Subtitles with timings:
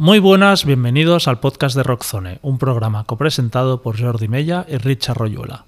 [0.00, 5.18] Muy buenas, bienvenidos al podcast de Rockzone, un programa copresentado por Jordi Mella y Richard
[5.18, 5.66] Royuela.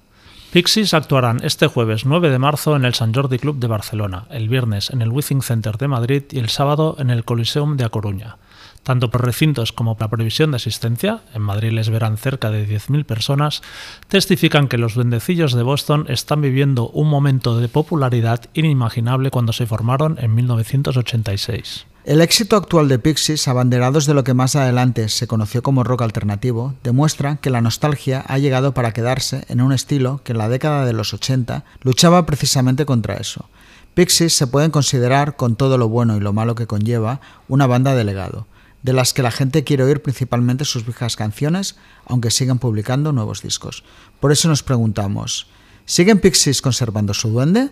[0.55, 4.49] Pixies actuarán este jueves 9 de marzo en el San Jordi Club de Barcelona, el
[4.49, 7.91] viernes en el Withing Center de Madrid y el sábado en el Coliseum de A
[7.91, 8.39] Coruña.
[8.83, 12.67] Tanto por recintos como por la previsión de asistencia, en Madrid les verán cerca de
[12.67, 13.61] 10.000 personas,
[14.09, 19.67] testifican que los duendecillos de Boston están viviendo un momento de popularidad inimaginable cuando se
[19.67, 21.85] formaron en 1986.
[22.05, 26.03] El éxito actual de Pixies, abanderados de lo que más adelante se conoció como rock
[26.03, 30.49] alternativo, demuestra que la nostalgia ha llegado para quedarse en un estilo que en la
[30.49, 33.49] década de los 80 luchaba precisamente contra eso.
[33.95, 37.95] Pixies se pueden considerar, con todo lo bueno y lo malo que conlleva, una banda
[37.95, 38.49] de legado,
[38.83, 43.43] de las que la gente quiere oír principalmente sus viejas canciones, aunque sigan publicando nuevos
[43.43, 43.85] discos.
[44.19, 45.47] Por eso nos preguntamos,
[45.85, 47.71] ¿siguen Pixies conservando su duende?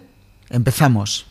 [0.51, 1.29] Empezamos.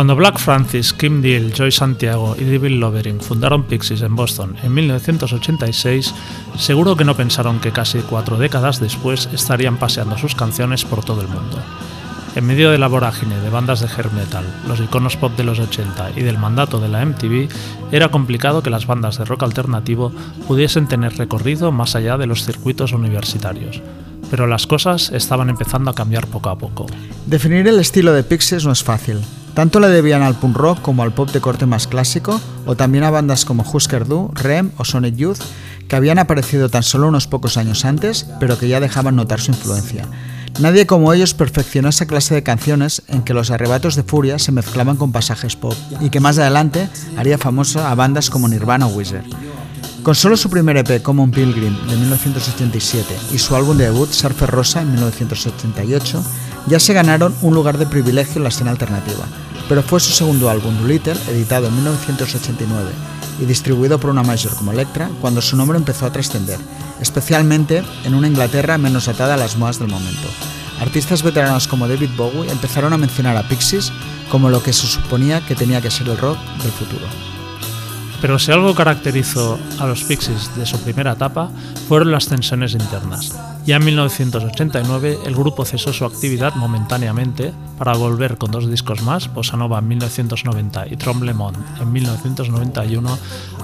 [0.00, 4.72] Cuando Black Francis, Kim Deal, Joy Santiago y David Lovering fundaron Pixies en Boston en
[4.72, 6.14] 1986,
[6.56, 11.20] seguro que no pensaron que casi cuatro décadas después estarían paseando sus canciones por todo
[11.20, 11.58] el mundo.
[12.34, 15.58] En medio de la vorágine de bandas de hair metal, los iconos pop de los
[15.58, 17.50] 80 y del mandato de la MTV,
[17.92, 20.12] era complicado que las bandas de rock alternativo
[20.48, 23.82] pudiesen tener recorrido más allá de los circuitos universitarios.
[24.30, 26.86] Pero las cosas estaban empezando a cambiar poco a poco.
[27.26, 29.20] Definir el estilo de Pixies no es fácil.
[29.54, 33.04] Tanto le debían al punk rock como al pop de corte más clásico, o también
[33.04, 35.38] a bandas como Husker Du, Rem o Sonic Youth,
[35.88, 39.50] que habían aparecido tan solo unos pocos años antes, pero que ya dejaban notar su
[39.50, 40.06] influencia.
[40.60, 44.52] Nadie como ellos perfeccionó esa clase de canciones en que los arrebatos de furia se
[44.52, 48.90] mezclaban con pasajes pop, y que más adelante haría famoso a bandas como Nirvana o
[48.90, 49.24] Wizard.
[50.02, 54.50] Con solo su primer EP, Common Pilgrim, de 1987, y su álbum de debut, Surfer
[54.50, 56.24] Rosa, en 1988,
[56.66, 59.24] ya se ganaron un lugar de privilegio en la escena alternativa,
[59.68, 62.90] pero fue su segundo álbum, Little, editado en 1989
[63.40, 66.58] y distribuido por una major como Elektra, cuando su nombre empezó a trascender,
[67.00, 70.28] especialmente en una Inglaterra menos atada a las modas del momento.
[70.80, 73.92] Artistas veteranos como David Bowie empezaron a mencionar a Pixies
[74.30, 77.06] como lo que se suponía que tenía que ser el rock del futuro.
[78.20, 81.50] Pero si algo caracterizó a los Pixies de su primera etapa
[81.88, 83.32] fueron las tensiones internas.
[83.66, 89.32] Ya en 1989 el grupo cesó su actividad momentáneamente para volver con dos discos más,
[89.32, 93.18] Bossa Nova en 1990 y Tremblement en 1991,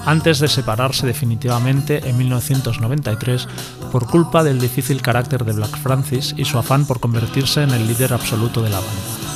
[0.05, 3.49] antes de separarse definitivamente en 1993
[3.91, 7.87] por culpa del difícil carácter de Black Francis y su afán por convertirse en el
[7.87, 9.27] líder absoluto de la banda.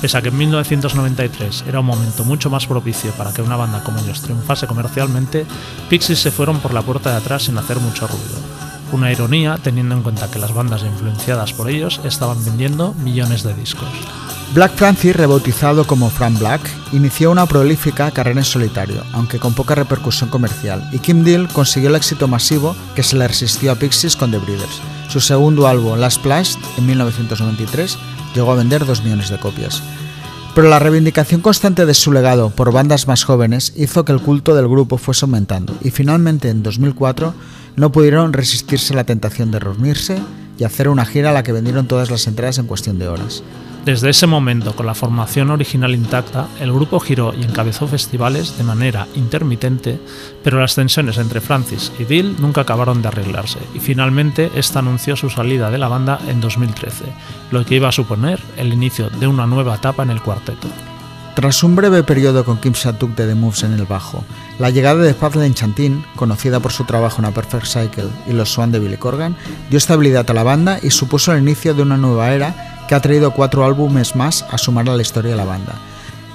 [0.00, 3.82] Pese a que en 1993 era un momento mucho más propicio para que una banda
[3.82, 5.44] como ellos triunfase comercialmente,
[5.90, 8.57] Pixies se fueron por la puerta de atrás sin hacer mucho ruido.
[8.92, 13.54] Una ironía teniendo en cuenta que las bandas influenciadas por ellos estaban vendiendo millones de
[13.54, 13.88] discos.
[14.54, 16.62] Black Francis, rebautizado como Frank Black,
[16.92, 21.90] inició una prolífica carrera en solitario, aunque con poca repercusión comercial, y Kim Deal consiguió
[21.90, 24.80] el éxito masivo que se le resistió a Pixies con The Breeders.
[25.10, 27.98] Su segundo álbum, Last Splash, en 1993,
[28.34, 29.82] llegó a vender 2 millones de copias.
[30.54, 34.54] Pero la reivindicación constante de su legado por bandas más jóvenes hizo que el culto
[34.54, 37.34] del grupo fuese aumentando y finalmente en 2004
[37.78, 40.18] no pudieron resistirse a la tentación de reunirse
[40.58, 43.42] y hacer una gira a la que vendieron todas las entradas en cuestión de horas.
[43.84, 48.64] Desde ese momento, con la formación original intacta, el grupo giró y encabezó festivales de
[48.64, 49.98] manera intermitente,
[50.42, 55.16] pero las tensiones entre Francis y Dill nunca acabaron de arreglarse, y finalmente esta anunció
[55.16, 57.04] su salida de la banda en 2013,
[57.50, 60.68] lo que iba a suponer el inicio de una nueva etapa en el cuarteto.
[61.38, 64.24] Tras un breve periodo con Kim Shatuk de The Moves en el bajo,
[64.58, 68.50] la llegada de Paz Lenchantin, conocida por su trabajo en A Perfect Cycle y Los
[68.50, 69.36] Swan de Billy Corgan,
[69.70, 73.00] dio estabilidad a la banda y supuso el inicio de una nueva era que ha
[73.00, 75.74] traído cuatro álbumes más a sumar a la historia de la banda.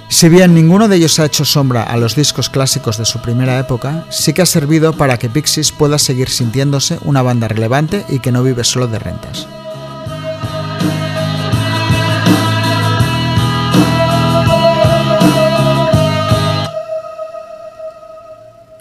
[0.07, 3.59] Si bien ninguno de ellos ha hecho sombra a los discos clásicos de su primera
[3.59, 8.19] época, sí que ha servido para que Pixies pueda seguir sintiéndose una banda relevante y
[8.19, 9.49] que no vive solo de rentas.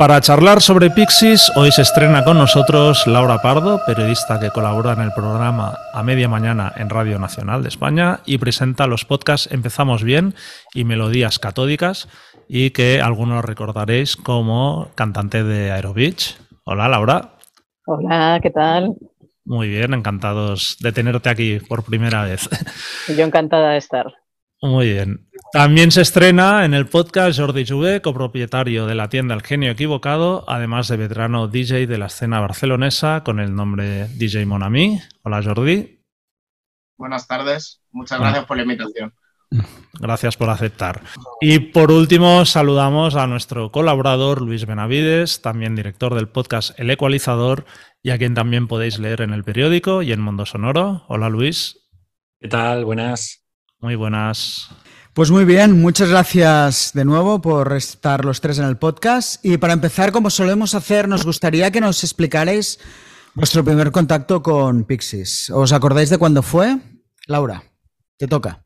[0.02, 5.00] Para charlar sobre Pixies, hoy se estrena con nosotros Laura Pardo, periodista que colabora en
[5.00, 10.02] el programa A Media Mañana en Radio Nacional de España y presenta los podcasts Empezamos
[10.02, 10.34] Bien
[10.74, 12.08] y Melodías Catódicas
[12.48, 16.36] y que algunos recordaréis como cantante de Aerobitch.
[16.64, 17.34] Hola Laura.
[17.86, 18.96] Hola, ¿qué tal?
[19.44, 22.48] Muy bien, encantados de tenerte aquí por primera vez.
[23.06, 24.06] Yo encantada de estar.
[24.62, 25.28] Muy bien.
[25.52, 30.44] También se estrena en el podcast Jordi Juve, copropietario de la tienda El Genio Equivocado,
[30.48, 35.00] además de veterano DJ de la escena barcelonesa con el nombre DJ Monami.
[35.24, 36.04] Hola Jordi.
[36.96, 39.12] Buenas tardes, muchas gracias por la invitación.
[40.00, 41.02] Gracias por aceptar.
[41.40, 47.66] Y por último, saludamos a nuestro colaborador Luis Benavides, también director del podcast El Ecualizador,
[48.00, 51.04] y a quien también podéis leer en el periódico y en Mundo Sonoro.
[51.08, 51.80] Hola Luis.
[52.40, 52.84] ¿Qué tal?
[52.84, 53.41] Buenas.
[53.82, 54.68] Muy buenas.
[55.12, 59.44] Pues muy bien, muchas gracias de nuevo por estar los tres en el podcast.
[59.44, 62.78] Y para empezar, como solemos hacer, nos gustaría que nos explicarais
[63.34, 65.50] vuestro primer contacto con Pixies.
[65.50, 66.76] ¿Os acordáis de cuándo fue?
[67.26, 67.64] Laura,
[68.18, 68.64] te toca.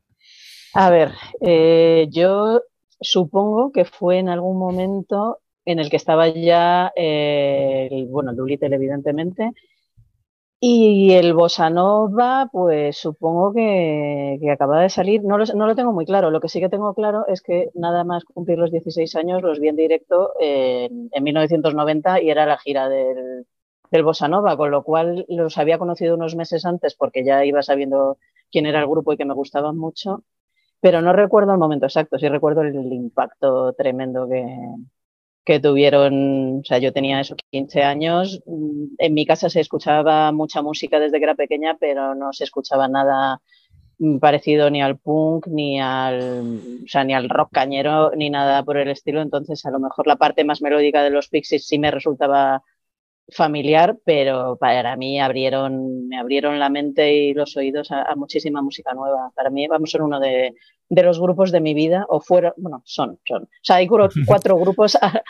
[0.75, 2.61] A ver, eh, yo
[3.01, 8.75] supongo que fue en algún momento en el que estaba ya, eh, el, bueno, Doolittle
[8.75, 9.51] evidentemente,
[10.59, 15.23] y el Bossa Nova, pues supongo que, que acaba de salir.
[15.23, 16.31] No lo, no lo, tengo muy claro.
[16.31, 19.59] Lo que sí que tengo claro es que nada más cumplir los 16 años los
[19.59, 23.45] vi en directo en, en 1990 y era la gira del,
[23.91, 27.61] del Bossa Nova, con lo cual los había conocido unos meses antes porque ya iba
[27.61, 28.17] sabiendo
[28.51, 30.23] quién era el grupo y que me gustaban mucho.
[30.81, 34.45] Pero no recuerdo el momento exacto, sí recuerdo el impacto tremendo que,
[35.47, 38.43] que tuvieron, o sea, yo tenía esos 15 años,
[38.97, 42.89] en mi casa se escuchaba mucha música desde que era pequeña, pero no se escuchaba
[42.89, 43.39] nada
[44.19, 48.75] parecido ni al punk, ni al, o sea, ni al rock cañero, ni nada por
[48.75, 51.91] el estilo, entonces a lo mejor la parte más melódica de los Pixies sí me
[51.91, 52.61] resultaba
[53.29, 58.93] familiar, pero para mí abrieron, me abrieron la mente y los oídos a, muchísima música
[58.93, 59.31] nueva.
[59.33, 60.55] Para mí vamos ser uno de,
[60.89, 63.43] de, los grupos de mi vida, o fueron, bueno, son, son.
[63.43, 63.87] O sea, hay
[64.25, 64.95] cuatro grupos.
[65.01, 65.21] A,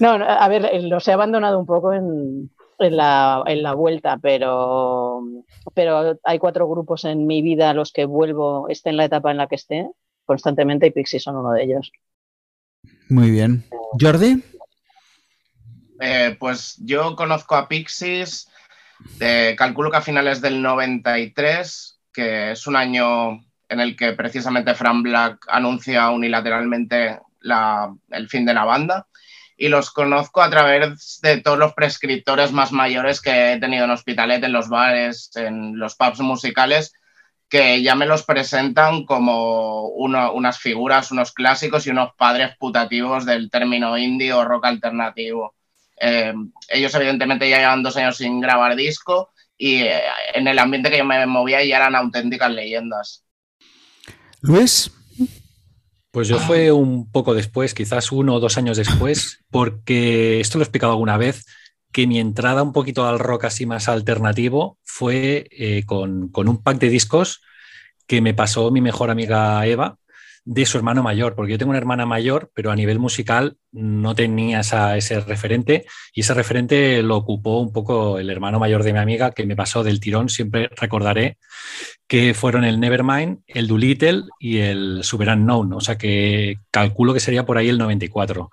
[0.00, 5.22] no, a ver, los he abandonado un poco en, en, la, en la vuelta, pero,
[5.74, 9.30] pero hay cuatro grupos en mi vida a los que vuelvo, esté en la etapa
[9.30, 9.88] en la que esté,
[10.24, 11.92] constantemente, y Pixie son uno de ellos.
[13.08, 13.64] Muy bien.
[14.00, 14.42] Jordi.
[16.00, 18.50] Eh, pues yo conozco a Pixies,
[19.20, 24.74] eh, calculo que a finales del 93, que es un año en el que precisamente
[24.74, 29.06] Fran Black anuncia unilateralmente la, el fin de la banda.
[29.56, 33.90] Y los conozco a través de todos los prescriptores más mayores que he tenido en
[33.90, 36.92] Hospitalet, en los bares, en los pubs musicales,
[37.48, 43.24] que ya me los presentan como uno, unas figuras, unos clásicos y unos padres putativos
[43.24, 45.54] del término indie o rock alternativo.
[45.98, 46.34] Eh,
[46.68, 50.02] ellos evidentemente ya llevan dos años sin grabar disco y eh,
[50.34, 53.25] en el ambiente que yo me movía ya eran auténticas leyendas.
[54.42, 54.90] Luis.
[56.10, 60.62] Pues yo fue un poco después, quizás uno o dos años después, porque esto lo
[60.62, 61.44] he explicado alguna vez,
[61.92, 66.62] que mi entrada un poquito al rock así más alternativo fue eh, con, con un
[66.62, 67.42] pack de discos
[68.06, 69.98] que me pasó mi mejor amiga Eva,
[70.46, 74.14] de su hermano mayor, porque yo tengo una hermana mayor, pero a nivel musical no
[74.14, 78.92] tenía esa, ese referente y ese referente lo ocupó un poco el hermano mayor de
[78.92, 81.38] mi amiga que me pasó del tirón, siempre recordaré
[82.06, 87.18] que fueron el Nevermind, el Doolittle y el Super Unknown, o sea que calculo que
[87.18, 88.50] sería por ahí el 94.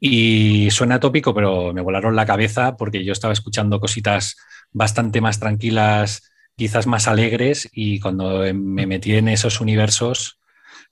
[0.00, 4.36] Y suena tópico, pero me volaron la cabeza porque yo estaba escuchando cositas
[4.72, 10.39] bastante más tranquilas, quizás más alegres, y cuando me metí en esos universos,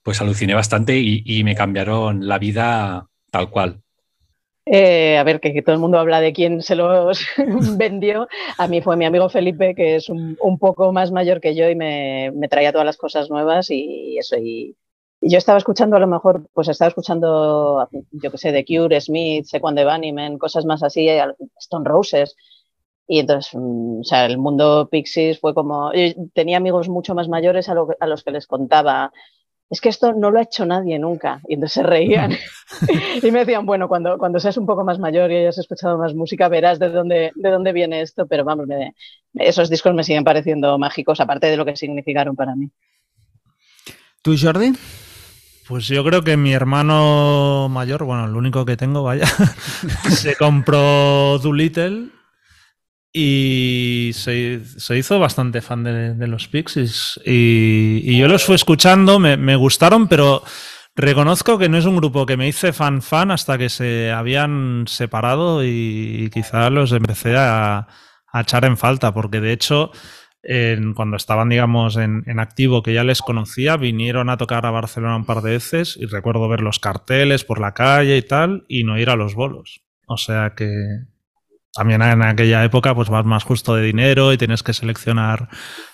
[0.03, 3.83] pues aluciné bastante y, y me cambiaron la vida tal cual.
[4.71, 7.27] Eh, a ver, que, que, todo el mundo habla de quién se los
[7.79, 8.29] vendió.
[8.59, 11.71] A mí fue mi amigo Felipe, que es un, un poco más mayor que yo
[11.71, 14.37] y me, me, traía todas las cosas nuevas y eso.
[14.37, 14.77] Y,
[15.23, 19.01] y, yo estaba escuchando, a lo mejor, pues estaba escuchando, yo qué sé, The Cure,
[19.01, 21.09] Smith, Sequan de Bunnymen, cosas más así,
[21.59, 22.37] Stone Roses.
[23.07, 25.93] Y entonces, o sea, el mundo Pixies fue como.
[26.35, 29.13] tenía amigos mucho más mayores a, lo, a los que les contaba
[29.71, 31.41] es que esto no lo ha hecho nadie nunca.
[31.49, 32.33] Y entonces se reían
[33.23, 36.15] y me decían, bueno, cuando, cuando seas un poco más mayor y hayas escuchado más
[36.15, 38.95] música, verás de dónde, de dónde viene esto, pero vamos, me,
[39.35, 42.71] esos discos me siguen pareciendo mágicos, aparte de lo que significaron para mí.
[44.23, 44.73] ¿Tú, Jordi?
[45.67, 49.27] Pues yo creo que mi hermano mayor, bueno, el único que tengo, vaya,
[50.09, 52.18] se compró Doolittle
[53.13, 57.21] y se, se, hizo bastante fan de, de los Pixies.
[57.25, 60.43] Y, yo los fui escuchando, me, me, gustaron, pero
[60.99, 64.83] Reconozco que no es un grupo que me hice fan fan hasta que se habían
[64.89, 67.87] separado y quizá los empecé a,
[68.35, 69.93] echar en falta, porque de hecho,
[70.97, 75.25] cuando estaban, digamos, en, activo, que ya les conocía, vinieron a tocar a Barcelona un
[75.25, 78.99] par de veces y recuerdo ver los carteles por la calle y tal, y no
[78.99, 79.83] ir a los bolos.
[80.09, 81.05] O sea que,
[81.73, 85.49] también en aquella época pues vas más justo de dinero y tienes que seleccionar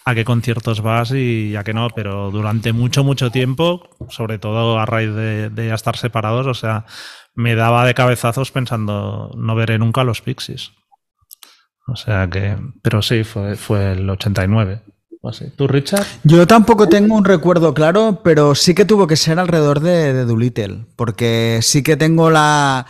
[0.04, 4.78] a qué conciertos vas y a qué no, pero durante mucho, mucho tiempo, sobre todo
[4.78, 6.87] a raíz de, ya estar separados, o sea,
[7.35, 10.73] me daba de cabezazos pensando no veré nunca a los Pixies.
[11.87, 14.81] O sea que, pero sí, fue, fue el 89.
[15.57, 16.04] ¿Tú, Richard?
[16.23, 20.25] Yo tampoco tengo un recuerdo claro, pero sí que tuvo que ser alrededor de, de
[20.26, 22.87] Doolittle, porque sí que tengo la,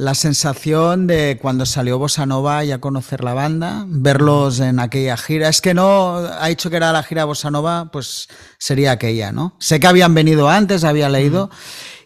[0.00, 5.18] la sensación de cuando salió Bossa Nova y a conocer la banda, verlos en aquella
[5.18, 5.50] gira.
[5.50, 9.56] Es que no ha dicho que era la gira Bossa Nova, pues sería aquella, ¿no?
[9.58, 11.50] Sé que habían venido antes, había leído.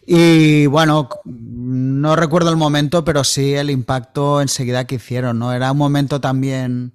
[0.05, 5.53] Y bueno, no recuerdo el momento, pero sí el impacto enseguida que hicieron, ¿no?
[5.53, 6.95] Era un momento también,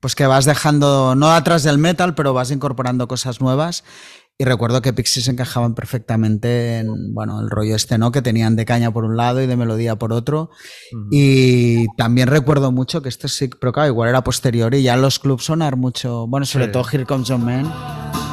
[0.00, 3.84] pues que vas dejando, no atrás del metal, pero vas incorporando cosas nuevas.
[4.40, 8.12] Y recuerdo que Pixies encajaban perfectamente en, bueno, el rollo este, ¿no?
[8.12, 10.50] Que tenían de caña por un lado y de melodía por otro.
[11.10, 15.18] Y también recuerdo mucho que este sí, pero claro, igual era posterior y ya los
[15.18, 18.27] clubs sonar mucho, bueno, sobre todo Here Comes John Man.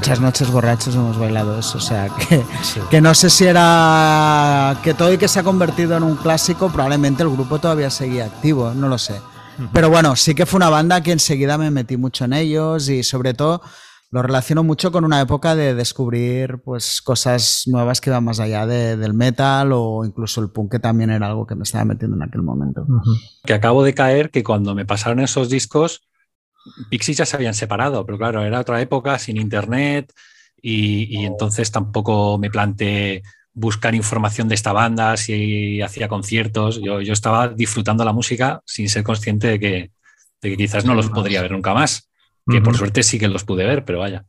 [0.00, 2.42] Muchas noches borrachos hemos bailado eso, o sea, que,
[2.88, 6.70] que, no sé si era que todo y que se ha convertido en un clásico,
[6.70, 9.20] probablemente el grupo todavía seguía activo, no lo sé.
[9.74, 13.02] Pero bueno, sí que fue una banda que enseguida me metí mucho en ellos y
[13.02, 13.60] sobre todo
[14.10, 18.66] lo relaciono mucho con una época de descubrir pues cosas nuevas que iban más allá
[18.66, 22.22] del metal o incluso el punk que también era algo que me estaba metiendo en
[22.22, 22.86] aquel momento.
[23.44, 26.00] Que acabo de caer que cuando me pasaron esos discos
[26.88, 30.12] Pixies ya se habían separado, pero claro, era otra época sin internet
[30.62, 36.80] y, entonces tampoco me planteé buscar información de esta banda, si hacía conciertos.
[36.82, 41.52] Yo, estaba disfrutando la música sin ser consciente de que, quizás no los podría ver
[41.52, 42.10] nunca más.
[42.46, 44.24] Que por suerte sí que los pude ver, pero vaya.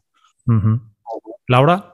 [1.48, 1.91] Laura.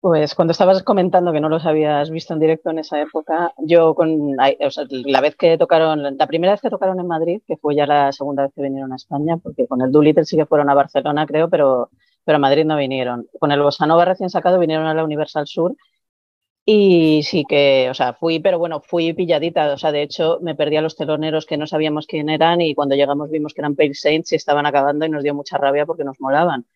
[0.00, 3.94] Pues cuando estabas comentando que no los habías visto en directo en esa época, yo
[3.96, 7.84] con la vez que tocaron, la primera vez que tocaron en Madrid, que fue ya
[7.84, 10.74] la segunda vez que vinieron a España, porque con el Doolittle sí que fueron a
[10.74, 11.90] Barcelona, creo, pero,
[12.24, 13.26] pero a Madrid no vinieron.
[13.40, 15.74] Con el Bossa recién sacado vinieron a la Universal Sur
[16.64, 19.72] y sí que, o sea, fui, pero bueno, fui pilladita.
[19.72, 22.74] O sea, de hecho, me perdí a los teloneros que no sabíamos quién eran y
[22.74, 25.86] cuando llegamos vimos que eran Pale Saints y estaban acabando y nos dio mucha rabia
[25.86, 26.66] porque nos molaban.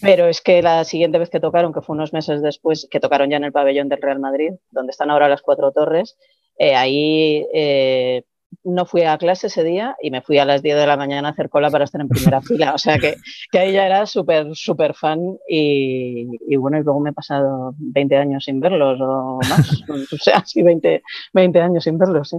[0.00, 3.30] Pero es que la siguiente vez que tocaron, que fue unos meses después, que tocaron
[3.30, 6.16] ya en el pabellón del Real Madrid, donde están ahora las cuatro torres,
[6.58, 8.24] eh, ahí eh,
[8.64, 11.28] no fui a clase ese día y me fui a las 10 de la mañana
[11.28, 12.74] a hacer cola para estar en primera fila.
[12.74, 13.16] O sea que,
[13.50, 17.74] que ahí ya era súper, súper fan y, y, bueno, y luego me he pasado
[17.78, 19.82] 20 años sin verlos o más.
[20.12, 21.02] o sea, sí, 20,
[21.32, 22.36] 20 años sin verlos, sí.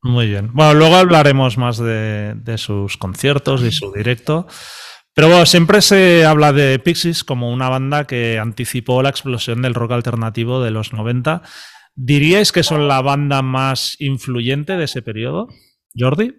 [0.00, 0.50] Muy bien.
[0.52, 4.46] Bueno, luego hablaremos más de, de sus conciertos y su directo.
[5.18, 9.74] Pero bueno, siempre se habla de Pixies como una banda que anticipó la explosión del
[9.74, 11.42] rock alternativo de los 90.
[11.96, 15.48] ¿Diríais que son la banda más influyente de ese periodo?
[15.96, 16.36] Jordi.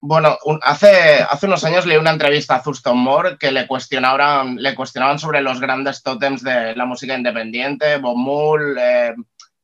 [0.00, 4.76] Bueno, hace, hace unos años leí una entrevista a Thurston Moore que le cuestionaban, le
[4.76, 9.14] cuestionaban sobre los grandes tótems de la música independiente, Bob Moore, eh,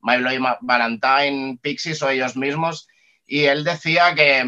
[0.00, 2.88] My Bloody Valentine, Pixies o ellos mismos.
[3.26, 4.45] Y él decía que,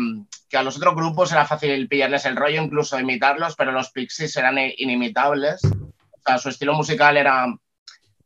[0.49, 4.37] que a los otros grupos era fácil pillarles el rollo, incluso imitarlos, pero los Pixies
[4.37, 5.65] eran inimitables.
[5.65, 7.47] O sea, su estilo musical era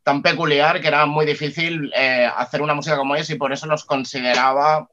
[0.03, 3.67] tan peculiar que era muy difícil eh, hacer una música como ellos y por eso
[3.67, 4.89] los consideraba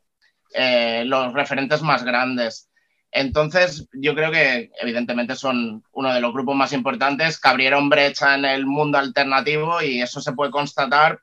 [0.54, 2.70] eh, los referentes más grandes.
[3.12, 8.36] Entonces, yo creo que evidentemente son uno de los grupos más importantes que abrieron brecha
[8.36, 11.20] en el mundo alternativo y eso se puede constatar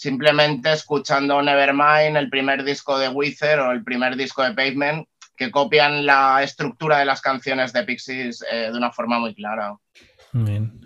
[0.00, 5.50] simplemente escuchando Nevermind, el primer disco de Wither o el primer disco de Pavement, que
[5.50, 9.76] copian la estructura de las canciones de Pixies eh, de una forma muy clara.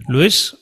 [0.09, 0.57] Luis.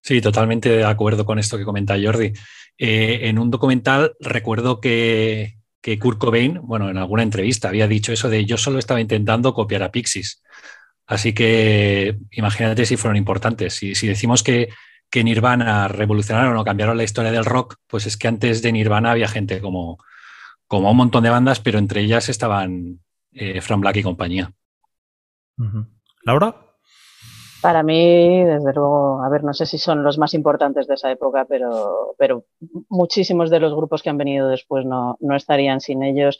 [0.00, 2.32] Sí, totalmente de acuerdo con esto que comenta Jordi.
[2.78, 8.14] Eh, en un documental recuerdo que, que Kurt Cobain, bueno, en alguna entrevista había dicho
[8.14, 10.42] eso de yo solo estaba intentando copiar a Pixies.
[11.06, 13.74] Así que imagínate si fueron importantes.
[13.74, 14.70] Si, si decimos que,
[15.10, 19.10] que, Nirvana revolucionaron o cambiaron la historia del rock, pues es que antes de Nirvana
[19.10, 19.98] había gente como,
[20.66, 23.00] como un montón de bandas, pero entre ellas estaban
[23.32, 24.52] eh, Black y compañía.
[26.24, 26.54] ¿Laura?
[27.60, 31.10] Para mí, desde luego, a ver, no sé si son los más importantes de esa
[31.10, 32.44] época, pero, pero
[32.88, 36.38] muchísimos de los grupos que han venido después no, no estarían sin ellos.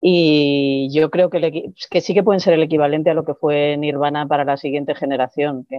[0.00, 3.76] Y yo creo que, que, sí que pueden ser el equivalente a lo que fue
[3.76, 5.76] Nirvana para la siguiente generación, que,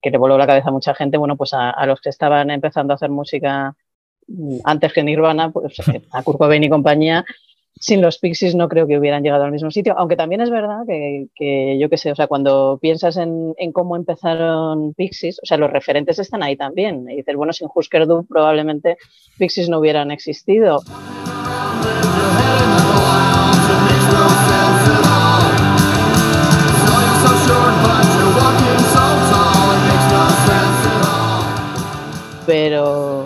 [0.00, 2.50] que le voló la cabeza a mucha gente, bueno, pues a, a, los que estaban
[2.50, 3.74] empezando a hacer música
[4.64, 5.74] antes que Nirvana, pues
[6.12, 7.24] a Kurt Cobain y compañía,
[7.80, 10.80] sin los Pixies no creo que hubieran llegado al mismo sitio, aunque también es verdad
[10.86, 15.46] que, que yo qué sé, o sea, cuando piensas en, en, cómo empezaron Pixies, o
[15.46, 17.08] sea, los referentes están ahí también.
[17.08, 18.96] Y dices, bueno, sin Husker Du probablemente
[19.38, 20.82] Pixies no hubieran existido.
[32.48, 33.24] Pero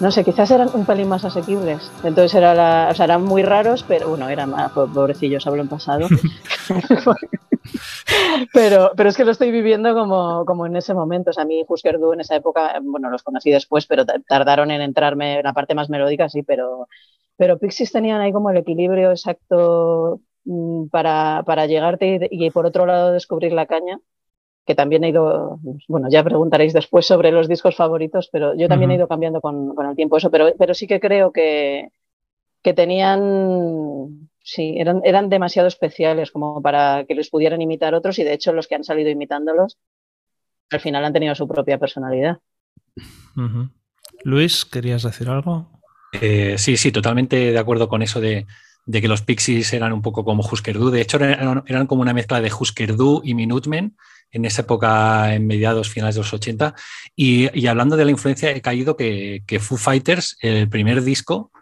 [0.00, 1.92] no sé, quizás eran un pelín más asequibles.
[2.02, 5.68] Entonces era la, o sea, eran muy raros, pero bueno, eran más pobrecillos, hablo en
[5.68, 6.08] pasado.
[8.52, 11.30] pero, pero es que lo estoy viviendo como, como en ese momento.
[11.30, 14.72] O sea, a mí Husker Du en esa época, bueno, los conocí después, pero tardaron
[14.72, 16.88] en entrarme en la parte más melódica, sí, pero,
[17.36, 22.66] pero Pixies tenían ahí como el equilibrio exacto mm, para, para llegarte y, y por
[22.66, 24.00] otro lado descubrir la caña
[24.64, 28.90] que también he ido, bueno, ya preguntaréis después sobre los discos favoritos, pero yo también
[28.90, 28.96] uh -huh.
[28.96, 31.88] he ido cambiando con, con, el tiempo eso, pero, pero sí que creo que,
[32.62, 38.24] que tenían, sí, eran, eran demasiado especiales como para que los pudieran imitar otros y
[38.24, 39.78] de hecho los que han salido imitándolos
[40.70, 42.38] al final han tenido su propia personalidad.
[43.36, 43.70] Uh -huh.
[44.24, 45.68] Luis, ¿querías decir algo?
[46.20, 48.46] Eh, sí, sí, totalmente de acuerdo con eso de,
[48.84, 50.90] de que los Pixies eran un poco como Husker Du.
[50.90, 53.96] De hecho, eran, eran como una mezcla de Husker Du y Minutemen
[54.30, 56.74] en esa época, en mediados, finales de los 80.
[57.14, 61.52] Y, y hablando de la influencia, he caído que, que, Foo Fighters, el primer disco,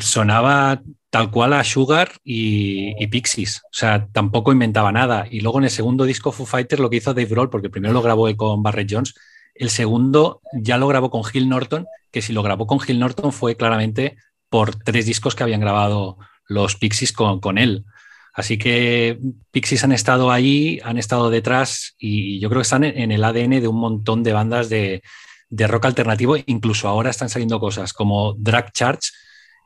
[0.00, 3.62] sonaba tal cual a Sugar y, y, Pixies.
[3.64, 5.26] O sea, tampoco inventaba nada.
[5.30, 7.94] Y luego en el segundo disco, Foo Fighters, lo que hizo Dave Grohl, porque primero
[7.94, 9.14] lo grabó con Barrett Jones,
[9.54, 13.32] el segundo ya lo grabó con Gil Norton, que si lo grabó con Gil Norton
[13.32, 14.16] fue claramente
[14.52, 17.86] por tres discos que habían grabado los Pixies con, él.
[18.34, 19.18] Así que
[19.50, 23.62] Pixies han estado ahí, han estado detrás y yo creo que están en el ADN
[23.62, 25.02] de un montón de bandas de,
[25.48, 26.36] de rock alternativo.
[26.44, 29.08] Incluso ahora están saliendo cosas como Drag Charge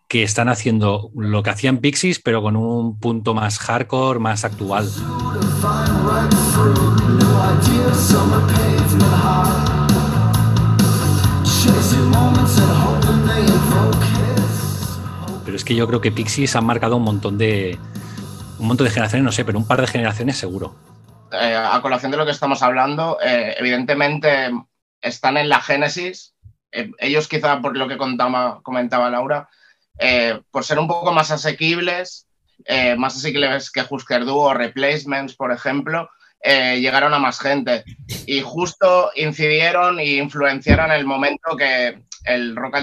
[0.07, 4.89] que están haciendo lo que hacían Pixies, pero con un punto más hardcore, más actual.
[15.67, 17.79] Que yo creo que Pixies han marcado un montón de,
[18.59, 20.75] un montón de generaciones, no sé, pero un par de generaciones seguro.
[21.33, 24.51] Eh, a colación de lo que estamos hablando, eh, evidentemente
[25.03, 26.35] están en la génesis.
[26.73, 29.49] Eh, ellos quizá por lo que contaba, comentaba Laura,
[29.99, 32.27] eh, por ser un poco más asequibles,
[32.97, 36.09] más asequibles que Husker Du o Replacements, por ejemplo,
[36.43, 37.85] llegaron a más gente.
[38.27, 42.77] Y justo incidieron e influenciaron el momento que el rock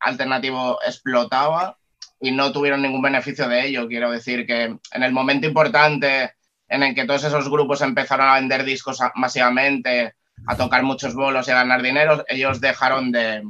[0.00, 1.78] alternativo explotaba
[2.20, 3.88] y no tuvieron ningún beneficio de ello.
[3.88, 6.32] Quiero decir que en el momento importante
[6.68, 10.14] en el que todos esos grupos empezaron a vender discos masivamente,
[10.46, 13.42] a tocar muchos bolos y a ganar dinero, ellos dejaron de,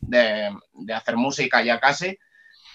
[0.00, 2.18] de, de hacer música ya casi.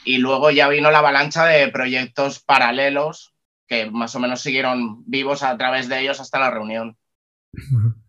[0.03, 3.33] Y luego ya vino la avalancha de proyectos paralelos
[3.67, 6.97] que más o menos siguieron vivos a través de ellos hasta la reunión.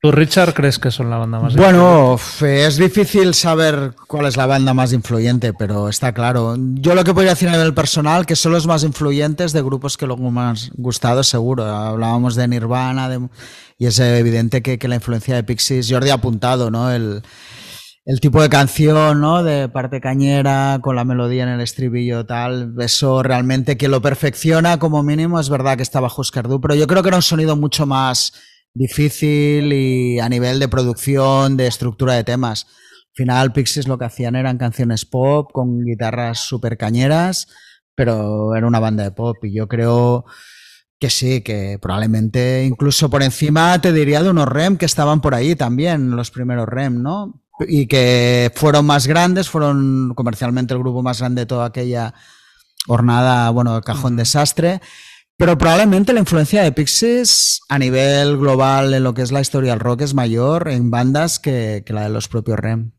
[0.00, 2.66] ¿Tú, Richard, crees que son la banda más Bueno, influyente?
[2.66, 6.56] es difícil saber cuál es la banda más influyente, pero está claro.
[6.58, 9.96] Yo lo que podría decir a nivel personal, que son los más influyentes de grupos
[9.96, 11.64] que luego me han gustado, seguro.
[11.64, 13.28] Hablábamos de Nirvana, de,
[13.78, 16.90] y es evidente que, que, la influencia de Pixies, Jordi ha apuntado, ¿no?
[16.90, 17.22] El,
[18.06, 19.44] el tipo de canción, ¿no?
[19.44, 22.74] De parte cañera, con la melodía en el estribillo, tal.
[22.80, 25.38] Eso realmente que lo perfecciona como mínimo.
[25.38, 28.32] Es verdad que está bajo Oscar pero yo creo que era un sonido mucho más
[28.74, 32.66] difícil y a nivel de producción, de estructura de temas.
[32.66, 37.48] Al final, Pixies lo que hacían eran canciones pop con guitarras súper cañeras,
[37.94, 40.24] pero era una banda de pop y yo creo
[41.00, 45.34] que sí, que probablemente incluso por encima te diría de unos REM que estaban por
[45.34, 47.42] ahí también, los primeros REM, ¿no?
[47.66, 52.14] Y que fueron más grandes, fueron comercialmente el grupo más grande de toda aquella
[52.86, 54.80] jornada, bueno, cajón desastre.
[55.40, 59.70] Pero probablemente la influencia de Pixies a nivel global en lo que es la historia
[59.70, 62.92] del rock es mayor en bandas que, que la de los propios REM.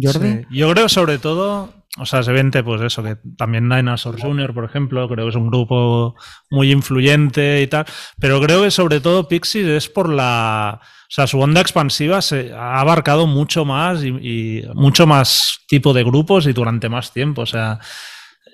[0.00, 0.46] Jordi.
[0.50, 4.64] Yo creo sobre todo, o sea, se vente pues eso, que también Dinosaur Jr., por
[4.64, 6.14] ejemplo, creo que es un grupo
[6.48, 7.84] muy influyente y tal,
[8.18, 10.80] pero creo que sobre todo Pixies es por la...
[10.82, 15.92] O sea, su onda expansiva se ha abarcado mucho más y, y mucho más tipo
[15.92, 17.42] de grupos y durante más tiempo.
[17.42, 17.78] O sea,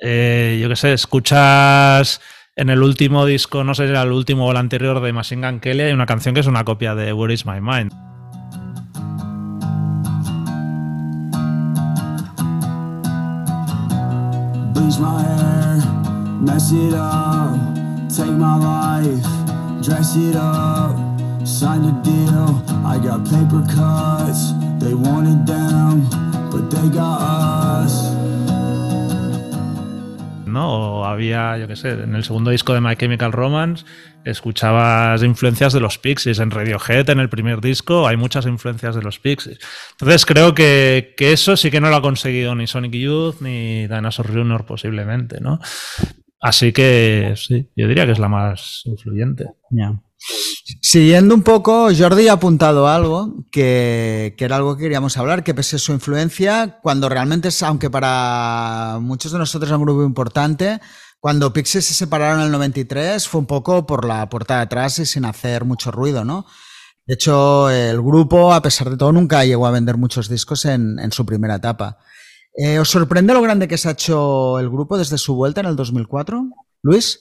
[0.02, 2.20] eh, yo qué sé, escuchas
[2.60, 5.50] en el último disco, no sé si era el último o el anterior de Machine
[5.50, 7.90] Gun Kelly, hay una canción que es una copia de Where Is My Mind.
[15.00, 15.80] my hair,
[16.42, 17.56] mess it up,
[18.14, 19.24] take my life,
[19.82, 20.94] dress it up,
[21.46, 22.62] sign a deal.
[22.84, 26.02] I got paper cuts, they want it down,
[26.50, 28.19] but they got us.
[30.50, 31.00] ¿No?
[31.00, 33.84] O había, yo qué sé, en el segundo disco de My Chemical Romance
[34.24, 36.38] escuchabas influencias de los Pixies.
[36.38, 39.58] En Radiohead, en el primer disco, hay muchas influencias de los Pixies.
[39.92, 44.32] Entonces creo que, eso sí que no lo ha conseguido ni Sonic Youth ni Dinosaur
[44.32, 44.66] Jr.
[44.66, 45.60] posiblemente, ¿no?
[46.40, 49.46] Así que sí, yo diría que es la más influyente.
[50.82, 55.76] Siguiendo un poco, Jordi ha apuntado algo que, era algo que queríamos hablar, que pese
[55.76, 60.80] a su influencia, cuando realmente es, aunque para muchos de nosotros es un grupo importante,
[61.18, 64.98] cuando Pixies se separaron en el 93 fue un poco por la puerta de atrás
[64.98, 66.46] y sin hacer mucho ruido, ¿no?
[67.06, 71.12] De hecho, el grupo, a pesar de todo, nunca llegó a vender muchos discos en,
[71.12, 71.98] su primera etapa.
[72.54, 75.66] Eh, ¿Os sorprende lo grande que se ha hecho el grupo desde su vuelta en
[75.66, 76.48] el 2004?
[76.82, 77.20] Luis.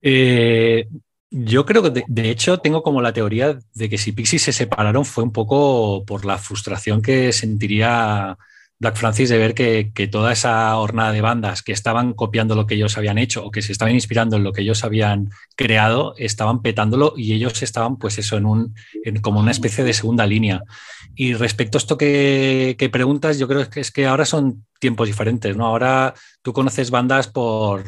[0.00, 0.88] Eh,
[1.32, 5.06] yo creo que, de, hecho, tengo como la teoría de que si Pixies se separaron
[5.06, 8.36] fue un poco por la frustración que sentiría
[8.78, 12.74] Black Francis de ver que, toda esa hornada de bandas que estaban copiando lo que
[12.74, 16.60] ellos habían hecho o que se estaban inspirando en lo que ellos habían creado, estaban
[16.60, 18.74] petándolo y ellos estaban, pues eso, en un,
[19.22, 20.64] como una especie de segunda línea.
[21.14, 25.56] Y respecto a esto que, preguntas, yo creo que es que ahora son tiempos diferentes,
[25.56, 25.64] ¿no?
[25.64, 27.84] Ahora tú conoces bandas por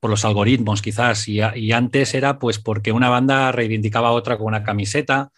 [0.00, 1.40] por los algoritmos quizás, y,
[1.72, 5.30] antes era pues porque una banda reivindicaba a otra con una camiseta,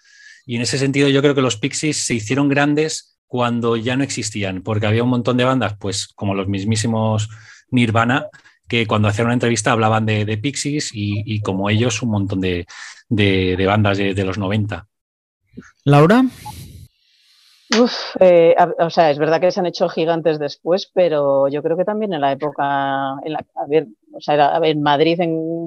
[0.47, 4.05] y en ese sentido yo creo que los Pixies se hicieron grandes cuando ya no
[4.05, 7.29] existían, porque había un montón de bandas, pues como los mismísimos
[7.71, 8.27] Nirvana,
[8.69, 12.67] que cuando hacían una entrevista hablaban de, Pixies y, como ellos un montón de,
[13.67, 14.87] bandas de, de los 90.
[15.85, 16.25] Laura.
[17.81, 21.77] Uf, eh, o sea, es verdad que se han hecho gigantes después, pero yo creo
[21.77, 25.19] que también en la época, en la, a ver, o sea, en Madrid,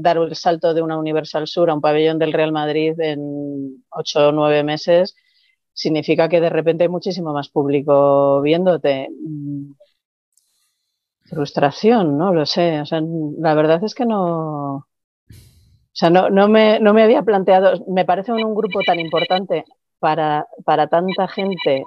[0.01, 4.27] dar el salto de una Universal Sur a un pabellón del Real Madrid en ocho
[4.29, 5.15] o nueve meses,
[5.73, 9.09] significa que de repente hay muchísimo más público viéndote.
[9.11, 9.71] Mm,
[11.29, 12.81] frustración, no lo sé.
[12.81, 13.01] O sea,
[13.37, 14.75] la verdad es que no.
[14.77, 14.85] O
[15.97, 17.85] sea, no, no, me, no me había planteado.
[17.87, 19.63] Me parece un grupo tan importante
[19.99, 21.83] para, para tanta gente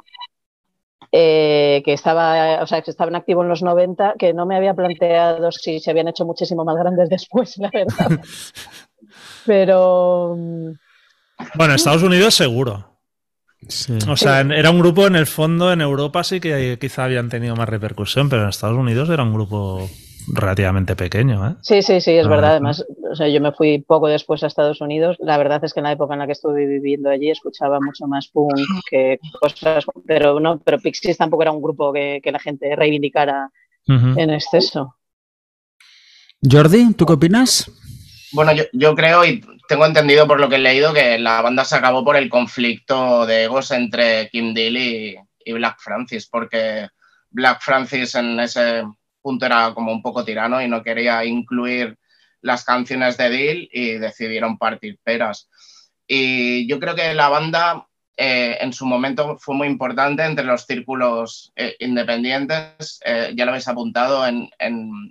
[1.11, 4.75] eh, que estaba, o sea, que estaban activos en los 90, que no me había
[4.75, 8.21] planteado si se habían hecho muchísimo más grandes después, la verdad.
[9.47, 10.37] Pero.
[11.55, 12.99] Bueno, Estados Unidos seguro.
[14.09, 17.57] O sea, era un grupo en el fondo, en Europa sí que quizá habían tenido
[17.57, 19.89] más repercusión, pero en Estados Unidos era un grupo
[20.33, 21.47] relativamente pequeño.
[21.49, 21.55] ¿eh?
[21.63, 22.51] Sí, sí, sí, es ah, verdad.
[22.53, 25.17] Además, o sea, yo me fui poco después a Estados Unidos.
[25.21, 28.07] La verdad es que en la época en la que estuve viviendo allí escuchaba mucho
[28.07, 28.59] más punk
[28.91, 33.51] que cosas, pero no, pero Pixies tampoco era un grupo que, la gente reivindicara
[33.87, 34.97] en exceso.
[36.43, 37.71] Jordi, ¿tú qué opinas?
[38.33, 41.77] Bueno, yo, creo y tengo entendido por lo que he leído que la banda se
[41.77, 46.89] acabó por el conflicto de egos entre Kim Deal y, y Black Francis, porque
[47.31, 48.85] Black Francis en ese
[49.41, 51.99] era como un poco tirano y no quería incluir
[52.41, 55.49] las canciones de Deal y decidieron partir peras.
[56.07, 57.87] Y yo creo que la banda
[58.17, 63.01] eh, en su momento fue muy importante entre los círculos eh, independientes.
[63.05, 64.51] Eh, ya lo habéis apuntado, en,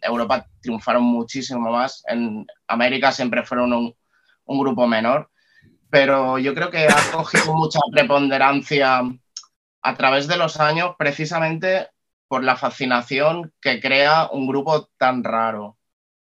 [0.01, 5.29] Europa triunfaron muchísimo más, en América siempre fueron un grupo menor,
[5.89, 9.01] pero yo creo que ha cogido mucha preponderancia
[9.81, 11.87] a través de los años precisamente
[12.27, 15.77] por la fascinación que crea un grupo tan raro.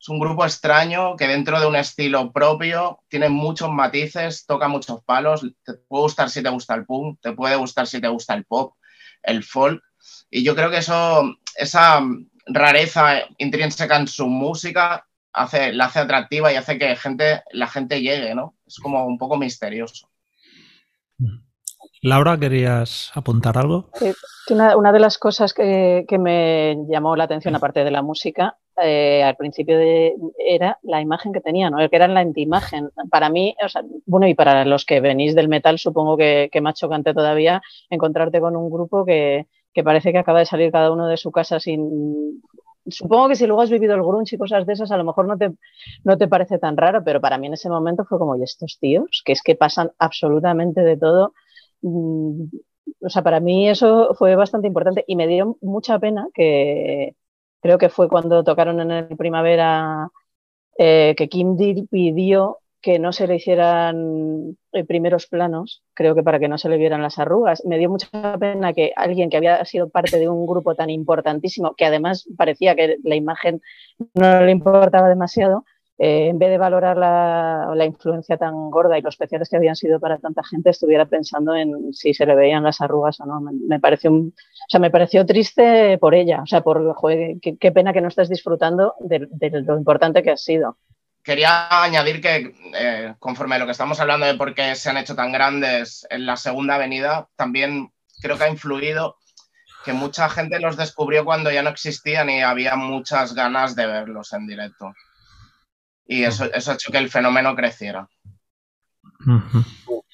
[0.01, 5.03] Es un grupo extraño que dentro de un estilo propio tiene muchos matices, toca muchos
[5.03, 5.47] palos.
[5.65, 8.45] Te puede gustar si te gusta el punk, te puede gustar si te gusta el
[8.45, 8.75] pop,
[9.23, 9.83] el folk.
[10.31, 12.03] Y yo creo que eso, esa
[12.47, 18.03] rareza intrínseca en su música hace, la hace atractiva y hace que gente, la gente
[18.03, 18.57] llegue, ¿no?
[18.67, 20.11] Es como un poco misterioso.
[22.05, 23.89] Laura, ¿querías apuntar algo?
[24.51, 29.37] una, de las cosas que, me llamó la atención, aparte de la música, eh, al
[29.37, 29.79] principio
[30.39, 31.89] era la imagen que tenían, ¿no?
[31.89, 32.91] que era la antimagen.
[33.11, 33.57] Para mí,
[34.05, 38.39] bueno, y para los que venís del metal, supongo que, que más chocante todavía encontrarte
[38.39, 39.47] con un grupo que,
[39.83, 42.43] parece que acaba de salir cada uno de su casa sin,
[42.87, 45.27] supongo que si luego has vivido el grunge y cosas de esas, a lo mejor
[45.27, 45.53] no te,
[46.05, 48.77] no te parece tan raro, pero para mí en ese momento fue como, ¿y estos
[48.79, 49.23] tíos?
[49.25, 51.33] Que es que pasan absolutamente de todo
[51.85, 57.15] o sea, para mí eso fue bastante importante y me dio mucha pena que
[57.61, 60.11] creo que fue cuando tocaron en el primavera
[60.79, 66.23] eh, que Kim Deal pidió que no se le hicieran eh, primeros planos, creo que
[66.23, 67.65] para que no se le vieran las arrugas.
[67.65, 71.75] Me dio mucha pena que alguien que había sido parte de un grupo tan importantísimo,
[71.75, 73.63] que además parecía que la imagen
[74.13, 75.65] no le importaba demasiado,
[75.99, 79.77] eh, en vez de valorar la, la, influencia tan gorda y los especiales que habían
[79.77, 83.41] sido para tanta gente, estuviera pensando en si se le veían las arrugas o no.
[83.41, 84.33] Me, pareció, o
[84.69, 86.97] sea, me pareció triste por ella, o sea, por
[87.41, 90.77] qué, qué pena que no estés disfrutando de, de, lo importante que has sido
[91.23, 94.99] quería añadir que eh, conforme a lo que estamos hablando de por qué se han
[94.99, 99.17] hecho tan grandes en la segunda avenida, también creo que ha influido
[99.85, 104.33] que mucha gente los descubrió cuando ya no existían y había muchas ganas de verlos
[104.35, 104.93] en directo.
[106.07, 108.09] Y eso, eso ha hecho que el fenómeno creciera.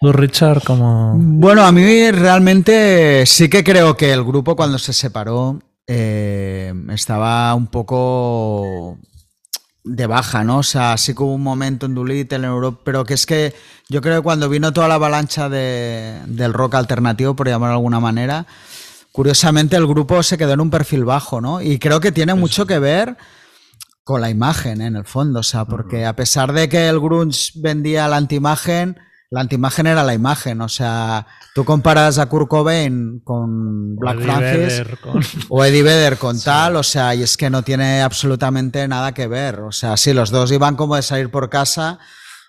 [0.01, 1.15] ¿Tú, Richard, como...?
[1.17, 7.55] Bueno, a mí realmente sí que creo que el grupo cuando se separó eh, estaba
[7.55, 8.99] un poco
[9.83, 10.59] de baja, ¿no?
[10.59, 13.55] O sea, sí que hubo un momento en Doolittle, en Europa, pero que es que
[13.89, 17.79] yo creo que cuando vino toda la avalancha de, del rock alternativo, por llamarlo de
[17.79, 18.47] alguna manera,
[19.11, 21.61] curiosamente el grupo se quedó en un perfil bajo, ¿no?
[21.61, 23.17] Y creo que tiene mucho que ver
[24.11, 24.87] con la imagen, ¿eh?
[24.87, 28.99] en el fondo, o sea, porque a pesar de que el grunge vendía la antimagen,
[29.31, 34.25] la antimagen era la imagen, o sea, tú comparas a Kurt Cobain con Black Eddie
[34.25, 36.45] Francis con- o Eddie Vedder con Sí.
[36.45, 40.13] tal, o sea, y es que no tiene absolutamente nada que ver, o sea, sí,
[40.13, 42.01] los dos iban como de salir por casa,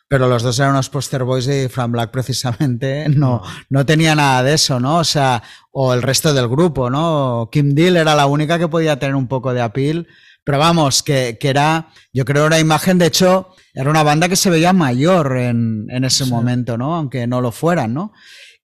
[0.08, 4.42] pero los dos eran unos poster boys y Frank Black precisamente no, no tenía nada
[4.44, 4.98] de eso, ¿no?
[4.98, 7.48] O sea, o el resto del grupo, ¿no?
[7.52, 10.08] Kim Deal era la única que podía tener un poco de appeal,
[10.44, 14.36] pero vamos, que, que era, yo creo, una imagen, de hecho, era una banda que
[14.36, 16.30] se veía mayor en, en ese Sí.
[16.32, 16.96] momento, ¿no?
[16.96, 18.12] Aunque no lo fueran, ¿no?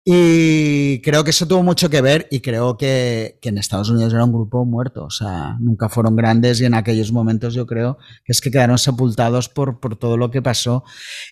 [0.07, 4.13] Y creo que eso tuvo mucho que ver y creo que, que en Estados Unidos
[4.13, 7.97] era un grupo muerto, o sea, nunca fueron grandes y en aquellos momentos yo creo
[8.23, 10.83] que es que quedaron sepultados por, por todo lo que pasó.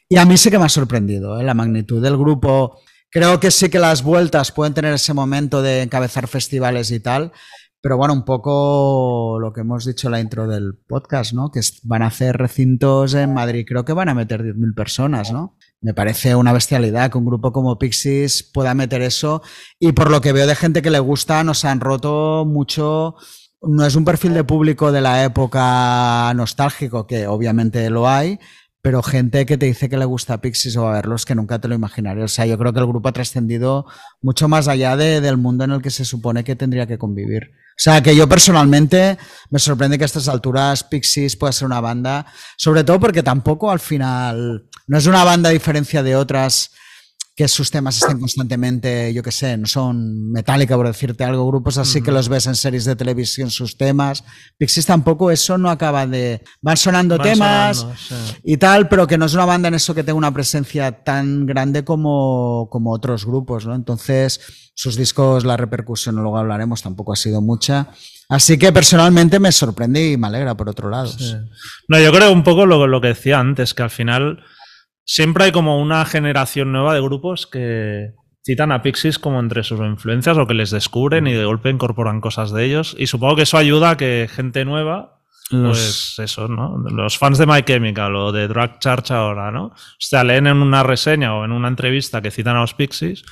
[0.09, 1.43] Y a mí sí que me ha sorprendido ¿eh?
[1.43, 2.79] la magnitud del grupo.
[3.11, 7.31] Creo que sí que las vueltas pueden tener ese momento de encabezar festivales y tal,
[7.83, 11.51] pero bueno, un poco lo que hemos dicho en la intro del podcast, ¿no?
[11.51, 15.57] Que van a hacer recintos en Madrid, creo que van a meter 10.000 personas, ¿no?
[15.81, 19.41] Me parece una bestialidad que un grupo como Pixies pueda meter eso
[19.79, 23.15] y por lo que veo de gente que le gusta nos han roto mucho.
[23.61, 28.39] No es un perfil de público de la época nostálgico, que obviamente lo hay,
[28.81, 31.67] pero gente que te dice que le gusta Pixies o a verlos que nunca te
[31.67, 32.23] lo imaginaré.
[32.23, 33.85] O sea, yo creo que el grupo ha trascendido
[34.21, 37.51] mucho más allá de- del mundo en el que se supone que tendría que convivir.
[37.75, 39.17] O sea, que yo personalmente
[39.49, 43.71] me sorprende que a estas alturas Pixies pueda ser una banda, sobre todo porque tampoco
[43.71, 46.71] al final no es una banda a diferencia de otras
[47.35, 51.79] que sus temas estén constantemente, yo qué sé, no son Metallica por decirte algo, grupos
[51.79, 54.23] así que los ves en series de televisión sus temas.
[54.57, 58.15] Pixies tampoco eso no acaba de van sonando Van temas sonando, sí.
[58.43, 61.47] y tal, pero que no es una banda en eso que tenga una presencia tan
[61.47, 63.73] grande como, como otros grupos, ¿no?
[63.73, 64.39] Entonces,
[64.75, 67.89] sus discos, la repercusión, luego hablaremos, tampoco ha sido mucha.
[68.29, 71.07] Así que personalmente me sorprende y me alegra por otro lado.
[71.07, 71.35] Sí.
[71.87, 74.43] No, yo creo un poco lo, lo que decía antes, que al final
[75.05, 78.11] siempre hay como una generación nueva de grupos que
[78.45, 82.21] citan a Pixies como entre sus influencias o que les descubren y de golpe incorporan
[82.21, 82.95] cosas de ellos.
[82.99, 86.77] Y supongo que eso ayuda a que gente nueva, pues eso, ¿no?
[86.89, 89.65] Los fans de My Chemical o de Drag Church ahora, ¿no?
[89.67, 93.23] O sea, leen en una reseña o en una entrevista que citan a los Pixies.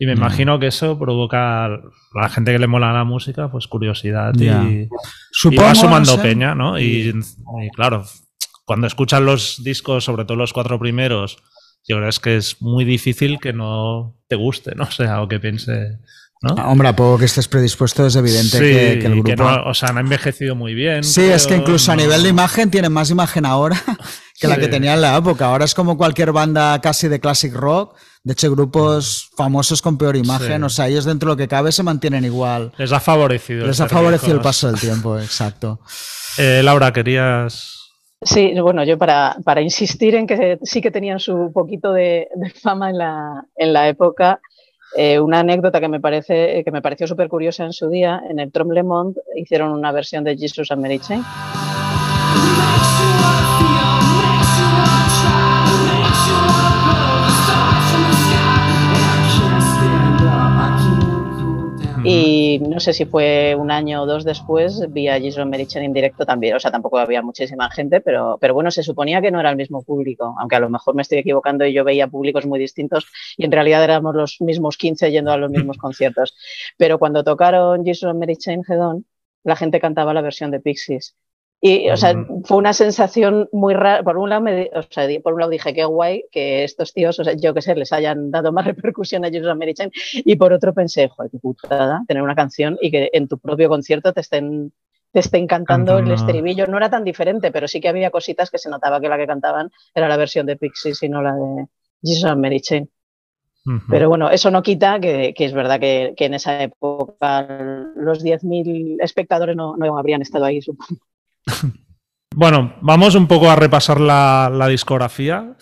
[0.00, 0.18] Y me Mm.
[0.18, 1.68] imagino que eso provoca a
[2.14, 4.88] la gente que le mola la música, pues curiosidad y,
[5.56, 6.78] va sumando peña, ¿no?
[6.78, 8.04] Y, y claro,
[8.68, 11.38] cuando escuchas los discos, sobre todo los cuatro primeros,
[11.88, 14.84] yo creo es que es muy difícil que no te guste, ¿no?
[14.88, 15.96] O sea, o que piense,
[16.42, 16.54] ¿no?
[16.58, 19.42] Ah, Hombre, a poco que estés predispuesto es evidente Sí, que, que el grupo...
[19.42, 21.02] no- o sea, han envejecido muy bien.
[21.02, 23.82] Sí, es que incluso a nivel de imagen tienen más imagen ahora
[24.38, 25.46] que la que tenía en la época.
[25.46, 27.96] Ahora es como cualquier banda casi de classic rock.
[28.22, 30.58] De hecho, grupos famosos con peor imagen.
[30.58, 30.62] Sí.
[30.64, 32.72] O sea, ellos dentro de lo que cabe se mantienen igual.
[32.76, 33.66] Les ha favorecido.
[33.66, 35.80] Les ha favorecido el paso del tiempo, exacto.
[36.36, 37.77] Eh, Laura, querías.
[38.20, 42.28] Sí, bueno, yo para, para insistir en que sí que tenían su poquito de,
[42.60, 44.40] fama en la, en la época,
[44.96, 48.40] eh, una anécdota que me, parece, que me pareció súper curiosa en su día, en
[48.40, 50.84] el Trom Le Monde hicieron una versión de Jesus and.
[62.10, 65.92] Y no sé si fue un año o dos después, vi a Jason Merichen en
[65.92, 66.56] directo también.
[66.56, 69.56] O sea, tampoco había muchísima gente, pero, pero bueno, se suponía que no era el
[69.56, 73.06] mismo público, aunque a lo mejor me estoy equivocando y yo veía públicos muy distintos
[73.36, 76.34] y en realidad éramos los mismos 15 yendo a los mismos conciertos.
[76.78, 79.04] Pero cuando tocaron Jason Merichen Hedon,
[79.44, 81.14] la gente cantaba la versión de Pixies.
[81.60, 84.04] Y, o sea, fue una sensación muy rara.
[84.04, 87.18] Por un lado, me, o sea, por un lado dije qué guay que estos tíos,
[87.18, 89.90] o sea, yo qué sé, les hayan dado más repercusión a Jesus Mary Chain.
[90.14, 93.68] Y por otro pensé, joder, qué putada tener una canción y que en tu propio
[93.68, 94.72] concierto te estén,
[95.12, 96.66] te estén cantando el estribillo.
[96.68, 99.26] No era tan diferente, pero sí que había cositas que se notaba que la que
[99.26, 101.66] cantaban era la versión de Pixies y no la de
[102.04, 102.88] Jesus Mary Chain.
[103.90, 107.46] Pero bueno, eso no quita que, es verdad que, en esa época
[107.96, 111.02] los 10.000 espectadores no, no habrían estado ahí, supongo.
[112.34, 115.56] Bueno, vamos un poco a repasar la, discografía.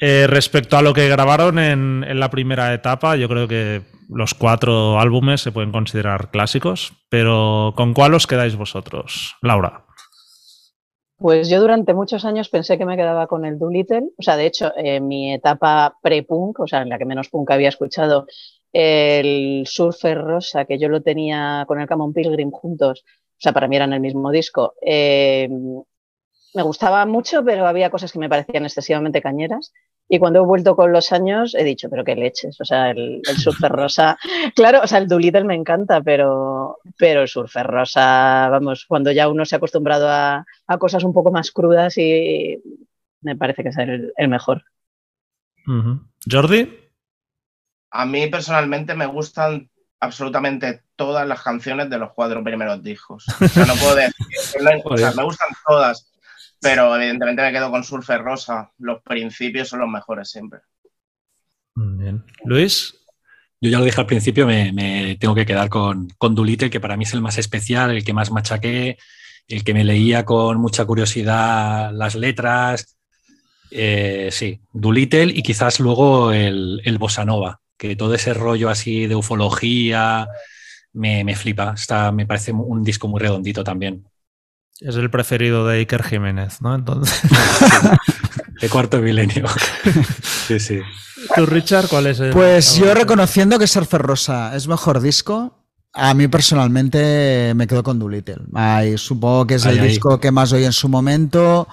[0.00, 4.98] Eh, respecto a lo que grabaron en, la primera etapa, yo creo que los cuatro
[4.98, 9.84] álbumes se pueden considerar clásicos, pero ¿con cuál os quedáis vosotros, Laura?
[11.18, 14.10] Pues yo durante muchos años pensé que me quedaba con el Doolittle.
[14.16, 17.50] O sea, de hecho, en mi etapa pre-punk, o sea, en la que menos punk
[17.50, 18.26] había escuchado,
[18.72, 23.04] el Surfer Rosa, que yo lo tenía con el Camon Pilgrim juntos,
[23.38, 24.74] o sea, para mí eran el mismo disco.
[24.82, 25.48] Eh,
[26.54, 29.72] me gustaba mucho, pero había cosas que me parecían excesivamente cañeras.
[30.08, 32.60] Y cuando he vuelto con los años, he dicho, pero qué leches.
[32.60, 34.18] O sea, el, Surfer Rosa.
[34.56, 39.28] Claro, o sea, el Doolittle me encanta, pero, pero el Surfer Rosa, vamos, cuando ya
[39.28, 40.44] uno se ha acostumbrado a,
[40.80, 42.60] cosas un poco más crudas y
[43.20, 44.64] me parece que es el, mejor.
[46.28, 46.74] Jordi.
[47.90, 49.70] A mí personalmente me gustan
[50.00, 53.24] absolutamente todas las canciones de los cuatro primeros discos.
[53.40, 54.14] O sea, no puedo decir,
[55.16, 56.10] me gustan todas,
[56.60, 58.70] pero evidentemente me quedo con Surfer Rosa.
[58.78, 60.60] Los principios son los mejores siempre.
[61.74, 62.24] Bien.
[62.44, 62.94] Luis.
[63.60, 66.96] Yo ya lo dije al principio, me, tengo que quedar con, con Dulite, que para
[66.96, 68.98] mí es el más especial, el que más machaqué,
[69.48, 72.96] el que me leía con mucha curiosidad las letras.
[73.72, 79.06] Eh, sí, Doolittle y quizás luego el, el Bossa Nova, que todo ese rollo así
[79.06, 80.28] de ufología
[80.92, 81.72] me, flipa.
[81.74, 84.04] Está, me parece un disco muy redondito también.
[84.80, 86.74] Es el preferido de Iker Jiménez, ¿no?
[86.74, 87.20] Entonces.
[88.60, 89.46] de cuarto milenio.
[90.46, 90.80] sí, sí.
[91.34, 92.30] ¿Tú, Richard, cuál es el.?
[92.30, 95.58] Pues yo reconociendo que Surfer Rosa es mejor disco,
[95.92, 98.36] a mí personalmente me quedo con Doolittle.
[98.96, 101.66] supongo que es el disco que más oí en su momento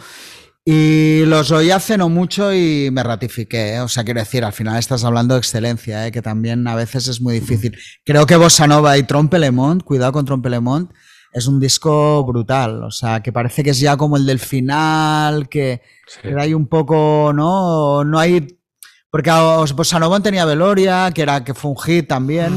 [0.68, 3.76] y los oí hace no mucho y me ratifiqué.
[3.76, 3.82] ¿eh?
[3.82, 6.12] O sea, quiero decir, al final estás hablando de excelencia, ¿eh?
[6.12, 7.78] que también a veces es muy difícil.
[8.04, 10.92] Creo que Bossa Nova y Trompelemont, cuidado con Trompelemont,
[11.32, 12.84] es un disco brutal.
[12.84, 15.82] O sea, que parece que es ya como el del final, que,
[16.36, 18.04] hay un poco, ¿no?
[18.04, 18.48] No hay.
[19.12, 19.32] Porque
[19.76, 22.54] Bossa Nova tenía Veloria, que, era, que fue un hit también.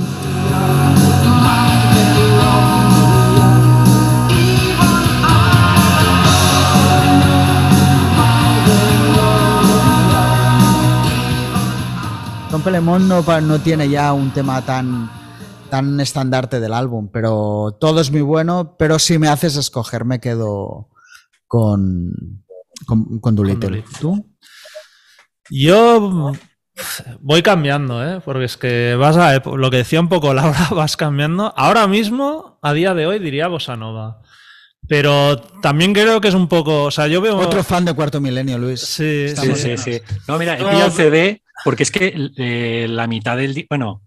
[12.69, 15.11] Pelemón no, no tiene ya un tema tan,
[15.71, 18.77] tan estandarte del álbum, pero todo es muy bueno.
[18.79, 20.91] Pero si me haces escoger, me quedo
[21.47, 22.13] con,
[22.85, 23.85] con, con Doolittle.
[23.99, 24.37] ¿Tú?
[25.49, 26.35] Yo
[27.21, 28.21] voy cambiando, ¿eh?
[28.23, 31.55] porque es que vas a lo que decía un poco Laura, vas cambiando.
[31.57, 34.21] Ahora mismo, a día de hoy, diría Bossa Nova.
[34.87, 36.85] Pero también creo que es un poco.
[36.85, 37.39] O sea, yo veo.
[37.39, 38.81] Otro fan de Cuarto Milenio, Luis.
[38.81, 43.07] Sí, sí, sí, sí, No, mira, he pillado el CD porque es que eh, la
[43.07, 43.67] mitad del.
[43.69, 44.03] Bueno,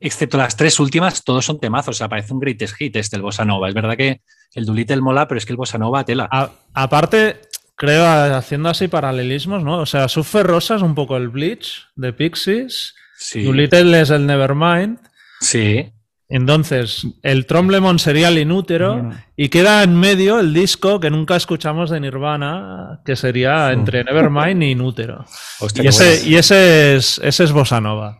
[0.00, 1.96] excepto las tres últimas, todos son temazos.
[1.96, 3.68] O sea, parece un greatest hit este, el Bossa Nova.
[3.68, 4.20] Es verdad que
[4.54, 6.28] el Doolittle mola, pero es que el Bossa Nova tela.
[6.74, 7.40] aparte,
[7.76, 9.78] creo, haciendo así paralelismos, ¿no?
[9.78, 12.94] O sea, Suffer Rosa es un poco el Bleach de Pixies.
[13.16, 13.44] Sí.
[13.44, 14.98] Doolittle es el Nevermind.
[15.40, 15.92] Sí.
[16.34, 21.90] Entonces, el Tromblemon sería el inútero y queda en medio el disco que nunca escuchamos
[21.90, 25.26] de Nirvana, que sería entre Nevermind y Inútero.
[25.74, 28.18] y, ese, y ese, es, ese es Bossa Nova.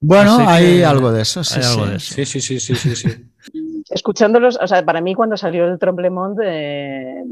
[0.00, 1.42] Bueno, hay algo de eso.
[1.42, 1.60] Sí,
[1.98, 2.24] sí.
[2.24, 3.08] sí, sí, sí, sí, sí,
[3.90, 7.24] Escuchándolos, o sea, para mí cuando salió el Tromblemont, eh,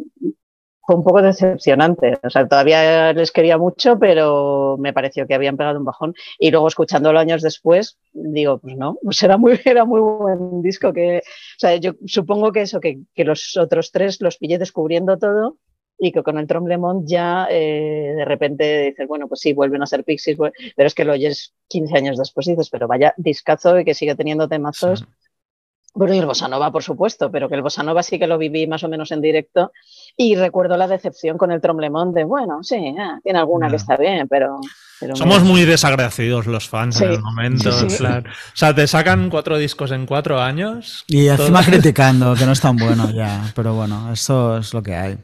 [0.87, 2.19] fue un poco decepcionante.
[2.23, 6.15] O sea, todavía les quería mucho, pero me pareció que habían pegado un bajón.
[6.39, 10.93] Y luego escuchándolo años después, digo, pues no, pues era muy, era muy buen disco.
[10.93, 15.19] Que, o sea, yo supongo que eso, que, que los otros tres los pillé descubriendo
[15.19, 15.57] todo
[15.99, 19.87] y que con el Tromblemont ya eh, de repente dices, bueno, pues sí, vuelven a
[19.87, 20.37] ser Pixies,
[20.77, 23.95] pero es que lo oyes 15 años después y dices, pero vaya discazo y que
[23.95, 25.07] sigue teniendo temazos.
[25.95, 28.37] Bueno, y el Bossa Nova, por supuesto, pero que el Bossa Nova sí que lo
[28.37, 29.73] viví más o menos en directo
[30.17, 33.97] y recuerdo la decepción con el Tromblemont de, bueno, sí, ah, tiene alguna que está
[33.97, 34.61] bien, pero...
[35.15, 37.71] Somos muy desagradecidos los fans en el momento.
[37.71, 37.91] O
[38.55, 41.05] sea, te sacan cuatro discos en cuatro años.
[41.09, 44.95] Y encima criticando, que no es tan bueno ya, pero bueno, eso es lo que
[44.95, 45.19] hay.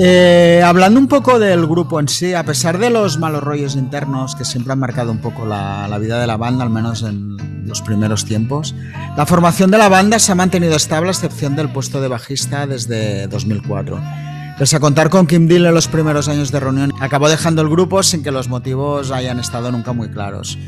[0.00, 4.36] Eh, hablando un poco del grupo en sí, a pesar de los malos rollos internos
[4.36, 7.36] que siempre han marcado un poco la, la, vida de la banda, al menos en
[7.66, 8.76] los primeros tiempos,
[9.16, 12.68] la formación de la banda se ha mantenido estable a excepción del puesto de bajista
[12.68, 14.00] desde 2004.
[14.56, 17.68] Pese a contar con Kim Deal en los primeros años de reunión, acabó dejando el
[17.68, 20.58] grupo sin que los motivos hayan estado nunca muy claros.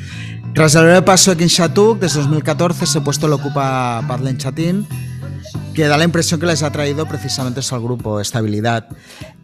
[0.54, 4.86] Tras el paso de Kim Shatuk, desde 2014 ese puesto lo ocupa Padlen Chatin,
[5.80, 8.86] que da la impresión que les ha traído precisamente eso al grupo, estabilidad.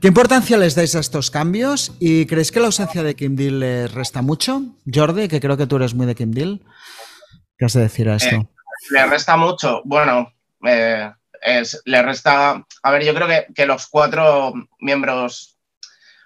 [0.03, 1.97] ¿Qué importancia les dais a estos cambios?
[1.99, 4.61] ¿Y creéis que la ausencia de Kim Deal les resta mucho?
[4.85, 6.61] Jordi, que creo que tú eres muy de Kim Deal.
[7.57, 8.37] ¿Qué has de decir a esto?
[8.37, 8.49] Eh,
[8.91, 9.81] le resta mucho.
[9.87, 10.31] Bueno,
[10.67, 11.11] eh,
[11.41, 12.67] es, le resta.
[12.83, 15.57] A ver, yo creo que, que, los cuatro miembros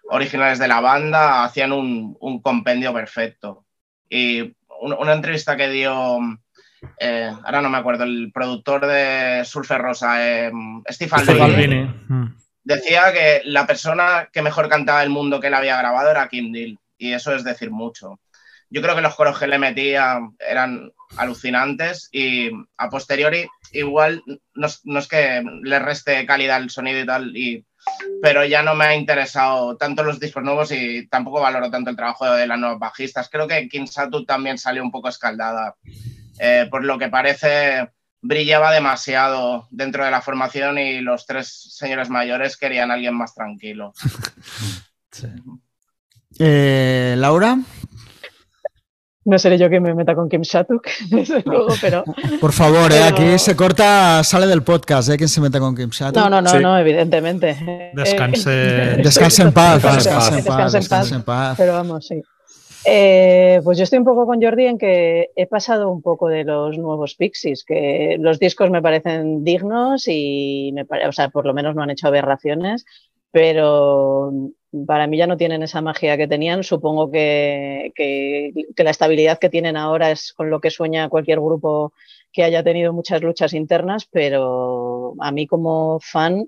[0.08, 3.64] originales de la banda hacían un, un compendio perfecto.
[4.08, 4.40] Y
[4.80, 6.18] un, una entrevista que dio
[6.98, 10.52] eh, ahora no me acuerdo, el productor de Surfer Rosa, eh,
[10.88, 12.36] Steve Albini, mm.
[12.64, 16.52] decía que la persona que mejor cantaba el mundo que él había grabado era Kim
[16.52, 18.20] Deal, y eso es decir mucho.
[18.70, 24.22] Yo creo que los coros que le metía eran alucinantes y a posteriori igual
[24.54, 27.66] no, no es que le reste calidad al sonido y tal, y,
[28.22, 31.96] pero ya no me ha interesado tanto los discos nuevos y tampoco valoro tanto el
[31.96, 33.28] trabajo de las nuevas bajistas.
[33.28, 35.74] Creo que Kim Satu también salió un poco escaldada
[36.41, 37.91] eh, por lo que parece
[38.22, 43.34] brillaba demasiado dentro de la formación y los tres señores mayores querían a alguien más
[43.34, 43.93] tranquilo.
[45.12, 45.26] Sí.
[46.38, 47.59] Eh, Laura.
[49.24, 52.05] No seré yo que me meta con Kim Shatuk, desde luego, pero.
[52.41, 55.16] Por favor, eh, aquí se corta, sale del podcast, ¿eh?
[55.16, 56.14] ¿Quién se mete con Kim Shatuk?
[56.14, 56.59] No, no, no, sí.
[56.61, 57.91] no, evidentemente.
[57.93, 58.51] Descanse.
[59.03, 59.82] Descanse en paz.
[59.82, 60.72] Descanse, Descanse en paz.
[60.72, 61.55] Descanse en paz.
[61.59, 62.22] Pero vamos, sí.
[62.84, 66.44] Eh, pues yo estoy un poco con Jordi en que he pasado un poco de
[66.44, 71.06] los nuevos Pixies, que los discos me parecen dignos y me pare...
[71.06, 72.86] o sea, por lo menos no han hecho aberraciones,
[73.30, 74.32] pero
[74.86, 76.64] para mí ya no tienen esa magia que tenían.
[76.64, 81.40] Supongo que, que, que la estabilidad que tienen ahora es con lo que sueña cualquier
[81.40, 81.92] grupo
[82.32, 86.46] que haya tenido muchas luchas internas, pero a mí como fan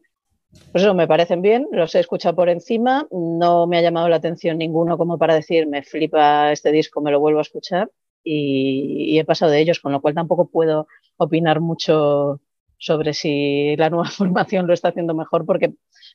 [0.72, 4.16] pues eso, me parecen bien, los he escuchado por encima, no me ha llamado la
[4.16, 7.90] atención ninguno como para decir, me flipa este disco, me lo vuelvo a escuchar
[8.24, 10.86] y, he pasado de ellos, con lo cual tampoco puedo
[11.16, 12.40] opinar mucho
[12.78, 15.74] sobre si la nueva formación lo está haciendo mejor, porque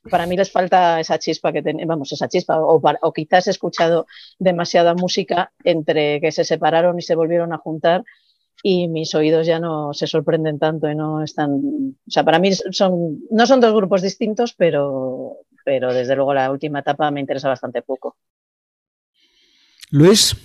[0.09, 3.51] para mí les falta esa chispa que tenemos, vamos, esa chispa, o, o, quizás he
[3.51, 4.05] escuchado
[4.39, 8.03] demasiada música entre que se separaron y se volvieron a juntar
[8.63, 12.51] y mis oídos ya no se sorprenden tanto y no están, o sea, para mí
[12.53, 17.49] son, no son dos grupos distintos, pero, pero desde luego la última etapa me interesa
[17.49, 18.17] bastante poco.
[19.89, 20.35] Luis.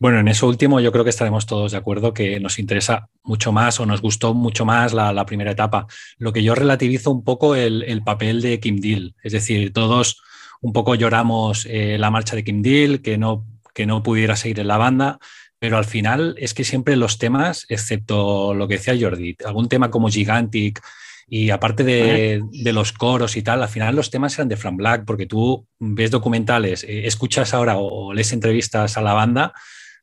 [0.00, 3.50] Bueno, en eso último yo creo que estaremos todos de acuerdo que nos interesa mucho
[3.50, 5.88] más o nos gustó mucho más la, la primera etapa.
[6.18, 10.22] Lo que yo relativizo un poco el, el, papel de Kim Deal, es decir, todos
[10.60, 13.44] un poco lloramos eh, la marcha de Kim Deal, que no,
[13.74, 15.18] que no pudiera seguir en la banda,
[15.58, 19.90] pero al final es que siempre los temas, excepto lo que decía Jordi, algún tema
[19.90, 20.82] como Gigantic
[21.28, 24.76] y aparte de, de los coros y tal, al final los temas eran de Fran
[24.76, 29.52] Black, porque tú ves documentales, eh, escuchas ahora o, o, lees entrevistas a la banda,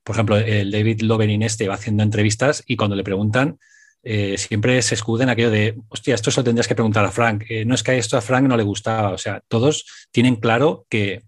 [0.03, 3.57] por ejemplo, el David Loverin este va haciendo entrevistas y cuando le preguntan,
[4.03, 7.45] eh, siempre se escuden aquello de, hostia, esto se lo tendrías que preguntar a Frank,
[7.49, 10.35] eh, no es que a esto a Frank no le gustaba, o sea, todos tienen
[10.35, 11.23] claro que,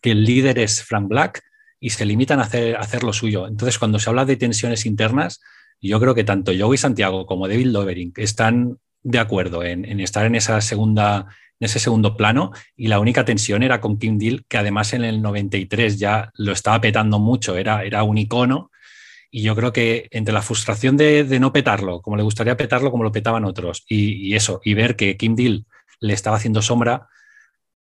[0.00, 1.44] que el líder es Frank Black
[1.84, 3.46] y se limitan a hacer, hacer, lo suyo.
[3.46, 5.42] Entonces, cuando se habla de tensiones internas,
[5.82, 10.24] yo creo que tanto Joey Santiago como David Lovering están de acuerdo en, en, estar
[10.24, 11.26] en esa segunda
[11.60, 15.04] en ese segundo plano y la única tensión era con Kim Deal, que además en
[15.04, 18.70] el 93 ya lo estaba petando mucho, era, era un icono
[19.30, 22.90] y yo creo que entre la frustración de, de, no petarlo, como le gustaría petarlo
[22.90, 25.66] como lo petaban otros y, y eso, y ver que Kim Deal
[26.00, 27.08] le estaba haciendo sombra,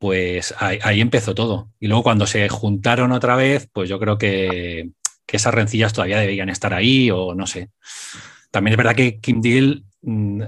[0.04, 1.70] pues ahí, empezó todo.
[1.80, 4.90] Y luego cuando se juntaron otra vez, pues yo creo que,
[5.24, 7.70] que, esas rencillas todavía debían estar ahí o no sé.
[8.50, 10.42] También es verdad que Kim Deal mm,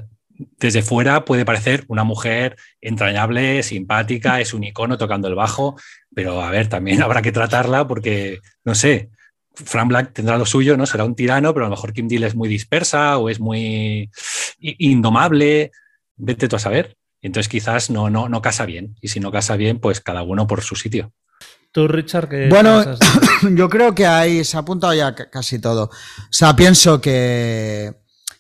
[0.59, 5.81] desde fuera puede parecer una mujer entrañable, simpática, es un icono tocando el bajo,
[6.15, 9.09] pero a ver, también habrá que tratarla porque, no sé,
[9.55, 10.85] Frank Black tendrá lo suyo, ¿no?
[10.85, 14.11] Será un tirano, pero a lo mejor Kim Deal es muy dispersa o es muy
[14.59, 15.71] indomable,
[16.15, 16.99] vete tú a saber.
[17.23, 18.97] Entonces quizás no, no, no casa bien.
[19.01, 21.13] Y si no casa bien, pues cada uno por su sitio.
[21.73, 22.85] Tú, Richard, que Bueno,
[23.55, 25.85] yo creo que ahí se ha apuntado ya casi todo.
[25.85, 25.91] O
[26.31, 27.95] sea, pienso que,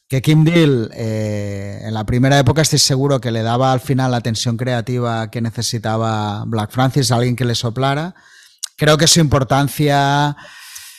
[0.08, 4.10] que Kim Deal eh, en la primera época estoy seguro que le daba al final
[4.10, 8.14] la tensión creativa que necesitaba Black Francis, alguien que le soplara.
[8.76, 10.36] Creo que su importancia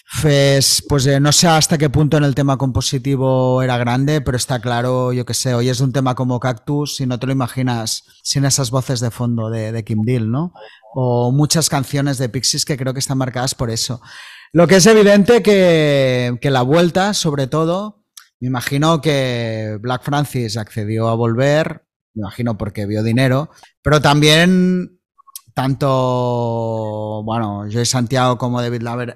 [0.10, 4.38] Fes, pues eh, no sé hasta qué punto en el tema compositivo era grande, pero
[4.38, 7.34] está claro, yo que sé, hoy es un tema como Cactus y no te lo
[7.34, 10.54] imaginas sin esas voces de fondo de, Kim Deal, ¿no?
[10.96, 14.02] O muchas canciones de Pixies que creo que están marcadas por eso.
[14.54, 18.06] Lo que es evidente que, que la vuelta, sobre todo,
[18.40, 23.50] me imagino que Black Francis accedió a volver, me imagino porque vio dinero,
[23.82, 24.97] pero también
[25.58, 29.16] tanto, bueno, Joy Santiago como David Lovering,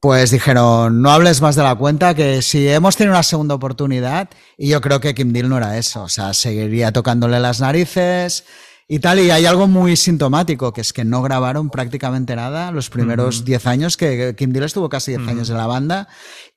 [0.00, 4.28] pues dijeron, no hables más de la cuenta, que si hemos tenido una segunda oportunidad,
[4.58, 8.44] y yo creo que Kim Deal no era eso, o sea, seguiría tocándole las narices,
[8.88, 9.20] y tal.
[9.20, 13.66] Y hay algo muy sintomático, que es que no grabaron prácticamente nada los primeros 10
[13.66, 16.08] años, que Kim Deal estuvo casi 10 años en la banda.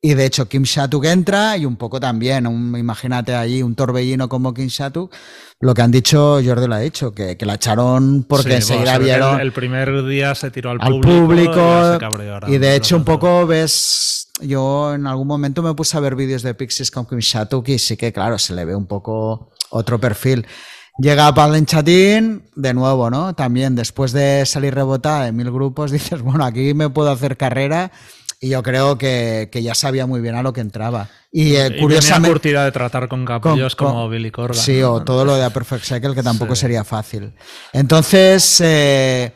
[0.02, 4.54] Y de hecho, Kim Shatuk entra y un poco también, imagínate allí un torbellino como
[4.54, 5.14] Kim Shatuk.
[5.62, 9.40] Lo que han dicho, Jordi lo ha dicho, que, la echaron porque enseguida vieron.
[9.40, 11.98] El, primer día se tiró al, público.
[12.48, 14.28] y, de hecho, un poco ves.
[14.42, 17.80] Yo en algún momento me puse a ver vídeos de Pixies con Kim Shatuk y
[17.80, 20.46] sí que, claro, se le ve un poco otro perfil.
[20.98, 23.36] Llega Palen Chatín, de nuevo, ¿no?
[23.36, 27.92] También después de salir rebotada en mil grupos, dices, bueno, aquí me puedo hacer carrera.
[28.42, 31.10] Y yo creo que, ya sabía muy bien a lo que entraba.
[31.32, 32.30] Y, eh, curiosamente.
[32.30, 34.62] curtida de tratar con capullos como Billy Corgan.
[34.62, 37.34] Sí, o todo lo de A Perfect Cycle, que tampoco sería fácil.
[37.74, 39.34] Entonces, eh,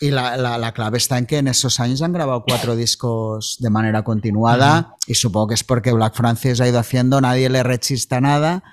[0.00, 4.02] y la, clave está en que en esos años han grabado cuatro discos de manera
[4.02, 4.96] continuada.
[5.06, 8.64] Y supongo que es porque Black Francis ha ido haciendo, nadie le rechista nada.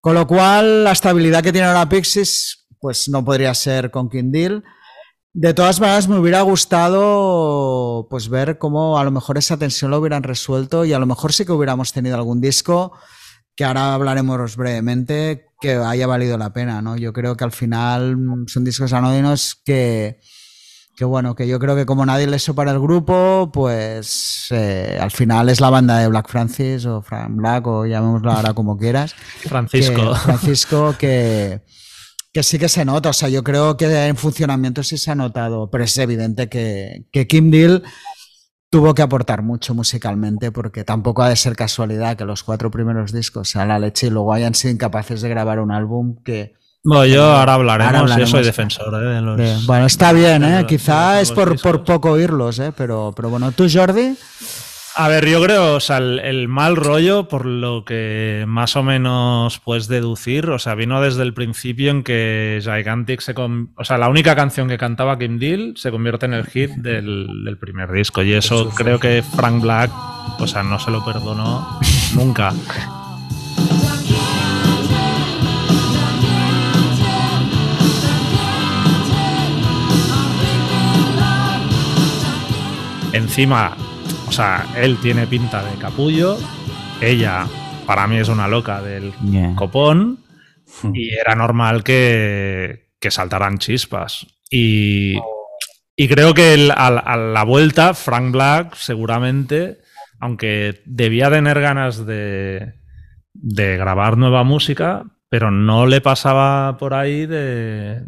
[0.00, 4.62] Con lo cual, la estabilidad que tiene ahora Pixies, pues no podría ser con Kindle.
[5.32, 9.98] De todas maneras, me hubiera gustado pues ver cómo a lo mejor esa tensión lo
[9.98, 12.92] hubieran resuelto y a lo mejor sí que hubiéramos tenido algún disco
[13.54, 16.96] que ahora hablaremos brevemente que haya valido la pena, ¿no?
[16.96, 20.18] Yo creo que al final son discos anódinos que,
[21.00, 25.10] que bueno, que yo creo que como nadie les para el grupo, pues eh, al
[25.10, 29.14] final es la banda de Black Francis o Frank Black o llamémoslo ahora como quieras.
[29.48, 30.14] Francisco.
[30.14, 31.62] Francisco, que,
[32.34, 35.14] que sí que se nota, o sea, yo creo que en funcionamiento sí se ha
[35.14, 37.82] notado, pero es evidente que, que Kim Deal
[38.68, 43.10] tuvo que aportar mucho musicalmente porque tampoco ha de ser casualidad que los cuatro primeros
[43.10, 47.06] discos sean la leche y luego hayan sido incapaces de grabar un álbum que bueno,
[47.06, 49.06] yo ahora hablaremos, yo soy defensor ¿eh?
[49.06, 49.66] de los...
[49.66, 50.64] Bueno, está bien, ¿eh?
[50.66, 52.72] Quizá es por, por, poco oírlos, ¿eh?
[52.76, 54.16] Pero, pero bueno, ¿tú, Jordi?
[54.96, 59.60] A ver, yo creo, o sea, el, mal rollo, por lo que más o menos
[59.60, 63.34] puedes deducir, o sea, vino desde el principio en que Gigantic se...
[63.36, 67.44] o sea, la única canción que cantaba Kim Deal se convierte en el hit del,
[67.44, 68.22] del primer disco.
[68.22, 69.90] Y eso creo que Frank Black,
[70.38, 71.78] o sea, no se lo perdonó
[72.14, 72.52] nunca.
[83.12, 83.76] Encima,
[84.28, 86.38] o sea, él tiene pinta de capullo,
[87.00, 87.46] ella
[87.86, 89.12] para mí es una loca del
[89.56, 90.20] copón
[90.82, 90.94] hmm.
[90.94, 94.26] y era normal que, saltaran chispas.
[94.48, 95.18] Y,
[95.96, 99.78] creo que a, la vuelta, Frank Black seguramente,
[100.20, 102.74] aunque debía tener ganas de,
[103.32, 108.02] de grabar nueva música, pero no le pasaba por ahí de,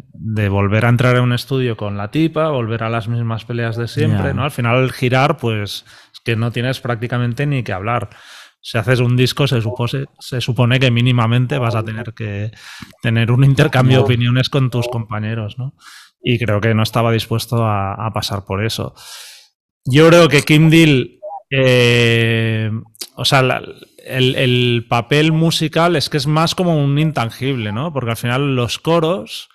[0.49, 3.87] volver a entrar en un estudio con la tipa, volver a las mismas peleas de
[3.87, 4.43] siempre, ¿no?
[4.43, 8.09] Al final el girar, pues es que no tienes prácticamente ni que hablar.
[8.59, 12.51] Si haces un disco, se supone, se supone que mínimamente vas a tener que
[13.01, 15.75] tener un intercambio de opiniones con tus compañeros, ¿no?
[16.21, 18.95] Y creo que no estaba dispuesto a, pasar por eso.
[19.85, 21.19] Yo creo que Kim Deal,
[21.49, 22.69] eh,
[23.15, 23.61] o sea, la,
[24.03, 27.93] el, papel musical es que es más como un intangible, ¿no?
[27.93, 29.49] Porque al final los coros,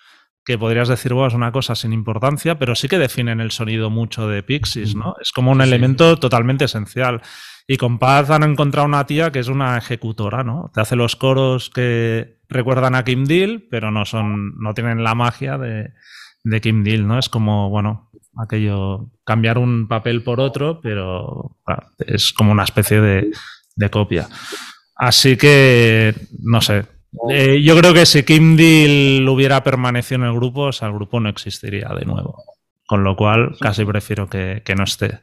[0.44, 3.90] que podrías decir, bueno, es una cosa sin importancia, pero sí que definen el sonido
[3.90, 5.14] mucho de Pixies, ¿no?
[5.20, 7.20] Es como un elemento totalmente esencial.
[7.66, 10.70] Y con Paz han encontrado una tía que es una ejecutora, ¿no?
[10.72, 15.14] Te hace los coros que recuerdan a Kim Deal, pero no son, no tienen la
[15.14, 15.92] magia de,
[16.44, 17.18] de Kim Deal, ¿no?
[17.18, 21.57] Es como, bueno, aquello, cambiar un papel por otro, pero
[21.99, 23.30] es como una especie de,
[23.79, 24.29] de copia.
[24.97, 26.85] Así que, no sé.
[27.31, 30.95] Eh, yo creo que si Kim Deal hubiera permanecido en el grupo, o sea, el
[30.95, 32.43] grupo no existiría de nuevo.
[32.87, 35.20] Con lo cual, casi prefiero que, que no esté.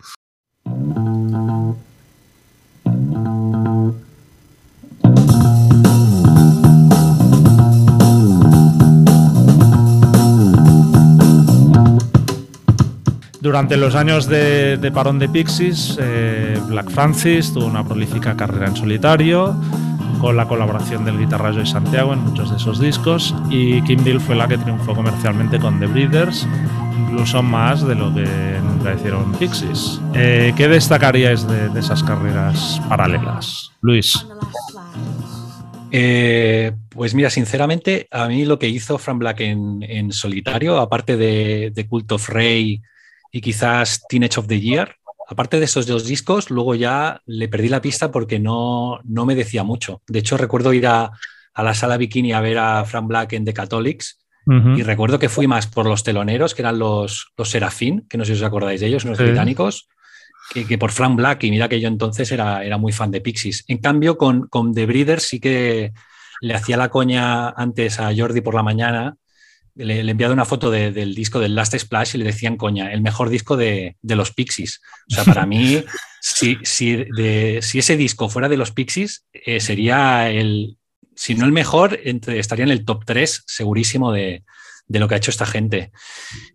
[13.46, 18.76] Durante los años de, parón de Pixies, eh, Black Francis tuvo una prolífica carrera en
[18.76, 19.56] solitario,
[20.20, 24.20] con la colaboración del guitarrero y Santiago en muchos de esos discos, y Kim Deal
[24.20, 26.48] fue la que triunfó comercialmente con The Breeders,
[27.00, 28.26] incluso más de lo que
[28.64, 30.02] nunca hicieron Pixies.
[30.16, 33.74] Eh, ¿Qué destacaríais de, esas carreras paralelas?
[33.82, 34.26] Luis.
[35.92, 41.72] Eh, pues mira, sinceramente, a mí lo que hizo Frank Black en, solitario, aparte de,
[41.76, 42.82] de, Cult of Rey
[43.36, 44.96] y quizás Teenage of the Year,
[45.28, 49.36] aparte de esos dos discos, luego ya le perdí la pista porque no, no me
[49.36, 50.02] decía mucho.
[50.08, 51.12] De hecho, recuerdo ir a,
[51.54, 55.28] a la sala Bikini a ver a Frank Black en The Catholics y recuerdo que
[55.28, 58.48] fui más por los teloneros, que eran los, los Serafín, que no sé si os
[58.48, 59.90] acordáis de ellos, unos británicos,
[60.54, 61.44] que, por Frank Black.
[61.44, 63.66] Y mira que yo entonces era, era muy fan de Pixies.
[63.68, 65.92] En cambio, con, con The Breeders sí que
[66.40, 69.18] le hacía la coña antes a Jordi por la mañana.
[69.76, 72.92] Le, le he enviado una foto del disco del Last Splash y le decían coña,
[72.94, 74.82] el mejor disco de, de los Pixies.
[75.12, 75.84] O sea, para mí,
[76.22, 80.78] si, si, de, si, ese disco fuera de los Pixies, eh, sería el,
[81.16, 84.44] si no el mejor, entre, estaría en el top 3 segurísimo de,
[84.88, 85.92] lo que ha hecho esta gente.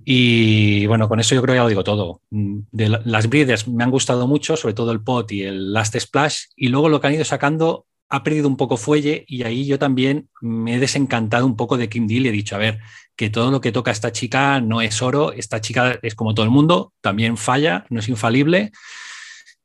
[0.05, 2.21] Y bueno, con eso yo creo que ya lo digo todo.
[2.31, 5.99] Mm, de las Breeders me han gustado mucho, sobre todo el Pot y el Last
[5.99, 9.65] Splash, y luego lo que han ido sacando ha perdido un poco fuelle y ahí
[9.65, 12.81] yo también me he desencantado un poco de Kim Deal y he dicho, a ver,
[13.17, 16.45] que todo lo que toca esta chica no es oro, esta chica es como todo
[16.45, 18.73] el mundo, también falla, no es infalible.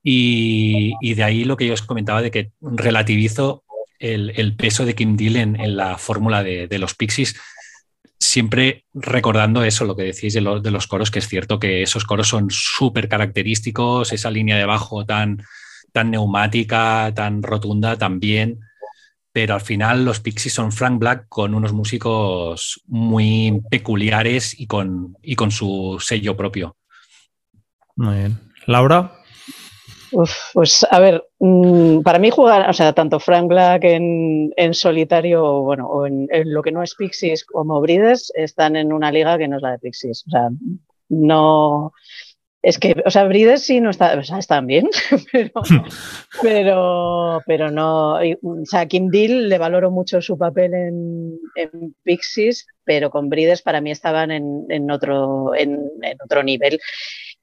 [0.03, 3.63] Y, de ahí lo que yo os comentaba de que relativizo
[3.97, 7.35] el, peso de Kim Deal en, la fórmula de, los Pixies,
[8.19, 12.27] siempre recordando eso, lo que decís de, los coros, que es cierto que esos coros
[12.27, 15.41] son súper característicos, esa línea de bajo tan,
[15.95, 18.59] tan neumática, tan rotunda también,
[19.31, 25.15] pero al final los Pixies son Frank Black con unos músicos muy peculiares y con,
[25.21, 26.75] y con su sello propio.
[27.95, 28.39] Muy bien.
[28.67, 29.23] Laura
[30.53, 35.87] pues a ver, mm, para mí jugar, o sea, tanto Frank Black en, solitario bueno,
[35.87, 39.57] o en, lo que no es Pixies como Brides están en una liga que no
[39.57, 40.23] es la de Pixies.
[40.27, 40.49] O sea,
[41.09, 41.93] no.
[42.65, 44.89] Es que, o sea, Brides sí no está, o sea, están bien,
[46.41, 48.15] pero, pero, no.
[48.15, 53.81] O sea, Kim Deal le valoro mucho su papel en, Pixies, pero con Brides para
[53.81, 55.79] mí estaban en, otro, en
[56.23, 56.79] otro nivel.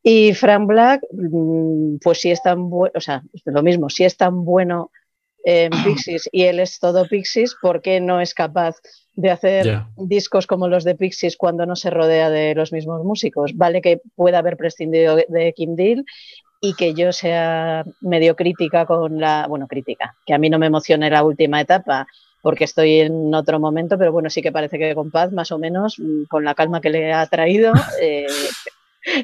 [0.02, 4.16] Y Frank Black, mm, pues si es tan bueno, o sea, lo mismo, si es
[4.16, 4.90] tan bueno
[5.44, 8.74] en Pixies y él es todo Pixies, ¿por qué no es capaz
[9.14, 13.56] de hacer discos como los de Pixies cuando no se rodea de los mismos músicos?
[13.56, 16.04] Vale que pueda haber prescindido de Kim Deal
[16.60, 20.66] y que yo sea medio crítica con la, bueno, crítica, que a mí no me
[20.66, 22.06] emocione la última etapa
[22.40, 25.58] porque estoy en otro momento, pero bueno, sí que parece que con Paz, más o
[25.58, 28.26] menos, mm, con la calma que le ha traído, eh,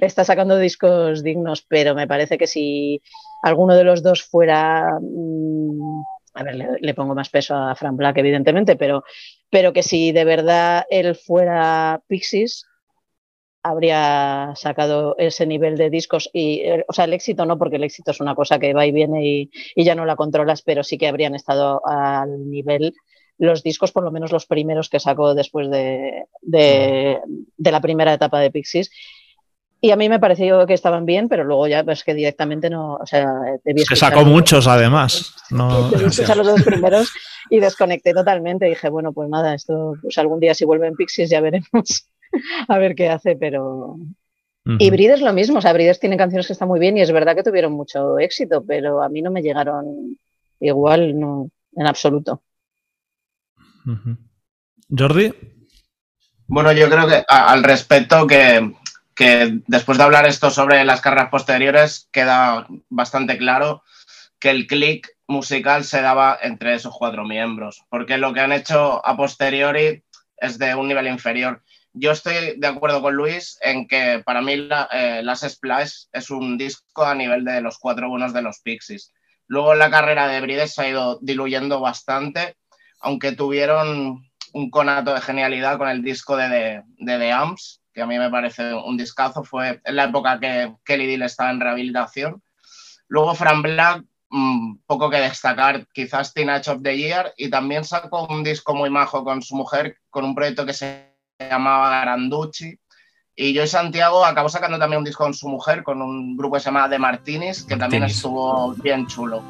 [0.01, 3.03] está sacando discos dignos, pero me parece que si
[3.43, 4.99] alguno de los dos fuera...
[5.01, 6.03] Mm,
[6.39, 9.03] a ver, le, pongo más peso a Frank Black, evidentemente, pero,
[9.51, 12.65] pero que si de verdad él fuera Pixies,
[13.65, 18.13] habría sacado ese nivel de discos y, o sea, el éxito no, porque el éxito
[18.13, 21.09] es una cosa que va y viene y, ya no la controlas, pero sí que
[21.09, 22.95] habrían estado al nivel
[23.37, 27.19] los discos, por lo menos los primeros que sacó después de, de,
[27.57, 28.91] de la primera etapa de Pixies.
[29.81, 32.95] Y a mí me pareció que estaban bien, pero luego ya pues que directamente no,
[32.95, 33.31] o sea,
[33.87, 35.35] Se sacó muchos además.
[35.51, 37.13] No, debí escuchar los dos primeros
[37.49, 38.67] y desconecté totalmente.
[38.67, 42.09] dije, bueno, pues nada, esto pues algún día si vuelven Pixies ya veremos
[42.69, 43.97] a ver qué hace, pero...
[44.79, 47.11] Y Brides lo mismo, o sea, Brides tiene canciones que están muy bien y es
[47.11, 50.19] verdad que tuvieron mucho éxito, pero a mí no me llegaron
[50.61, 52.43] igual, no, en absoluto.
[54.91, 55.33] Jordi.
[56.47, 58.75] Bueno, yo creo que al respecto que
[59.19, 63.83] que después de hablar esto sobre las carreras posteriores, queda bastante claro
[64.39, 69.05] que el click musical se daba entre esos cuatro miembros, porque lo que han hecho
[69.05, 70.05] a posteriori
[70.37, 71.65] es de un nivel inferior.
[71.93, 76.57] Yo estoy de acuerdo con Luis en que para mí eh, Las Splash es un
[76.57, 79.13] disco a nivel de los cuatro buenos de los Pixies.
[79.49, 82.57] Luego la carrera de Brides se ha ido diluyendo bastante,
[83.01, 88.17] aunque tuvieron un conato de genialidad con el disco de The Amps, que a mí
[88.17, 92.41] me parece un discazo, fue en la época que Kelly Dill estaba en rehabilitación.
[93.09, 98.29] Luego Fran Black, mm, poco que destacar, quizás Teenage of the Year, y también sacó
[98.29, 102.79] un disco muy majo con su mujer, con un proyecto que se llamaba Garanducci.
[103.35, 106.55] Y yo y Santiago acabó sacando también un disco con su mujer, con un grupo
[106.55, 109.43] que se llama The Martinis, que también estuvo bien chulo.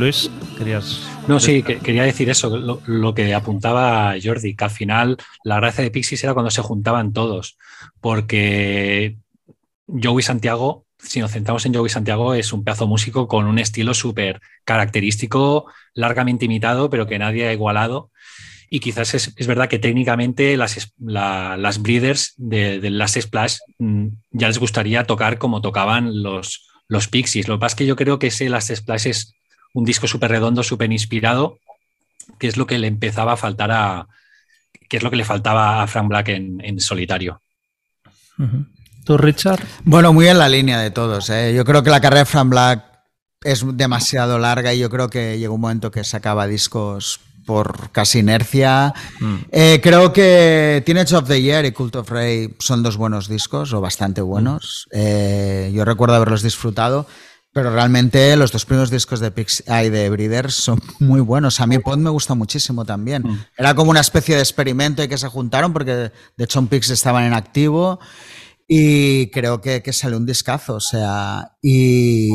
[0.00, 1.02] Luis, querías...
[1.28, 5.90] No, sí, quería decir eso, lo, que apuntaba Jordi, que al final la gracia de
[5.90, 7.58] Pixies era cuando se juntaban todos,
[8.00, 9.18] porque
[9.86, 13.94] Joey Santiago, si nos centramos en Joey Santiago, es un pedazo músico con un estilo
[13.94, 18.10] súper característico, largamente imitado, pero que nadie ha igualado.
[18.70, 24.48] Y quizás es, verdad que técnicamente las, las breeders de, de, las Splash mm, ya
[24.48, 27.48] les gustaría tocar como tocaban los, los Pixies.
[27.48, 29.34] Lo que pasa es que yo creo que ese Last Splash es
[29.72, 31.58] un disco súper redondo, súper inspirado,
[32.38, 34.06] que es lo que le empezaba a faltar a,
[34.88, 37.40] que es lo que le faltaba a Frank Black en, solitario.
[39.04, 39.60] ¿Tú, Richard?
[39.84, 41.30] Bueno, muy en la línea de todos.
[41.30, 41.54] ¿eh?
[41.54, 42.84] Yo creo que la carrera de Frank Black
[43.42, 48.18] es demasiado larga y yo creo que llegó un momento que sacaba discos por casi
[48.18, 48.94] inercia.
[49.18, 49.34] Mm.
[49.50, 53.72] Eh, creo que Teenage of the Year y Cult of Ray son dos buenos discos,
[53.72, 54.86] o bastante buenos.
[54.92, 54.96] Mm.
[54.96, 57.06] Eh, yo recuerdo haberlos disfrutado,
[57.52, 61.60] pero realmente los dos primeros discos de Pix y de Breeders son muy buenos.
[61.60, 63.22] A mí Pod me gusta muchísimo también.
[63.22, 63.44] Mm.
[63.58, 66.90] Era como una especie de experimento y que se juntaron, porque de hecho en Pix
[66.90, 67.98] estaban en activo.
[68.72, 72.30] Y creo que, que sale un discazo, o sea, y,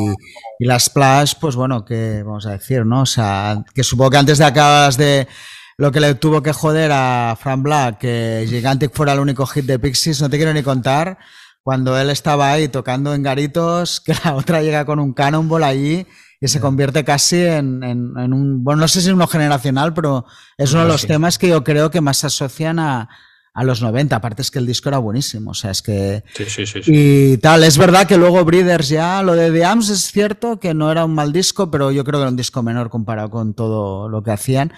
[0.60, 3.04] y, la Splash, pues bueno, que vamos a decir, ¿no?
[3.04, 5.30] O sea, que supongo que antes de acabas de
[5.78, 9.64] lo que le tuvo que joder a Frank Black, que Gigantic fuera el único hit
[9.64, 11.20] de Pixies, no te quiero ni contar,
[11.66, 16.06] cuando él estaba ahí tocando en garitos, que la otra llega con un cannonball allí
[16.40, 19.96] y se convierte casi en, en, en un, bueno, no sé si es uno generacional,
[19.96, 20.28] pero
[20.60, 23.10] es uno de los temas que yo creo que más se asocian a,
[23.52, 24.16] a los 90.
[24.16, 25.52] Aparte es que el disco era buenísimo.
[25.52, 26.24] O sea, es que.
[26.36, 27.64] Sí, sí, sí, Y tal.
[27.64, 29.24] Es verdad que luego Breeders ya.
[29.24, 32.20] Lo de The Arms es cierto que no era un mal disco, pero yo creo
[32.20, 34.72] que era un disco menor comparado con todo lo que hacían.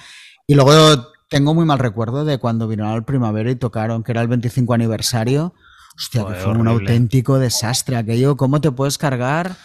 [0.46, 0.72] Y luego
[1.28, 4.74] tengo muy mal recuerdo de cuando vinieron al primavera y tocaron, que era el 25
[4.74, 5.54] aniversario.
[5.98, 8.38] Hostia, que fue un auténtico desastre aquello.
[8.38, 9.56] ¿Cómo te puedes cargar?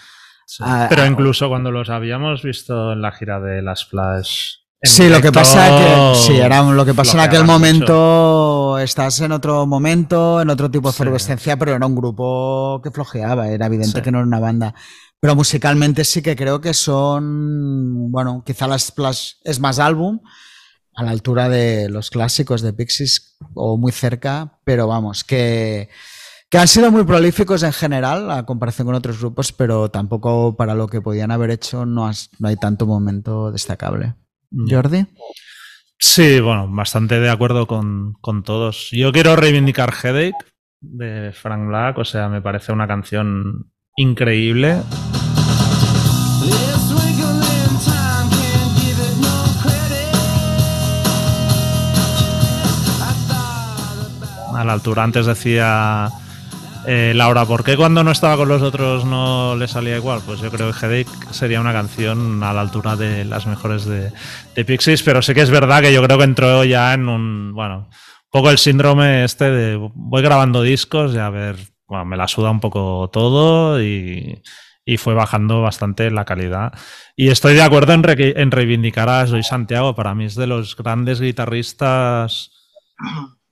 [0.90, 5.30] pero incluso cuando los habíamos visto en la gira de las Flash Sí, lo que
[5.30, 10.50] pasa que sí, era lo que pasa en aquel momento, estás en otro momento, en
[10.50, 14.26] otro tipo de efervescencia, pero era un grupo que flojeaba, era evidente que no era
[14.26, 14.74] una banda.
[15.20, 20.18] Pero musicalmente sí que creo que son, bueno, quizá las Splash es más álbum,
[20.96, 25.90] a la altura de los clásicos de Pixies o muy cerca, pero vamos, que,
[26.52, 30.74] que han sido muy prolíficos en general a comparación con otros grupos, pero tampoco para
[30.74, 34.16] lo que podían haber hecho no, no hay tanto momento destacable.
[34.68, 35.06] Jordi.
[35.98, 38.90] Sí, bueno, bastante de acuerdo con, todos.
[38.90, 40.36] Yo quiero reivindicar Headache
[40.82, 44.82] de Frank Black, o sea, me parece una canción increíble.
[54.54, 56.10] A la altura, antes decía
[56.86, 60.20] eh, Laura, ¿por qué cuando no estaba con los otros no le salía igual?
[60.26, 64.12] Pues yo creo que Headache sería una canción a la altura de las mejores de,
[64.64, 67.88] Pixies, pero sí que es verdad que yo creo que entró ya en un, bueno,
[67.88, 71.56] un poco el síndrome este de voy grabando discos y a ver,
[71.86, 74.42] bueno, me la suda un poco todo y,
[74.98, 76.72] fue bajando bastante la calidad.
[77.16, 80.76] Y estoy de acuerdo en, en reivindicar a Soy Santiago, para mí es de los
[80.76, 82.50] grandes guitarristas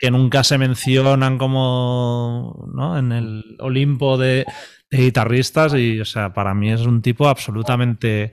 [0.00, 2.98] que nunca se mencionan como ¿no?
[2.98, 4.46] en el Olimpo de,
[4.92, 8.32] guitarristas y o sea para mí es un tipo absolutamente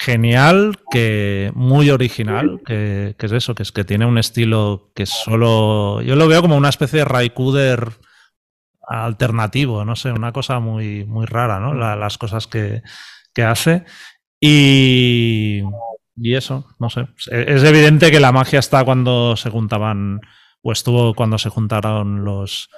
[0.00, 6.00] genial que muy original que, es eso que es que tiene un estilo que solo
[6.00, 7.90] yo lo veo como una especie de Raikuder
[8.88, 12.80] alternativo no sé una cosa muy muy rara no las cosas que,
[13.34, 13.84] que hace
[14.40, 15.60] y
[16.16, 20.22] y eso no sé es evidente que la magia está cuando se juntaban
[20.62, 22.68] o estuvo cuando se juntaron los,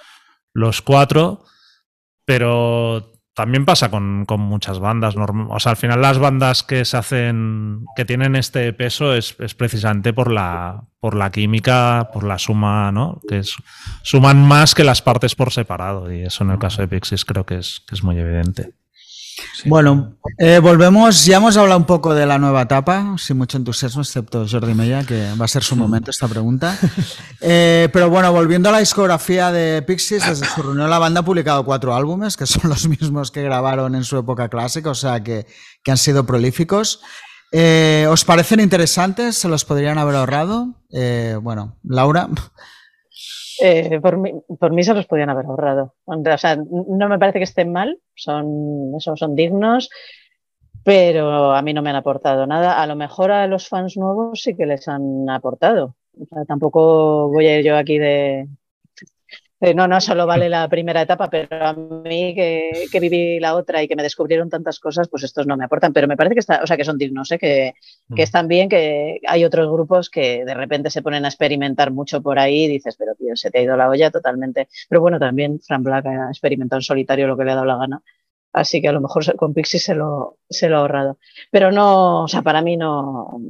[0.52, 1.44] los cuatro,
[2.24, 5.14] pero también pasa con, muchas bandas.
[5.16, 10.12] O sea, al final las bandas que se hacen, que tienen este peso es, precisamente
[10.12, 13.20] por la, por la química, por la suma, ¿no?
[13.26, 13.42] Que
[14.02, 16.12] suman más que las partes por separado.
[16.12, 18.74] Y eso en el caso de Pixies creo que es, que es muy evidente.
[19.66, 24.02] Bueno, eh, volvemos, ya hemos hablado un poco de la nueva etapa, sin mucho entusiasmo,
[24.02, 26.78] excepto Jordi Mella, que va a ser su momento esta pregunta.
[27.42, 31.24] Eh, pero bueno, volviendo a la discografía de Pixies, desde su reunión la banda ha
[31.24, 35.22] publicado cuatro álbumes, que son los mismos que grabaron en su época clásica, o sea
[35.22, 35.46] que,
[35.86, 37.00] han sido prolíficos.
[37.50, 39.38] Eh, ¿Os parecen interesantes?
[39.38, 40.74] ¿Se los podrían haber ahorrado?
[41.40, 42.28] bueno, Laura.
[43.62, 45.94] Eh, por, mí, por, mí, se los podían haber ahorrado.
[46.04, 49.90] O sea, no me parece que estén mal, son, son dignos,
[50.84, 52.82] pero a mí no me han aportado nada.
[52.82, 55.96] A lo mejor a los fans nuevos sí que les han aportado.
[56.46, 58.48] tampoco voy a ir yo aquí de,
[59.62, 63.82] Eh, no, no solo vale la primera etapa, pero a mí que, viví la otra
[63.82, 65.92] y que me descubrieron tantas cosas, pues estos no me aportan.
[65.92, 67.38] Pero me parece que, está, o sea, que son dignos, ¿eh?
[67.38, 67.74] que,
[68.08, 68.24] que, mm.
[68.24, 72.38] están bien, que hay otros grupos que de repente se ponen a experimentar mucho por
[72.38, 74.68] ahí y dices, pero tío, se te ha ido la olla totalmente.
[74.88, 77.76] Pero bueno, también Fran Black ha experimentado en solitario lo que le ha dado la
[77.76, 78.02] gana.
[78.52, 81.18] Así que a lo mejor con Pixie se lo, se lo ha ahorrado.
[81.50, 83.40] Pero no, o sea, para mí no,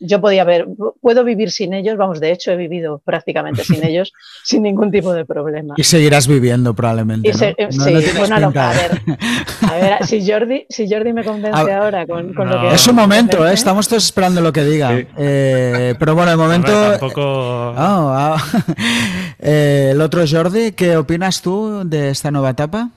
[0.00, 0.66] yo podía ver,
[1.00, 5.12] puedo vivir sin ellos, vamos, de hecho he vivido prácticamente sin ellos, sin ningún tipo
[5.12, 5.74] de problema.
[5.76, 7.30] Y seguirás viviendo probablemente.
[7.30, 7.38] ¿no?
[7.70, 9.00] sí, bueno, a ver,
[9.62, 12.74] a ver, si Jordi, si Jordi me convence ahora con, con lo que...
[12.74, 13.54] Es un momento, ¿eh?
[13.54, 14.98] estamos todos esperando lo que diga.
[15.16, 16.90] Eh, pero bueno, de momento...
[16.90, 17.22] tampoco...
[17.76, 18.36] Oh,
[19.38, 22.90] eh, el otro Jordi, ¿qué opinas tú de esta nueva etapa?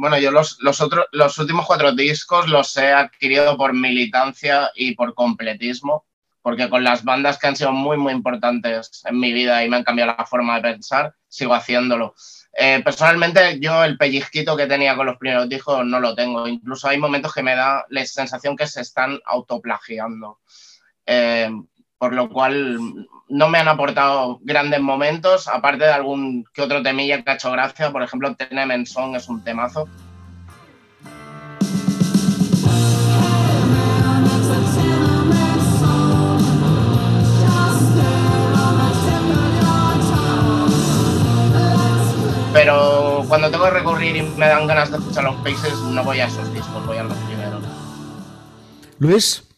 [0.00, 0.82] Bueno, yo los, los,
[1.12, 6.06] los últimos cuatro discos los he adquirido por militancia y por completismo,
[6.40, 9.76] porque con las bandas que han sido muy, muy importantes en mi vida y me
[9.76, 12.14] han cambiado la forma de pensar, sigo haciéndolo.
[12.54, 16.48] Eh, personalmente, yo el pellizquito que tenía con los primeros discos no lo tengo.
[16.48, 20.38] Incluso hay momentos que me da la sensación que se están autoplagiando.
[21.04, 21.50] Eh,
[21.98, 22.78] por lo cual
[23.30, 27.50] no me han aportado grandes momentos, aparte de algún que otro temilla que ha hecho
[27.52, 29.88] gracia, por ejemplo, Tenement Song es un temazo.
[42.52, 46.18] Pero cuando tengo que recurrir y me dan ganas de escuchar los Paces, no voy
[46.18, 47.62] a esos discos, voy a los primeros.
[48.98, 49.49] Luis.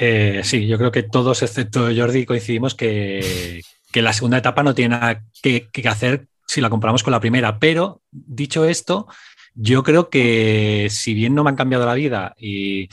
[0.00, 3.62] Eh, sí, yo creo que todos, excepto Jordi, coincidimos que,
[3.94, 7.58] la segunda etapa no tiene nada que, hacer si la comparamos con la primera.
[7.58, 9.08] Pero dicho esto,
[9.56, 12.88] yo creo que si bien no me han cambiado la vida y,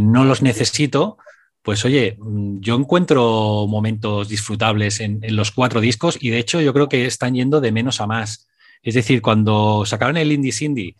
[0.00, 1.18] no los necesito,
[1.60, 2.16] pues oye,
[2.60, 7.34] yo encuentro momentos disfrutables en, los cuatro discos y de hecho yo creo que están
[7.34, 8.48] yendo de menos a más.
[8.82, 10.96] Es decir, cuando sacaron el Indie Cindy,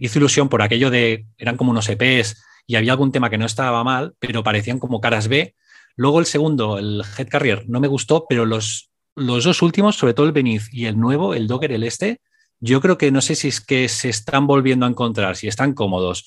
[0.00, 2.36] hizo ilusión por aquello de, eran como unos EPs
[2.66, 5.54] y había algún tema que no estaba mal, pero parecían como caras B.
[5.96, 10.14] Luego el segundo, el Head Carrier, no me gustó, pero los, los dos últimos, sobre
[10.14, 12.20] todo el Beneath y el nuevo, el Docker, el este,
[12.60, 15.74] yo creo que no sé si es que se están volviendo a encontrar, si están
[15.74, 16.26] cómodos,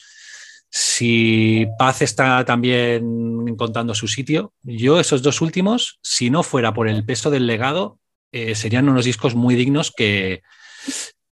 [0.70, 4.54] si Paz está también encontrando su sitio.
[4.64, 8.00] Yo esos dos últimos, si no fuera por el peso del legado,
[8.34, 10.42] eh, serían unos discos muy dignos que,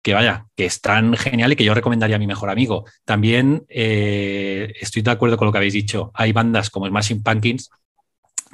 [0.01, 2.85] que vaya, que es tan genial y que yo recomendaría a mi mejor amigo.
[3.05, 6.11] También eh, estoy de acuerdo con lo que habéis dicho.
[6.13, 7.69] Hay bandas como Smashing Pumpkins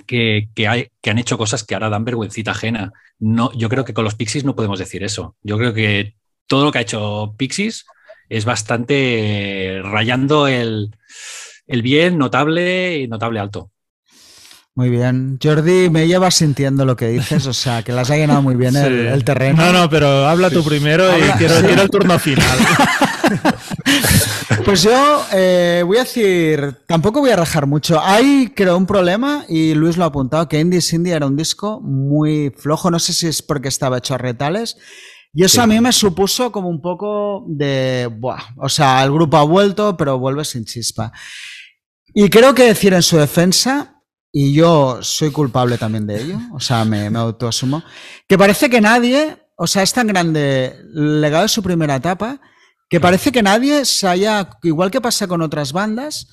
[0.07, 2.93] que, que, han hecho cosas que ahora dan vergüencita ajena.
[3.19, 5.35] No, yo creo que con los Pixies no podemos decir eso.
[5.41, 6.15] Yo creo que
[6.47, 7.85] todo lo que ha hecho Pixies
[8.29, 10.91] es bastante rayando el
[11.67, 13.71] bien notable y notable alto.
[14.77, 15.39] Muy bien.
[15.41, 18.75] Jordi, me llevas sintiendo lo que dices, o sea, que las ha llenado muy bien
[18.75, 19.63] el, terreno.
[19.63, 22.57] No, no, pero habla tú primero y quiero, el turno final.
[24.63, 27.99] Pues yo eh, voy a decir, tampoco voy a rajar mucho.
[28.01, 31.81] Hay, creo, un problema, y Luis lo ha apuntado, que Indie Cindy era un disco
[31.81, 34.77] muy flojo, no sé si es porque estaba hecho a retales,
[35.33, 39.37] y eso a mí me supuso como un poco de, buah, o sea, el grupo
[39.37, 41.11] ha vuelto, pero vuelve sin chispa.
[42.13, 43.94] Y creo que decir en su defensa,
[44.37, 47.81] y yo soy culpable también de ello, o sea, me, me autoasumo,
[48.27, 52.41] que parece que nadie, o sea, es tan grande el legado de su primera etapa,
[52.89, 56.27] que parece que nadie se haya, igual que pasa con otras bandas,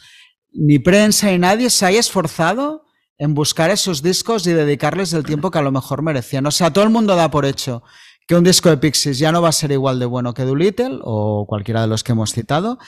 [0.51, 2.87] ni prensa ni nadie se haya esforzado
[3.19, 6.45] en buscar esos discos y dedicarles el tiempo que a lo mejor merecían.
[6.47, 7.85] O sea, todo el mundo da por hecho
[8.27, 10.99] que un disco de Pixies ya no va a ser igual de bueno que Doolittle
[11.03, 12.81] o cualquiera de los que hemos citado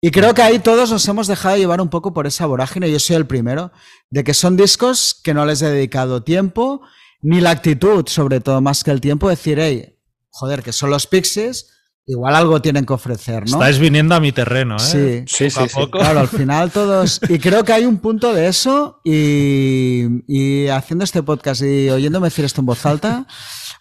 [0.00, 2.98] y creo que ahí todos nos hemos dejado llevar un poco por esa vorágine, yo
[2.98, 3.72] soy el primero,
[4.08, 6.82] de que son discos que no les he dedicado tiempo,
[7.22, 9.98] ni la actitud, sobre todo más que el tiempo, de decir, hey,
[10.30, 11.70] joder, que son los Pixies,
[12.06, 13.56] igual algo tienen que ofrecer, ¿no?
[13.56, 15.24] Estáis viniendo a mi terreno, ¿eh?
[15.26, 17.20] Sí, sí, sí, Claro, al final todos.
[17.28, 22.28] Y creo que hay un punto de eso, y, y haciendo este podcast y oyéndome
[22.28, 23.26] decir esto en voz alta.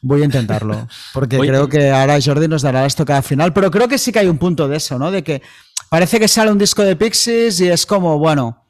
[0.01, 3.89] Voy a intentarlo, porque creo que ahora Jordi nos dará esto cada final, pero creo
[3.89, 5.11] que sí que hay un punto de eso, ¿no?
[5.11, 5.41] De que
[5.89, 8.63] Parece que sale un disco de Pixies y es como, bueno,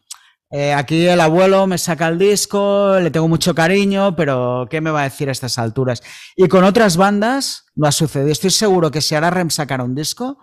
[0.51, 4.89] eh, aquí el abuelo me saca el disco, le tengo mucho cariño, pero ¿qué me
[4.89, 6.01] va a decir a estas alturas?
[6.37, 8.31] Y con otras bandas no ha sucedido.
[8.31, 10.37] Estoy seguro que si ahora Rem sacara un disco,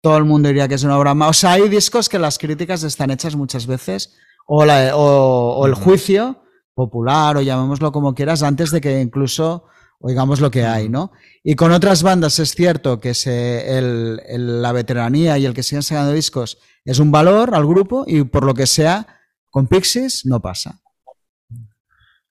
[0.00, 1.28] todo el mundo diría que es una obra más.
[1.28, 6.42] O sea, hay discos que las críticas están hechas muchas veces, o, o el juicio
[6.74, 9.64] popular, o llamémoslo como quieras, antes de que incluso
[10.00, 11.12] oigamos lo que hay, ¿no?
[11.42, 15.82] Y con otras bandas es cierto que se, el, la veteranía y el que sigan
[15.82, 19.06] sacando discos es un valor al grupo y por lo que sea,
[19.50, 20.80] con Pixies no pasa.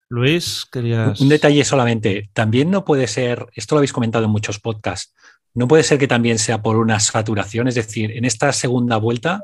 [0.07, 1.20] Luis, querías.
[1.20, 2.30] Un detalle solamente.
[2.34, 5.13] También no puede ser, esto lo habéis comentado en muchos podcasts,
[5.55, 9.43] no puede ser que también sea por una saturación, es decir, en esta segunda vuelta,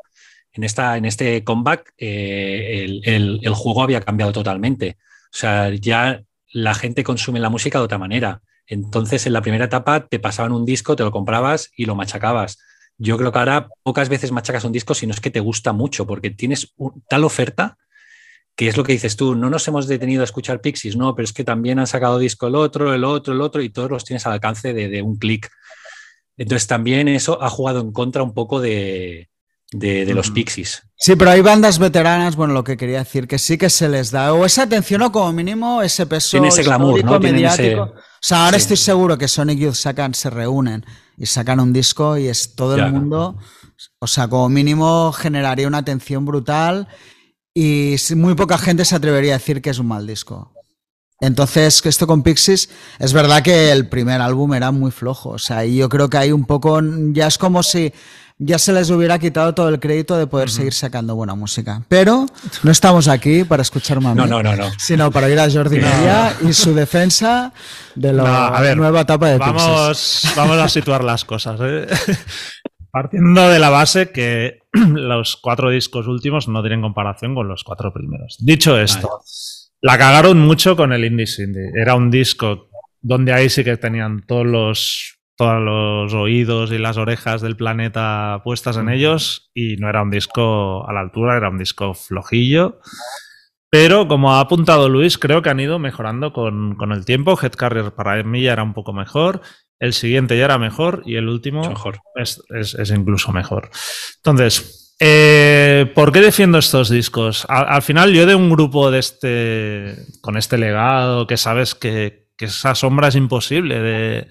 [0.51, 4.97] en, esta, en este comeback, eh, el, juego había cambiado totalmente.
[5.33, 6.21] O sea, ya
[6.51, 8.41] la gente consume la música de otra manera.
[8.67, 12.59] Entonces, en la primera etapa te pasaban un disco, te lo comprabas y lo machacabas.
[12.97, 15.73] Yo creo que ahora pocas veces machacas un disco si no es que te gusta
[15.73, 16.73] mucho, porque tienes
[17.09, 17.77] tal oferta
[18.55, 21.23] que es lo que dices tú, no nos hemos detenido a escuchar Pixies, no, pero
[21.23, 24.03] es que también han sacado disco el otro, el otro, el otro, y todos los
[24.03, 25.49] tienes al alcance de un clic.
[26.37, 29.30] Entonces también eso ha jugado en contra un poco de,
[29.71, 30.83] los Pixies.
[30.97, 34.11] Sí, pero hay bandas veteranas, bueno, lo que quería decir, que sí que se les
[34.11, 37.19] da, o esa atención o como mínimo ese peso Tiene ese glamour, ¿no?
[37.19, 37.83] mediático.
[37.83, 40.85] O sea, ahora estoy seguro que Sonic Youth sacan, se reúnen
[41.17, 43.37] y sacan un disco y es todo el mundo,
[43.99, 46.87] o sea, como mínimo generaría una atención brutal
[47.53, 50.53] y muy poca gente se atrevería a decir que es un mal disco.
[51.19, 55.29] Entonces, esto con Pixies, es verdad que el primer álbum era muy flojo.
[55.29, 57.93] O sea, y yo creo que hay un poco, ya es como si
[58.43, 61.83] ya se les hubiera quitado todo el crédito de poder seguir sacando buena música.
[61.87, 62.25] Pero
[62.63, 64.71] no estamos aquí para escuchar más, no, no, no, no.
[64.79, 67.53] sino para ir a Jordi María y su defensa
[67.93, 71.59] de la nueva etapa de vamos, Vamos a situar las cosas.
[71.61, 71.87] ¿eh?
[72.91, 77.93] Partiendo de la base que los cuatro discos últimos no tienen comparación con los cuatro
[77.93, 78.37] primeros.
[78.39, 79.21] Dicho esto,
[79.81, 81.79] la cagaron mucho con el Indie Cindy.
[81.79, 82.69] Era un disco
[83.01, 88.41] donde ahí sí que tenían todos los, todos los oídos y las orejas del planeta
[88.43, 92.79] puestas en ellos y no era un disco a la altura, era un disco flojillo.
[93.69, 97.39] Pero como ha apuntado Luis, creo que han ido mejorando con, el tiempo.
[97.41, 99.41] Head Carrier para mí ya era un poco mejor.
[99.79, 101.99] El siguiente ya era mejor y el último mejor.
[102.15, 103.71] Es, es, incluso mejor.
[104.17, 107.47] Entonces, eh, ¿Por qué defiendo estos discos?
[107.49, 112.73] Al, final yo de un grupo de este, con este legado, que sabes que, esa
[112.73, 114.27] sombra es imposible de,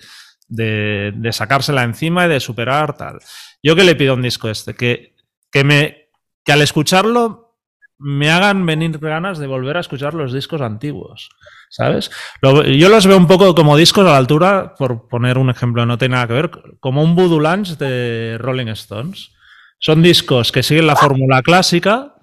[0.51, 3.19] de, sacársela encima y de superar tal.
[3.63, 5.17] Yo que le pido a un disco este, que,
[5.51, 6.11] que, me,
[6.45, 7.57] que al escucharlo
[7.99, 11.29] me hagan venir ganas de volver a escuchar los discos antiguos,
[11.69, 12.11] ¿sabes?
[12.43, 15.99] yo los veo un poco como discos a la altura, por poner un ejemplo, no
[15.99, 19.33] tiene nada que ver, como un Voodoo Lunch de Rolling Stones.
[19.79, 22.15] Son discos que siguen la fórmula clásica,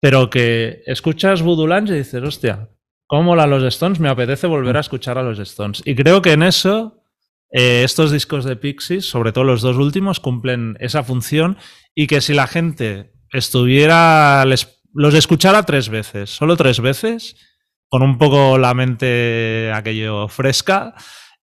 [0.00, 2.68] pero que escuchas Voodoo Lounge y dices, hostia,
[3.06, 4.00] ¿cómo la los Stones?
[4.00, 5.82] Me apetece volver a escuchar a los Stones.
[5.84, 6.97] Y creo que en eso
[7.50, 11.56] eh, estos discos de Pixies, sobre todo los dos últimos, cumplen esa función
[11.94, 17.36] y que si la gente estuviera, los escuchara tres veces, solo tres veces,
[17.88, 20.94] con un poco la mente aquello fresca,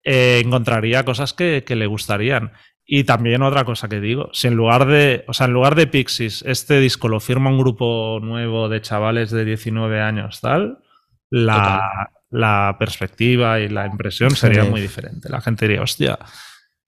[0.04, 2.54] eh, encontraría cosas que, le gustarían.
[2.86, 5.88] Y también otra cosa que digo, si en lugar de, o sea, en lugar de
[5.88, 10.84] Pixies, este disco lo firma un grupo nuevo de chavales de 19 años, tal,
[11.32, 15.30] la, la perspectiva y la impresión sería muy diferente.
[15.30, 16.20] La gente diría, hostia,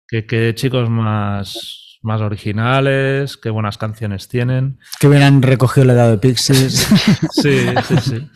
[0.07, 4.79] qué, chicos más, más originales, qué buenas canciones tienen.
[4.99, 6.87] Que hubieran recogido la edad de Pixies.
[7.31, 8.27] sí, sí, sí.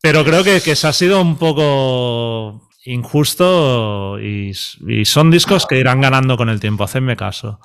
[0.00, 4.54] Pero creo que, que se ha sido un poco injusto y,
[5.04, 7.60] son discos que irán ganando con el tiempo, hacedme caso.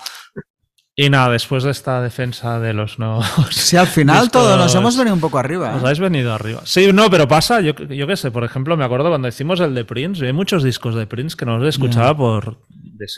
[0.95, 3.21] Y nada, después de esta defensa de los no.
[3.51, 5.71] Sí, al final todos nos hemos venido un poco arriba.
[5.71, 5.85] Nos ¿eh?
[5.85, 6.61] habéis venido arriba.
[6.65, 9.73] Sí, no, pero pasa, yo, yo qué sé, por ejemplo, me acuerdo cuando hicimos el
[9.73, 12.59] de Prince, hay muchos discos de Prince que no los escuchaba por.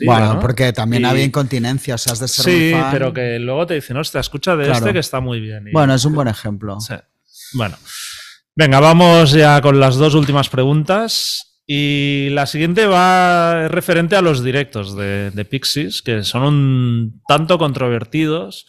[0.06, 3.74] bueno, porque también había incontinencia, o sea, has de ser Sí, pero que luego te
[3.74, 5.66] dicen, hostia, escucha de este que está muy bien.
[5.74, 6.80] bueno, es un buen ejemplo.
[6.80, 6.96] Sí.
[7.54, 7.76] Bueno.
[8.56, 11.53] Venga, vamos ya con las dos últimas preguntas.
[11.66, 18.68] Y la siguiente va referente a los directos de, Pixies, que son un tanto controvertidos,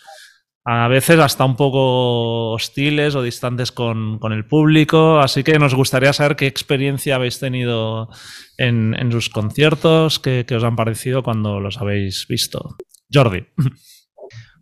[0.64, 5.18] a veces hasta un poco hostiles o distantes con, el público.
[5.18, 8.08] Así que nos gustaría saber qué experiencia habéis tenido
[8.56, 12.76] en, sus conciertos, qué, os han parecido cuando los habéis visto.
[13.12, 13.44] Jordi.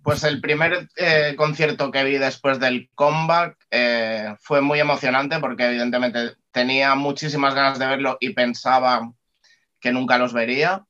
[0.03, 5.67] Pues el primer eh, concierto que vi después del comeback eh, fue muy emocionante porque
[5.67, 9.13] evidentemente tenía muchísimas ganas de verlo y pensaba
[9.81, 10.85] que nunca los vería.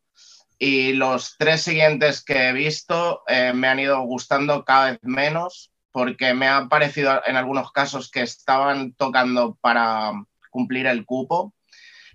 [0.59, 5.73] Y los tres siguientes que he visto eh, me han ido gustando cada vez menos
[5.91, 10.13] porque me ha parecido en algunos casos que estaban tocando para
[10.51, 11.53] cumplir el cupo.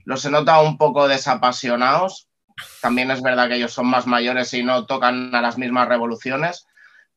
[0.03, 2.27] Los he notado un poco desapasionados.
[2.81, 6.65] También es verdad que ellos son más mayores y no tocan a las mismas revoluciones,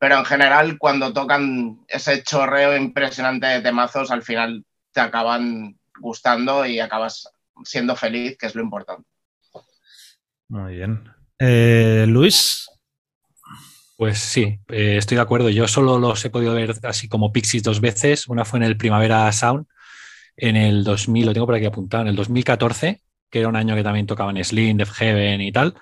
[0.01, 6.65] pero en general cuando tocan ese chorreo impresionante de temazos, al final te acaban gustando
[6.65, 7.29] y acabas
[7.65, 9.07] siendo feliz, que es lo importante.
[10.49, 11.05] Muy bien.
[11.39, 12.67] Eh, Luis.
[13.99, 15.51] Pues sí, eh, estoy de acuerdo.
[15.51, 18.27] Yo solo los he podido ver así como Pixies dos veces.
[18.27, 19.67] Una fue en el Primavera Sound
[20.35, 23.75] en el 2000, lo tengo por aquí apuntado, en el 2014, que era un año
[23.75, 25.75] que también tocaban Slim, Def Heaven y tal.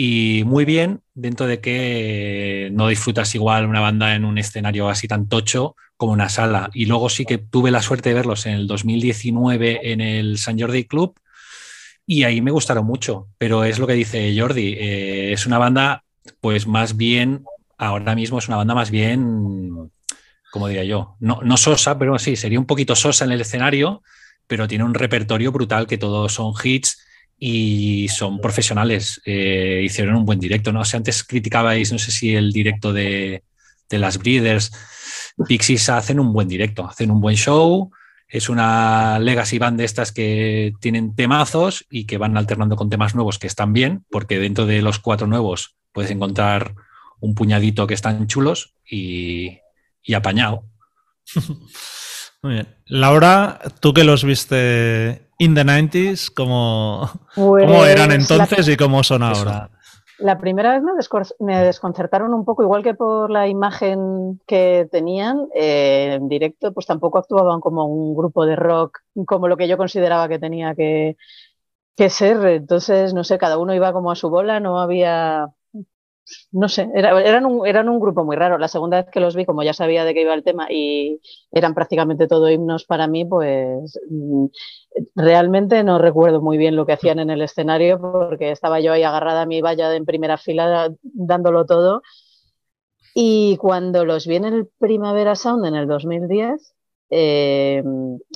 [0.00, 5.08] Y muy bien, dentro de que no disfrutas igual una banda en un escenario así
[5.08, 6.70] tan tocho como una sala.
[6.72, 10.56] Y luego sí que tuve la suerte de verlos en el 2019 en el San
[10.56, 11.18] Jordi Club
[12.06, 13.26] y ahí me gustaron mucho.
[13.38, 16.04] Pero es lo que dice Jordi, eh, es una banda
[16.40, 17.44] pues más bien,
[17.76, 19.90] ahora mismo es una banda más bien,
[20.52, 24.04] como diría yo, no, no sosa, pero sí, sería un poquito sosa en el escenario,
[24.46, 27.00] pero tiene un repertorio brutal que todos son hits
[27.38, 29.20] y son profesionales.
[29.24, 30.80] Eh, hicieron un buen directo, ¿no?
[30.80, 33.44] O antes criticabais, no sé si el directo de,
[33.88, 34.72] de las Breeders,
[35.46, 37.90] Pixies hacen un buen directo, hacen un buen show.
[38.26, 43.14] Es una legacy band de estas que tienen temazos y que van alternando con temas
[43.14, 46.74] nuevos que están bien, porque dentro de los cuatro nuevos puedes encontrar
[47.20, 49.58] un puñadito que están chulos y,
[50.02, 50.64] y apañado.
[52.42, 52.68] Muy bien.
[52.86, 59.02] Laura, tú que los viste in the 90s, ¿cómo, Pues, eran la- entonces y cómo
[59.02, 59.70] son ahora?
[60.18, 60.82] La primera vez
[61.38, 66.86] me desconcertaron un poco, igual que por la imagen que tenían eh, en directo, pues
[66.86, 71.16] tampoco actuaban como un grupo de rock, como lo que yo consideraba que tenía que,
[71.96, 72.44] que ser.
[72.46, 75.50] Entonces, no sé, cada uno iba como a su bola, no había,
[76.52, 78.58] no sé, era- eran, un, eran un grupo muy raro.
[78.58, 81.20] La segunda vez que los vi, como ya sabía de qué iba el tema y
[81.52, 84.46] eran prácticamente todo himnos para mí, pues mm,
[85.16, 89.02] realmente no recuerdo muy bien lo que hacían en el escenario porque estaba yo ahí
[89.04, 92.02] agarrada a mi valla en primera fila dándolo todo.
[93.14, 96.74] Y cuando los vi en el Primavera Sound en el 2010,
[97.10, 97.82] eh,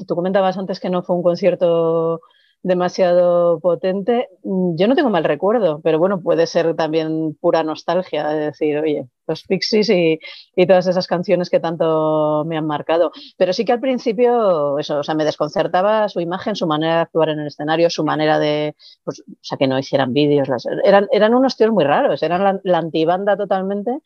[0.06, 2.20] tú comentabas antes que no fue un concierto
[2.62, 4.28] demasiado potente.
[4.44, 8.78] Mm, Yo no tengo mal recuerdo, pero bueno, puede ser también pura nostalgia, de decir,
[8.78, 10.18] oye, los Pixies y,
[10.56, 13.10] y todas esas canciones que tanto me han marcado.
[13.36, 17.00] Pero sí que al principio, eso, o sea, me desconcertaba su imagen, su manera de
[17.02, 20.48] actuar en el escenario, su manera de, pues, o sea, que no hicieran vídeos.
[20.84, 23.98] eran, eran unos tíos muy raros, eran la, la antibanda totalmente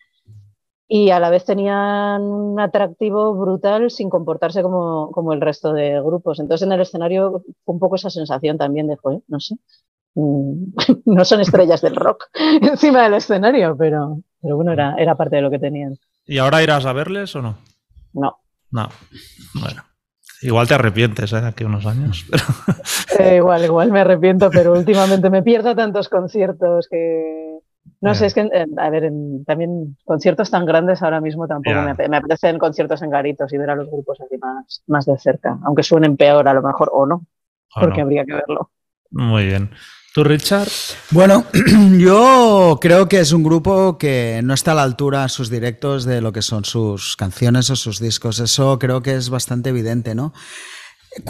[0.89, 6.01] y a la vez tenían un atractivo brutal sin comportarse como, como el resto de
[6.01, 6.39] grupos.
[6.39, 9.57] Entonces en el escenario un poco esa sensación también de, joder, no sé,
[10.14, 10.64] mm,
[11.07, 12.24] no son estrellas del rock
[12.62, 15.97] encima del escenario, pero, pero bueno, era, era parte de lo que tenían.
[16.24, 17.59] ¿Y ahora irás a verles o no?
[18.12, 18.39] No.
[18.70, 18.89] No.
[19.55, 19.82] Bueno.
[20.43, 21.39] Igual te arrepientes, ¿eh?
[21.39, 22.26] Aquí unos años.
[23.18, 27.61] Eh, igual, igual me arrepiento, pero últimamente me pierdo tantos conciertos que...
[28.01, 31.76] No sé, es que, eh, a ver, en- también conciertos tan grandes ahora mismo tampoco
[31.82, 35.18] me, me apetecen conciertos en garitos y ver a los grupos así más, más de
[35.18, 37.24] cerca, aunque suenen peor a lo mejor o no,
[37.74, 38.05] ¿O porque no?
[38.05, 38.70] habría que verlo.
[39.11, 39.70] Muy bien.
[40.14, 40.68] ¿Tú, Richard?
[41.11, 41.44] Bueno,
[41.99, 46.05] yo creo que es un grupo que no está a la altura a sus directos
[46.05, 48.40] de lo que son sus canciones o sus discos.
[48.40, 50.32] Eso creo que es bastante evidente, ¿no?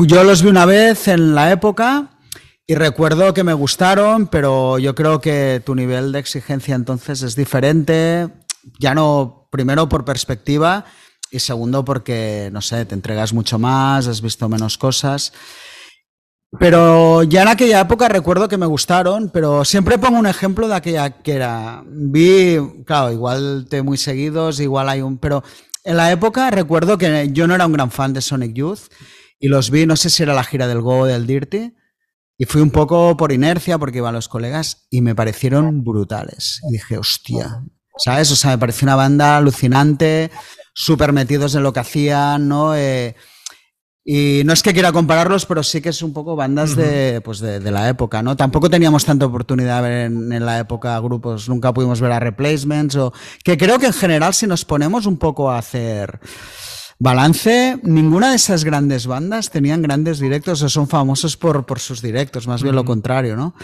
[0.06, 2.10] Yo los vi una vez en la época
[2.66, 7.36] y recuerdo que me gustaron, pero yo creo que tu nivel de exigencia entonces es
[7.36, 8.28] diferente.
[8.80, 10.84] Ya no, primero por perspectiva
[11.30, 15.32] y segundo porque, no sé, te entregas mucho más, has visto menos cosas.
[16.58, 20.74] Pero ya en aquella época recuerdo que me gustaron, pero siempre pongo un ejemplo de
[20.74, 21.84] aquella que era.
[21.86, 25.18] Vi, claro, igual de muy seguidos, igual hay un.
[25.18, 25.44] Pero
[25.84, 28.90] en la época recuerdo que yo no era un gran fan de Sonic Youth
[29.38, 31.74] y los vi, no sé si era la gira del Go o del Dirty,
[32.38, 36.60] y fui un poco por inercia porque iban los colegas y me parecieron brutales.
[36.68, 37.64] Y dije, hostia,
[37.96, 38.30] ¿sabes?
[38.30, 40.30] O sea, me pareció una banda alucinante,
[40.74, 42.76] súper metidos en lo que hacían, ¿no?
[42.76, 43.16] Eh,
[44.08, 47.40] y no es que quiera compararlos, pero sí que es un poco bandas de, pues
[47.40, 48.36] de, de la época, ¿no?
[48.36, 52.20] Tampoco teníamos tanta oportunidad de ver en, en la época grupos, nunca pudimos ver a
[52.20, 53.12] Replacements, o
[53.42, 56.20] que creo que en general si nos ponemos un poco a hacer
[56.98, 62.00] balance, ninguna de esas grandes bandas tenían grandes directos o son famosos por, por sus
[62.00, 63.54] directos, más bien lo contrario, ¿no?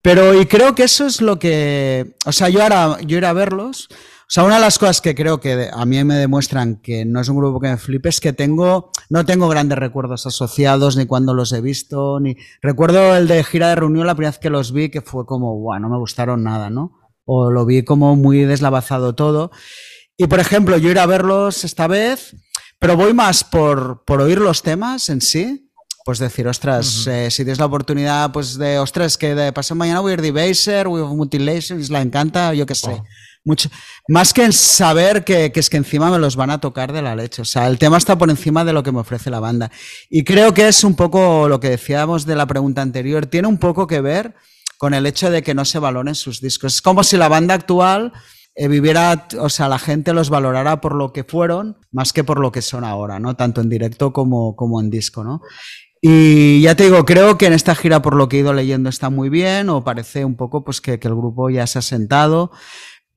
[0.00, 3.32] Pero y creo que eso es lo que, o sea, yo ahora, yo ir a
[3.32, 3.88] verlos,
[4.28, 7.18] o sea, una de las cosas que creo que a mí me demuestran que no
[7.20, 11.06] es un grupo que me flipe es que tengo, no tengo grandes recuerdos asociados ni
[11.06, 14.50] cuando los he visto, ni recuerdo el de gira de reunión la primera vez que
[14.50, 16.92] los vi que fue como, guau, no me gustaron nada, ¿no?
[17.24, 19.50] O lo vi como muy deslavazado todo.
[20.18, 22.36] Y por ejemplo, yo ir a verlos esta vez,
[22.78, 25.64] pero voy más por, por oír los temas en sí.
[26.04, 30.00] Pues decir, ostras, eh, si tienes la oportunidad, pues de, ostras, que de pasado mañana
[30.00, 33.02] voy a ir de Baser, voy a Mutilation, la encanta, yo qué sé.
[33.44, 33.68] Mucho,
[34.08, 37.02] más que en saber que, que, es que encima me los van a tocar de
[37.02, 37.42] la leche.
[37.42, 39.70] O sea, el tema está por encima de lo que me ofrece la banda.
[40.08, 43.26] Y creo que es un poco lo que decíamos de la pregunta anterior.
[43.26, 44.34] Tiene un poco que ver
[44.78, 46.76] con el hecho de que no se valoren sus discos.
[46.76, 48.12] Es como si la banda actual
[48.60, 52.40] eh, viviera, o sea, la gente los valorara por lo que fueron más que por
[52.40, 53.36] lo que son ahora, ¿no?
[53.36, 55.42] Tanto en directo como, como en disco, ¿no?
[56.00, 58.90] Y ya te digo, creo que en esta gira, por lo que he ido leyendo,
[58.90, 61.82] está muy bien, o parece un poco pues que, que el grupo ya se ha
[61.82, 62.50] sentado.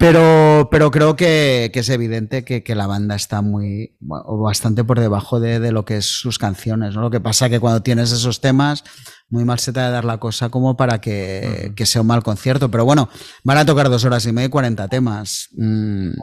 [0.02, 4.84] Pero, pero creo que, que es evidente que, que, la banda está muy, o bastante
[4.84, 6.96] por debajo de, de, lo que es sus canciones.
[6.96, 7.02] ¿no?
[7.02, 8.84] Lo que pasa que cuando tienes esos temas,
[9.30, 11.76] muy mal se te de dar la cosa como para que, uh -huh.
[11.76, 12.72] que sea un mal concierto.
[12.72, 13.10] Pero bueno,
[13.44, 15.50] van a tocar dos horas y media y 40 temas.
[15.52, 16.14] Mm,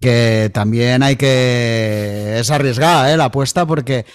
[0.00, 2.36] que también hay que.
[2.38, 3.16] Es arriesgada ¿eh?
[3.16, 4.06] la apuesta porque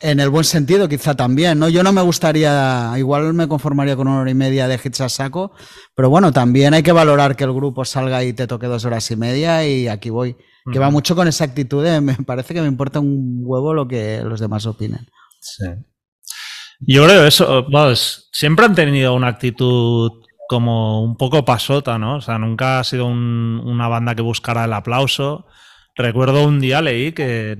[0.00, 1.68] en el buen sentido, quizá también, ¿no?
[1.68, 5.08] Yo no me gustaría, igual me conformaría con una hora y media de hits a
[5.08, 5.52] saco,
[5.94, 9.10] pero bueno, también hay que valorar que el grupo salga y te toque dos horas
[9.10, 10.36] y media y aquí voy.
[10.72, 13.88] Que va mucho con esa actitud de me parece que me importa un huevo lo
[13.88, 15.08] que los demás opinen.
[15.40, 15.64] Sí.
[16.80, 20.10] Yo creo eso, vamos, siempre han tenido una actitud
[20.48, 22.16] como un poco pasota, ¿no?
[22.16, 25.46] O sea, nunca ha sido un, una banda que buscara el aplauso.
[26.02, 27.56] Recuerdo un día leí que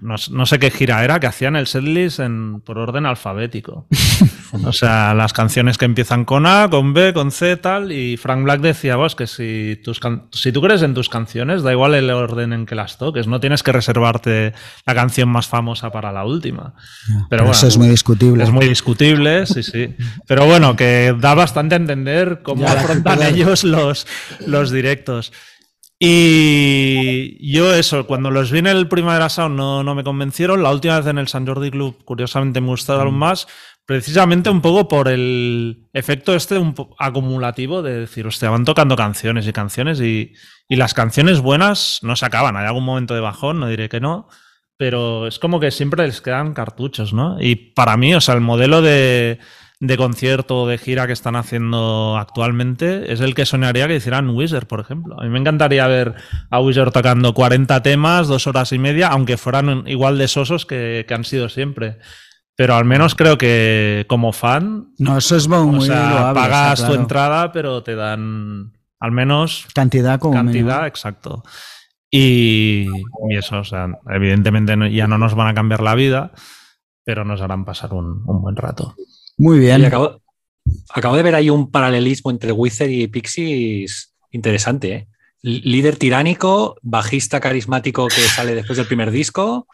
[0.00, 3.86] no, no, sé qué gira era, que hacían el setlist en, por orden alfabético.
[4.64, 7.92] o sea, las canciones que empiezan con A, con B, con C, tal.
[7.92, 10.00] Y Frank Black decía, vos, que si, tus
[10.32, 13.40] si tú crees en tus canciones, da igual el orden en que las toques, no
[13.40, 14.54] tienes que reservarte
[14.86, 16.74] la canción más famosa para la última.
[17.06, 18.44] Pero, Pero bueno, eso es muy discutible.
[18.44, 19.94] Es muy discutible, sí, sí.
[20.26, 24.06] Pero bueno, que da bastante a entender cómo ya, afrontan ellos los,
[24.46, 25.32] los directos.
[26.02, 30.62] Y yo eso, cuando los vi en el Primavera Sound no, no me convencieron.
[30.62, 33.46] La última vez en el San Jordi Club, curiosamente, me gustaron más.
[33.84, 39.46] Precisamente un poco por el efecto este un acumulativo de decir, hostia, van tocando canciones
[39.46, 40.32] y canciones y,
[40.68, 42.56] y las canciones buenas no se acaban.
[42.56, 44.28] Hay algún momento de bajón, no diré que no,
[44.78, 47.36] pero es como que siempre les quedan cartuchos, ¿no?
[47.38, 49.38] Y para mí, o sea, el modelo de,
[49.80, 54.28] de concierto o de gira que están haciendo actualmente es el que soñaría que hicieran
[54.28, 55.18] Wizard, por ejemplo.
[55.18, 56.14] A mí me encantaría ver
[56.50, 61.06] a Wizard tocando 40 temas, dos horas y media, aunque fueran igual de sosos que,
[61.08, 61.98] que han sido siempre.
[62.56, 64.92] Pero al menos creo que como fan.
[64.98, 66.94] No, eso es muy, o sea, loable, pagas claro.
[66.94, 69.66] tu entrada, pero te dan al menos.
[69.74, 70.34] Cantidad como.
[70.34, 71.42] Cantidad, exacto.
[72.10, 72.86] Y,
[73.30, 76.32] y, eso, o sea, evidentemente ya no nos van a cambiar la vida,
[77.02, 78.94] pero nos harán pasar un, un buen rato.
[79.40, 79.82] Muy bien.
[79.86, 80.20] Acabo,
[80.90, 84.92] acabo, de ver ahí un paralelismo entre Wizard y Pixies interesante.
[84.92, 85.08] ¿eh?
[85.40, 89.66] Líder tiránico, bajista carismático que sale después del primer disco,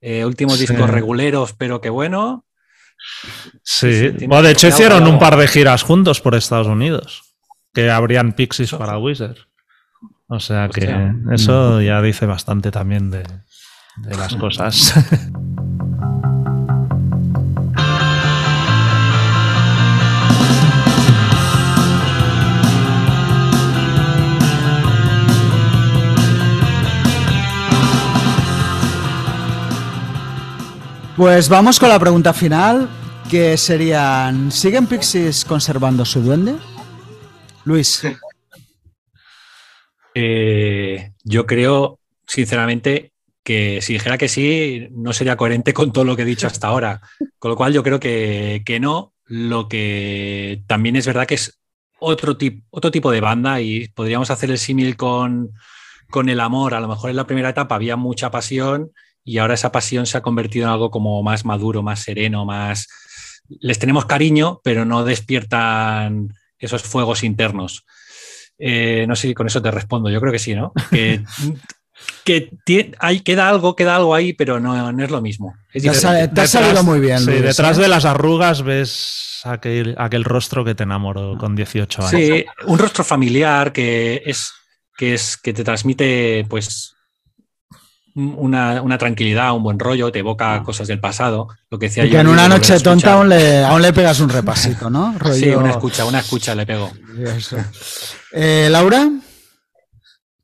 [0.00, 0.66] eh, últimos sí.
[0.66, 2.46] discos reguleros, pero que bueno.
[3.62, 7.22] Sí, sí bueno, de hecho hicieron un par de giras juntos por Estados Unidos,
[7.74, 9.36] que habrían Pixies para Wizard.
[10.28, 11.14] O sea que Hostia.
[11.32, 13.22] eso ya dice bastante también de,
[13.96, 14.94] de las cosas.
[31.20, 32.88] Pues vamos con la pregunta final,
[33.30, 36.54] que serían, ¿siguen Pixies conservando su duende?
[37.64, 38.06] Luis.
[40.14, 43.12] Eh, yo creo, sinceramente,
[43.44, 46.68] que si dijera que sí, no sería coherente con todo lo que he dicho hasta
[46.68, 47.02] ahora.
[47.38, 49.12] Con lo cual yo creo que, que no.
[49.26, 51.60] Lo que también es verdad que es
[51.98, 52.38] otro,
[52.70, 55.50] otro tipo de banda y podríamos hacer el símil con,
[56.08, 56.72] con el amor.
[56.72, 58.92] A lo mejor en la primera etapa había mucha pasión
[59.24, 62.86] y ahora esa pasión se ha convertido en algo como más maduro, más sereno, más...
[63.60, 66.28] Les tenemos cariño, pero no despiertan
[66.58, 67.84] esos fuegos internos.
[68.58, 70.72] Eh, no sé si con eso te respondo, yo creo que sí, ¿no?
[70.90, 71.22] Que,
[72.24, 75.54] que hay, queda algo, queda algo ahí, pero no, no es lo mismo.
[75.72, 77.18] Es te, sale, te has salido muy bien.
[77.20, 77.82] Sí, detrás ¿eh?
[77.82, 82.10] de las arrugas ves aquel, aquel rostro que te enamoró con 18 años.
[82.10, 84.52] Sí, un rostro familiar que es
[85.00, 86.94] que, es, que te transmite, pues,
[88.14, 91.48] una, una, tranquilidad, un buen rollo, te evoca cosas del pasado.
[91.70, 92.14] Lo que decía y yo.
[92.14, 95.14] Que en una noche tonta aún le, aún le, pegas un repasito, ¿no?
[95.18, 95.34] Rollo...
[95.34, 96.90] Sí, una escucha, una escucha le pego.
[98.32, 99.08] Eh, Laura.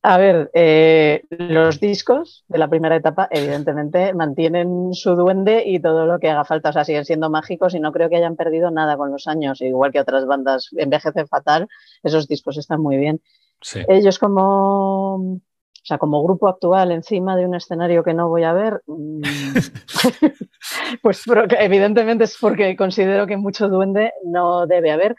[0.09, 6.07] A ver, eh, los discos de la primera etapa, evidentemente, mantienen su duende y todo
[6.07, 6.69] lo que haga falta.
[6.69, 9.61] O sea, siguen siendo mágicos y no creo que hayan perdido nada con los años.
[9.61, 11.67] Igual que otras bandas envejecen fatal,
[12.05, 13.21] esos discos están muy bien.
[13.61, 13.81] Sí.
[13.89, 15.41] Ellos como
[15.87, 18.83] o sea, como grupo actual encima de un escenario que no voy a ver,
[21.03, 21.23] pues
[21.61, 25.15] evidentemente es porque considero que mucho duende no debe haber,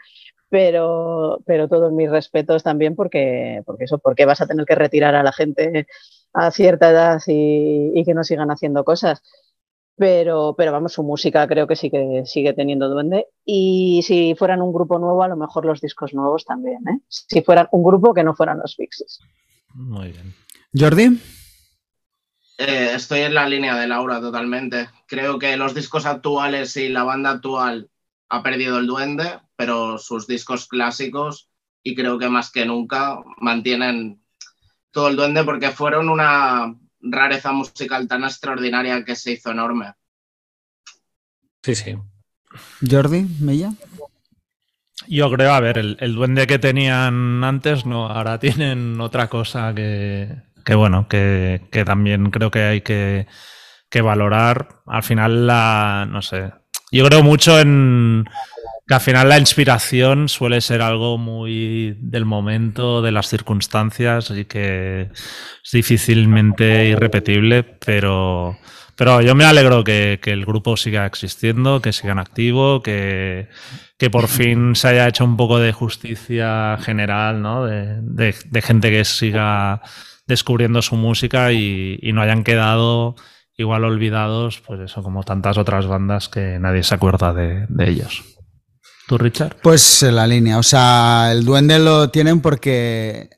[0.50, 5.14] pero, pero todos mis respetos también porque, porque eso, porque vas a tener que retirar
[5.14, 5.86] a la gente
[6.34, 9.22] a cierta edad y, y que no sigan haciendo cosas.
[9.96, 13.28] Pero, pero vamos, su música creo que sí que sigue teniendo duende.
[13.42, 16.86] Y si fueran un grupo nuevo, a lo mejor los discos nuevos también.
[16.88, 17.00] ¿eh?
[17.08, 19.20] Si fueran un grupo que no fueran los Pixies.
[19.74, 20.34] Muy bien.
[20.72, 21.20] Jordi.
[22.58, 24.88] Eh, estoy en la línea de Laura totalmente.
[25.06, 27.88] Creo que los discos actuales y la banda actual
[28.28, 31.48] ha perdido el duende, pero sus discos clásicos
[31.82, 34.22] y creo que más que nunca mantienen
[34.90, 39.94] todo el duende porque fueron una rareza musical tan extraordinaria que se hizo enorme.
[41.62, 41.96] Sí, sí.
[42.88, 43.72] Jordi, Mella.
[45.06, 50.47] Yo creo, a ver, el, duende que tenían antes, no, ahora tienen otra cosa que,
[50.74, 53.26] bueno, que, también creo que hay que,
[53.90, 54.80] que, valorar.
[54.86, 56.52] Al final, la, no sé,
[56.90, 58.24] yo creo mucho en
[58.86, 64.46] que al final la inspiración suele ser algo muy del momento, de las circunstancias y
[64.46, 68.56] que es difícilmente irrepetible, pero
[68.98, 73.48] pero yo me alegro que, el grupo siga existiendo, que siga activo, que,
[73.96, 77.64] que, por fin se haya hecho un poco de justicia general, ¿no?
[77.64, 79.82] De, gente que siga
[80.28, 83.16] descubriendo su música y, no hayan quedado
[83.56, 88.22] igual olvidados, pues eso, como tantas otras bandas que nadie se acuerda de, ellos.
[89.08, 89.56] ¿Tú, Richard?
[89.62, 93.30] Pues la línea, o sea, el duende lo tienen porque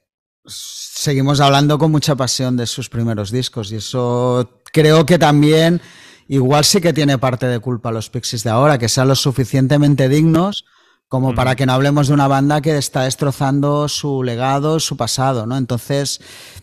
[0.45, 5.81] seguimos hablando con mucha pasión de sus primeros discos y eso creo que también
[6.29, 10.09] igual sí que tiene parte de culpa los Pixies de ahora, que sean lo suficientemente
[10.09, 10.65] dignos
[11.11, 15.45] como para que no hablemos de una banda que está destrozando su legado, su pasado,
[15.45, 15.57] ¿no?
[15.57, 16.21] Entonces,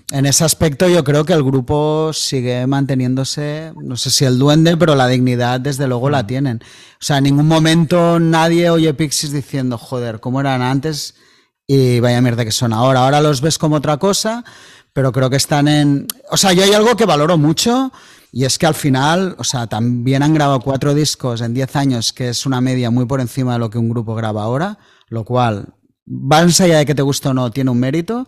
[0.10, 4.78] en ese aspecto yo creo que el grupo sigue manteniéndose, no sé si el duende,
[4.78, 6.62] pero la dignidad desde luego la tienen.
[6.94, 11.16] O sea, en ningún momento nadie oye Pixies diciendo, joder, ¿cómo eran antes?
[11.68, 13.04] Y vaya mierda que son ahora.
[13.04, 14.46] Ahora los ves como otra cosa,
[14.94, 16.08] pero creo que están en...
[16.32, 17.92] O sea, yo hay algo que valoro mucho
[18.38, 22.14] y es que al final, o sea, también han grabado cuatro discos en diez años,
[22.14, 24.78] que es una media muy por encima de lo que un grupo graba ahora,
[25.08, 25.74] lo cual,
[26.06, 28.28] más allá de que te guste o no, tiene un mérito.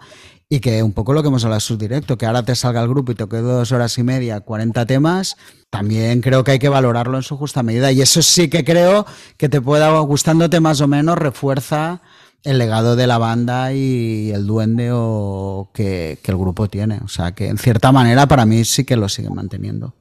[0.49, 2.90] Y que un poco lo que hemos hablado en directo, que ahora te salga el
[2.90, 5.38] grupo y te quede dos horas y media, 40 temas,
[5.69, 7.91] también creo que hay que valorarlo en su justa medida.
[7.91, 9.06] Y eso sí que creo
[9.38, 12.02] que te pueda, gustándote más o menos, refuerza
[12.44, 16.99] el legado de la banda y el duende o que, el grupo tiene.
[17.03, 19.95] O sea que en cierta manera para mí sí que lo siguen manteniendo.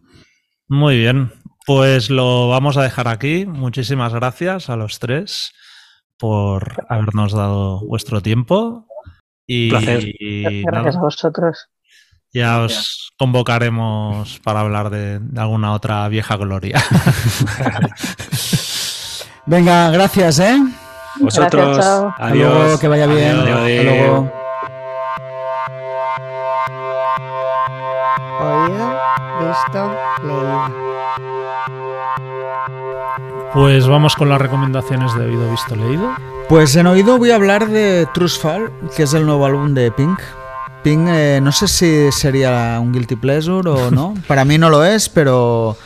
[0.68, 1.32] Muy bien,
[1.66, 3.46] pues lo vamos a dejar aquí.
[3.46, 5.52] Muchísimas gracias a los tres
[6.18, 8.86] por habernos dado vuestro tiempo.
[9.46, 11.68] Y, gracias a vosotros.
[12.32, 16.82] Ya os convocaremos para hablar de alguna otra vieja gloria.
[19.46, 20.58] Venga, gracias, ¿eh?
[21.20, 21.78] Vosotros,
[22.18, 22.78] adiós.
[22.78, 23.38] que vaya bien.
[23.38, 24.30] Hasta luego.
[29.72, 30.88] Leído.
[33.52, 36.10] Pues vamos con las recomendaciones de oído, visto, leído.
[36.48, 38.06] Pues en oído voy a hablar de
[38.40, 40.20] Fall, que es el nuevo álbum de Pink.
[40.82, 44.14] Pink, eh, no sé si sería un guilty pleasure o no.
[44.28, 45.76] Para mí no lo es, pero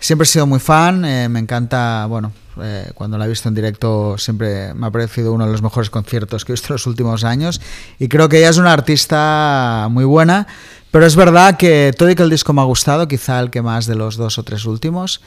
[0.00, 1.04] siempre he sido muy fan.
[1.04, 5.32] Eh, me encanta, bueno, eh, cuando la he visto en directo siempre me ha parecido
[5.32, 7.62] uno de los mejores conciertos que he visto en los últimos años
[7.98, 10.46] y creo que ella es una artista muy buena,
[10.92, 13.62] pero es verdad que todo y que el disco me ha gustado, quizá el que
[13.62, 15.20] más de los dos o tres últimos,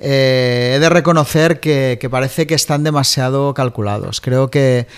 [0.00, 4.20] eh, he de reconocer que, que parece que están demasiado calculados.
[4.20, 4.88] Creo que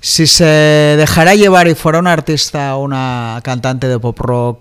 [0.00, 4.60] si se dejara llevar y fuera una artista o una cantante de pop rock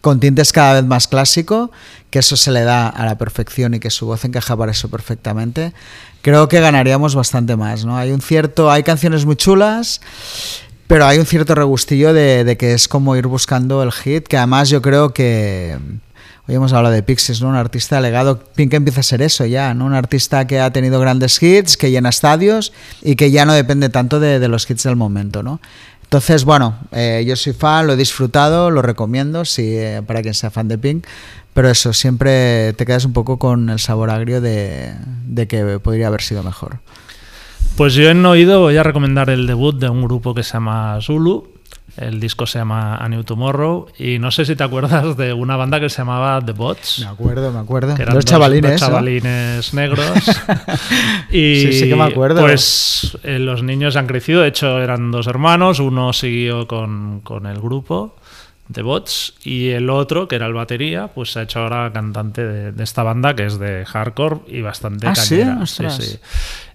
[0.00, 1.70] con tintes cada vez más clásico,
[2.10, 4.88] que eso se le da a la perfección y que su voz encaja para eso
[4.88, 5.72] perfectamente,
[6.22, 7.96] creo que ganaríamos bastante más, ¿no?
[7.96, 10.00] Hay un cierto, hay canciones muy chulas,
[10.92, 14.68] pero hay un cierto regustillo de, que es como ir buscando el hit, que además
[14.68, 15.78] yo creo que
[16.46, 17.48] hoy hemos hablado de Pixies, ¿no?
[17.48, 19.86] Un artista legado, Pink empieza a ser eso ya, ¿no?
[19.86, 23.88] Un artista que ha tenido grandes hits, que llena estadios y que ya no depende
[23.88, 25.62] tanto de, los hits del momento, ¿no?
[26.02, 30.34] Entonces, bueno, eh, yo soy fan, lo he disfrutado, lo recomiendo si, eh, para quien
[30.34, 31.06] sea fan de Pink,
[31.54, 34.94] pero eso, siempre te quedas un poco con el sabor agrio de
[35.48, 36.80] que podría haber sido mejor.
[37.76, 40.98] Pues yo en oído voy a recomendar el debut de un grupo que se llama
[41.00, 41.52] Zulu,
[41.96, 45.56] el disco se llama A New Tomorrow y no sé si te acuerdas de una
[45.56, 47.00] banda que se llamaba The Bots.
[47.00, 47.94] Me acuerdo, me acuerdo.
[47.94, 50.00] Que eran dos, chavalines, chavalines negros.
[51.30, 52.42] y sí, sí que me acuerdo.
[52.42, 57.46] Pues eh, los niños han crecido, de hecho eran dos hermanos, uno siguió con, con
[57.46, 58.16] el grupo
[58.70, 59.34] The Bots.
[59.44, 63.02] Y el otro, que era el batería, pues se ha hecho ahora cantante de, esta
[63.02, 65.66] banda que es de hardcore y bastante ¿Ah, cañera.
[65.66, 66.18] Sí, sí,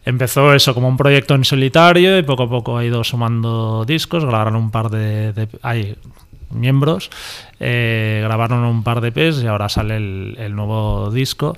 [0.06, 4.24] Empezó eso como un proyecto en solitario y poco a poco ha ido sumando discos,
[4.24, 5.96] grabaron un par de, hay
[6.50, 7.10] miembros,
[7.60, 11.58] eh, grabaron un par de EPs y ahora sale el, nuevo disco.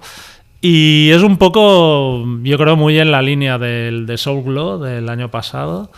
[0.62, 5.08] Y es un poco, yo creo, muy en la línea del de Soul Glow del
[5.10, 5.92] año pasado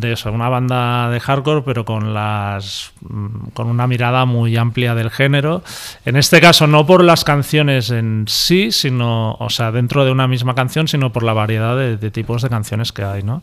[0.00, 4.94] de eso, una banda de hardcore, pero con las mm, con una mirada muy amplia
[4.94, 5.62] del género.
[6.04, 10.26] En este caso, no por las canciones en sí, sino, o sea, dentro de una
[10.26, 13.42] misma canción, sino por la variedad de, tipos de canciones que hay, ¿no?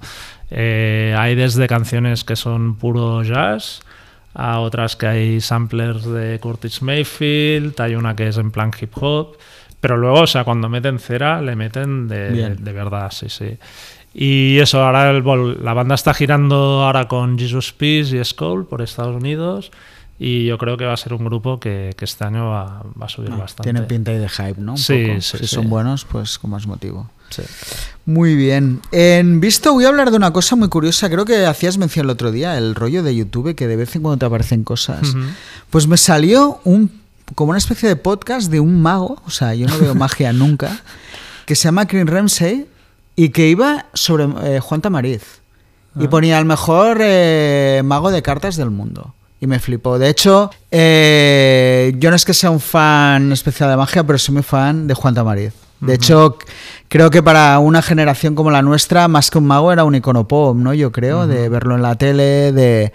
[0.49, 3.82] Eh, hay desde canciones que son puro jazz
[4.34, 8.91] a otras que hay samplers de Curtis Mayfield, hay una que es en plan hip
[8.95, 9.38] hop,
[9.80, 13.57] pero luego, o sea, cuando meten cera, le meten de, de verdad, sí, sí.
[14.13, 19.15] Y eso, ahora la banda está girando ahora con Jesus Peace y Skull por Estados
[19.15, 19.71] Unidos.
[20.19, 23.31] Y yo creo que va a ser un grupo que, este año va, a subir
[23.31, 23.63] ah, bastante.
[23.63, 24.77] Tienen pinta y de hype, ¿no?
[24.77, 27.09] sí, sí, Si son buenos, pues con más motivo.
[27.31, 27.41] Sí.
[28.05, 28.81] Muy bien.
[28.91, 31.09] En visto, voy a hablar de una cosa muy curiosa.
[31.09, 34.03] Creo que hacías mención el otro día, el rollo de YouTube, que de vez en
[34.03, 35.15] cuando te aparecen cosas.
[35.69, 37.01] Pues me salió un
[37.33, 40.81] como una especie de podcast de un mago, o sea, yo no veo magia nunca,
[41.45, 42.67] que se llama Green Ramsey
[43.22, 45.41] y que iba sobre eh, Juan Tamariz.
[45.95, 46.10] Y ah.
[46.10, 49.14] ponía el mejor eh, mago de cartas del mundo.
[49.39, 49.99] Y me flipó.
[49.99, 54.34] De hecho, eh, yo no es que sea un fan especial de magia, pero soy
[54.34, 55.53] muy fan de Juan Tamariz.
[55.81, 56.39] De hecho,
[56.91, 60.27] creo que para una generación como la nuestra, más que un mago era un icono
[60.27, 60.73] pop, ¿no?
[60.73, 62.91] Yo creo, de verlo en la tele, de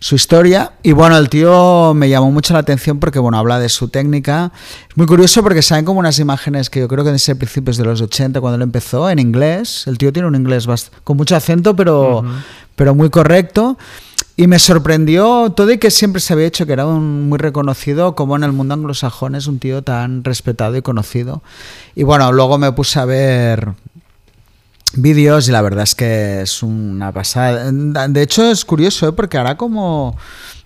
[0.00, 0.72] su historia.
[0.82, 4.52] Y bueno, el tío me llamó mucho la atención porque, bueno, habla de su técnica.
[4.90, 7.84] Es muy curioso porque saben como unas imágenes que yo creo que desde principios de
[7.86, 9.84] los 80, cuando él empezó, en inglés.
[9.86, 10.68] El tío tiene un inglés
[11.02, 12.22] con mucho acento, pero,
[12.76, 13.78] pero muy correcto.
[14.40, 18.14] Y me sorprendió todo y que siempre se había hecho que era un muy reconocido,
[18.14, 21.42] como en el mundo anglosajón es un tío tan respetado y conocido.
[21.96, 23.72] Y bueno, luego me puse a ver
[24.94, 27.72] vídeos y la verdad es que es una pasada.
[27.72, 29.12] De hecho es curioso, ¿eh?
[29.12, 30.16] porque ahora como,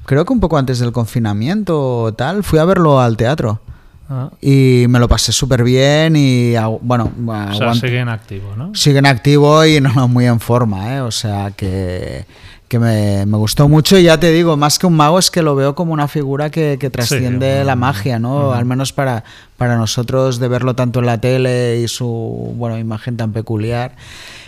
[0.05, 3.63] creo que un poco antes del confinamiento tal, fui a verlo al teatro.
[4.11, 4.29] Ah.
[4.43, 7.11] Y me lo pasé súper bien y bueno...
[7.27, 8.75] O sea, sigue en activo, ¿no?
[8.75, 11.01] Sigue en activo y no, muy en forma, ¿eh?
[11.01, 12.27] O sea que
[12.73, 15.55] que me, gustó mucho y ya te digo, más que un mago es que lo
[15.55, 18.55] veo como una figura que, trasciende la magia, ¿no?
[18.55, 19.25] Al menos para,
[19.59, 23.95] para nosotros de verlo tanto en la tele y su bueno, imagen tan peculiar.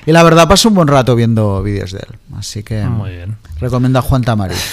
[0.07, 3.37] Y la verdad paso un buen rato viendo vídeos de él, así que Muy bien.
[3.61, 4.55] recomiendo a Juan Tamari.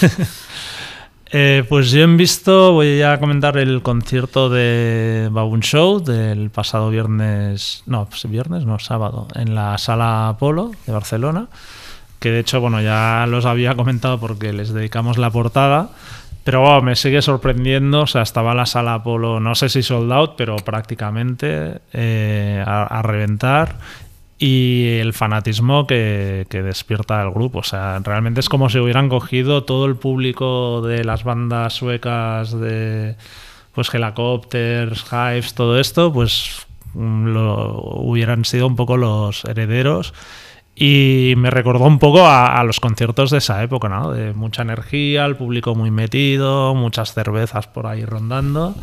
[1.34, 6.90] Eh, pues yo he visto, voy a comentar el concierto de Baboon Show del pasado
[6.90, 11.48] viernes, no, pues viernes, no, sábado, en la Sala Apolo de Barcelona
[12.22, 15.90] que de hecho, bueno, ya los había comentado porque les dedicamos la portada.
[16.44, 20.34] Pero me sigue sorprendiendo, o sea, estaba la sala Apolo, no sé si sold out,
[20.38, 23.80] pero prácticamente eh, a, reventar.
[24.38, 29.64] Y el fanatismo que, despierta el grupo, o sea, realmente es como si hubieran cogido
[29.64, 33.16] todo el público de las bandas suecas de
[33.74, 40.14] pues Helicopters, Hives, todo esto, pues mm, lo, hubieran sido un poco los herederos
[40.76, 44.12] y me recordó un poco a, los conciertos de esa época, ¿no?
[44.12, 48.76] De mucha energía, el público muy metido, muchas cervezas por ahí rondando.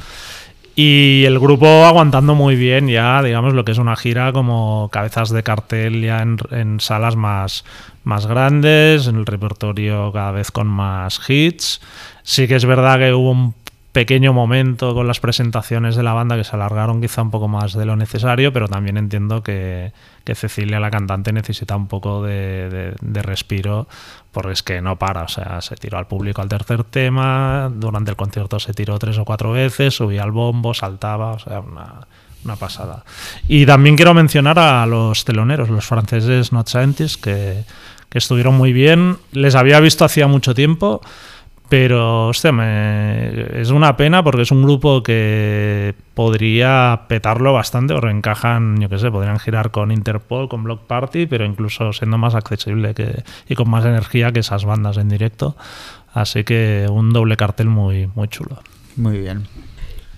[0.76, 5.30] Y el grupo aguantando muy bien ya, digamos, lo que es una gira como cabezas
[5.30, 7.64] de cartel ya en, salas más,
[8.04, 11.80] más grandes, en el repertorio cada vez con más hits.
[12.22, 13.54] Sí que es verdad que hubo un
[13.98, 17.72] pequeño momento con las presentaciones de la banda que se alargaron quizá un poco más
[17.72, 19.90] de lo necesario, pero también entiendo que,
[20.36, 23.88] Cecilia, la cantante, necesita un poco de, respiro
[24.30, 28.12] porque es que no para, o sea, se tiró al público al tercer tema, durante
[28.12, 32.54] el concierto se tiró tres o cuatro veces, subía al bombo, saltaba, o sea, una,
[32.56, 33.04] pasada.
[33.48, 37.64] Y también quiero mencionar a los teloneros, los franceses Not Scientists, que,
[38.08, 41.02] que estuvieron muy bien, les había visto hacía mucho tiempo.
[41.68, 43.60] Pero, hostia, me...
[43.60, 48.98] es una pena porque es un grupo que podría petarlo bastante o reencajan, yo qué
[48.98, 53.22] sé, podrían girar con Interpol, con Block Party, pero incluso siendo más accesible que...
[53.48, 55.56] y con más energía que esas bandas en directo.
[56.14, 58.62] Así que un doble cartel muy, muy chulo.
[58.96, 59.46] Muy bien.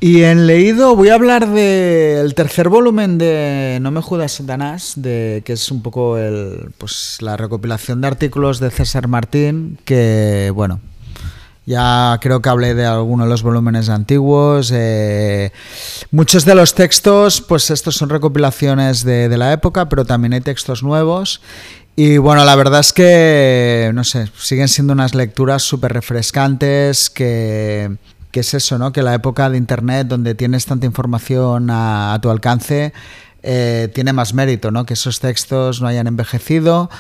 [0.03, 5.43] Y en leído voy a hablar del tercer volumen de No me judas Satanás, de,
[5.45, 10.81] que es un poco el, pues, la recopilación de artículos de César Martín, que bueno,
[11.71, 14.73] ya creo que hablé de algunos de los volúmenes antiguos.
[14.75, 15.53] Eh,
[16.11, 20.83] muchos de los textos, pues estos son recopilaciones de, la época, pero también hay textos
[20.83, 21.41] nuevos.
[21.95, 27.97] Y bueno, la verdad es que, no sé, siguen siendo unas lecturas súper refrescantes que,
[28.33, 28.91] es eso, ¿no?
[28.91, 32.93] Que la época de Internet, donde tienes tanta información a tu alcance,
[33.43, 34.85] eh, tiene más mérito, ¿no?
[34.85, 36.91] Que esos textos no hayan envejecido.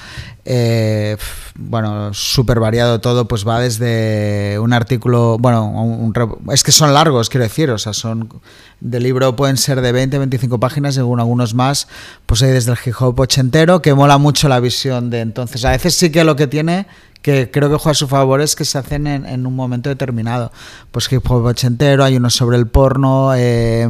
[0.44, 1.16] Eh,
[1.54, 6.12] bueno, súper variado todo, pues va desde un artículo, bueno,
[6.50, 8.40] es que son largos, quiero decir, o sea, son
[8.80, 11.88] de libro pueden ser de 20, 25 páginas, según algunos más,
[12.24, 15.64] pues hay desde el hip hop ochentero, que mola mucho la visión de entonces.
[15.66, 16.86] A veces sí que lo que tiene,
[17.22, 20.52] que creo que juega a su favor es que se hacen en, un momento determinado.
[20.90, 23.88] Pues hip hop ochentero, hay uno sobre el porno, eh,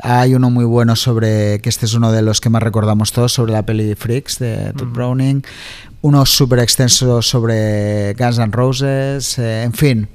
[0.00, 3.32] hay uno muy bueno sobre, que este es uno de los que más recordamos todos,
[3.32, 5.42] sobre la peli Freaks de Todd Browning,
[6.04, 10.08] uno súper extenso sobre Guns N' Roses, eh, en fin,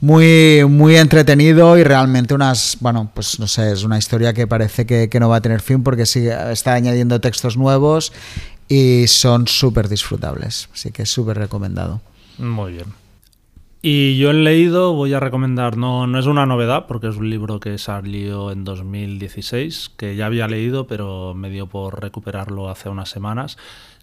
[0.00, 4.86] muy, muy entretenido y realmente unas, bueno, pues no sé, es una historia que parece
[4.86, 8.12] que, que no va a tener fin porque sigue, está añadiendo textos nuevos
[8.70, 12.00] y son súper disfrutables, así que súper recomendado.
[12.38, 12.86] Muy bien.
[13.82, 17.28] Y yo he leído, voy a recomendar, no, no es una novedad, porque es un
[17.30, 22.88] libro que salió en 2016, que ya había leído, pero me dio por recuperarlo hace
[22.88, 23.58] unas semanas,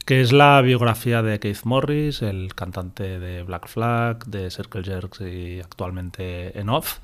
[0.05, 5.21] que es la biografía de Keith Morris, el cantante de Black Flag, de Circle Jerks
[5.21, 6.97] y actualmente en Off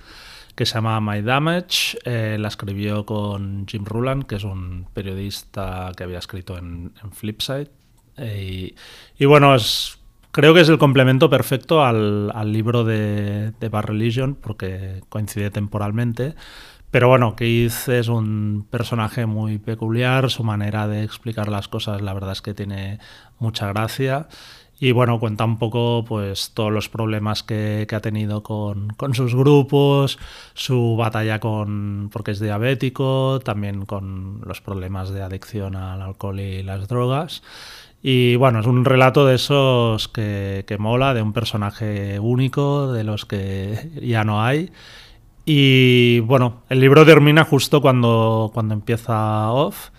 [0.55, 1.97] que se llama My Damage.
[2.05, 7.69] Eh, la escribió con Jim Ruland, que es un periodista que había escrito en, Flipside.
[8.17, 8.75] Eh,
[9.17, 9.97] y, bueno, es,
[10.31, 16.35] creo que es el complemento perfecto al, libro de, de Bar Religion, porque coincide temporalmente.
[16.93, 22.13] Pero bueno, Keith es un personaje muy peculiar, su manera de explicar las cosas la
[22.13, 22.99] verdad es que tiene
[23.39, 24.27] mucha gracia
[24.83, 30.19] y bueno, cuenta un poco pues todos los problemas que, ha tenido con, sus grupos,
[30.55, 36.63] su batalla con porque es diabético, también con los problemas de adicción al alcohol y
[36.63, 37.43] las drogas.
[38.01, 43.05] Y bueno, es un relato de esos que, que mola, de un personaje único, de
[43.05, 44.69] los que ya no hay.
[45.45, 49.91] Y bueno, el libro termina justo cuando, cuando empieza Off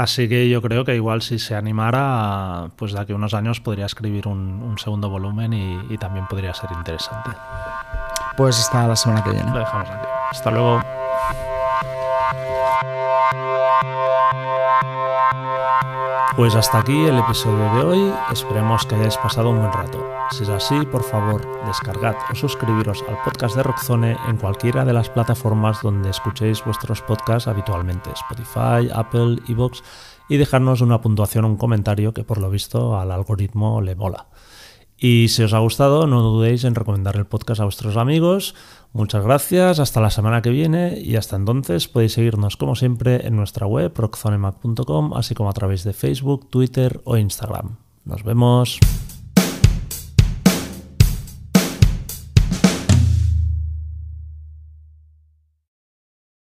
[0.00, 3.60] Así que yo creo que igual si se animara, pues de aquí a unos años
[3.60, 7.28] podría escribir un, segundo volumen y, también podría ser interesante.
[8.34, 9.50] Pues hasta la semana que viene.
[9.52, 10.06] Lo dejamos aquí.
[10.30, 10.99] Hasta luego.
[16.40, 20.02] Pues hasta aquí el episodio de hoy, esperemos que hayáis pasado un buen rato.
[20.30, 24.94] Si es así, por favor, descargad o suscribiros al podcast de Rockzone en cualquiera de
[24.94, 29.82] las plataformas donde escuchéis vuestros podcasts habitualmente, Spotify, Apple, Evox,
[30.30, 34.28] y dejarnos una puntuación o un comentario que por lo visto al algoritmo le mola.
[34.96, 38.54] Y si os ha gustado, no dudéis en recomendar el podcast a vuestros amigos.
[38.92, 43.36] Muchas gracias, hasta la semana que viene y hasta entonces podéis seguirnos como siempre en
[43.36, 47.76] nuestra web rockzonemac.com, así como a través de Facebook, Twitter o Instagram.
[48.04, 48.80] Nos vemos.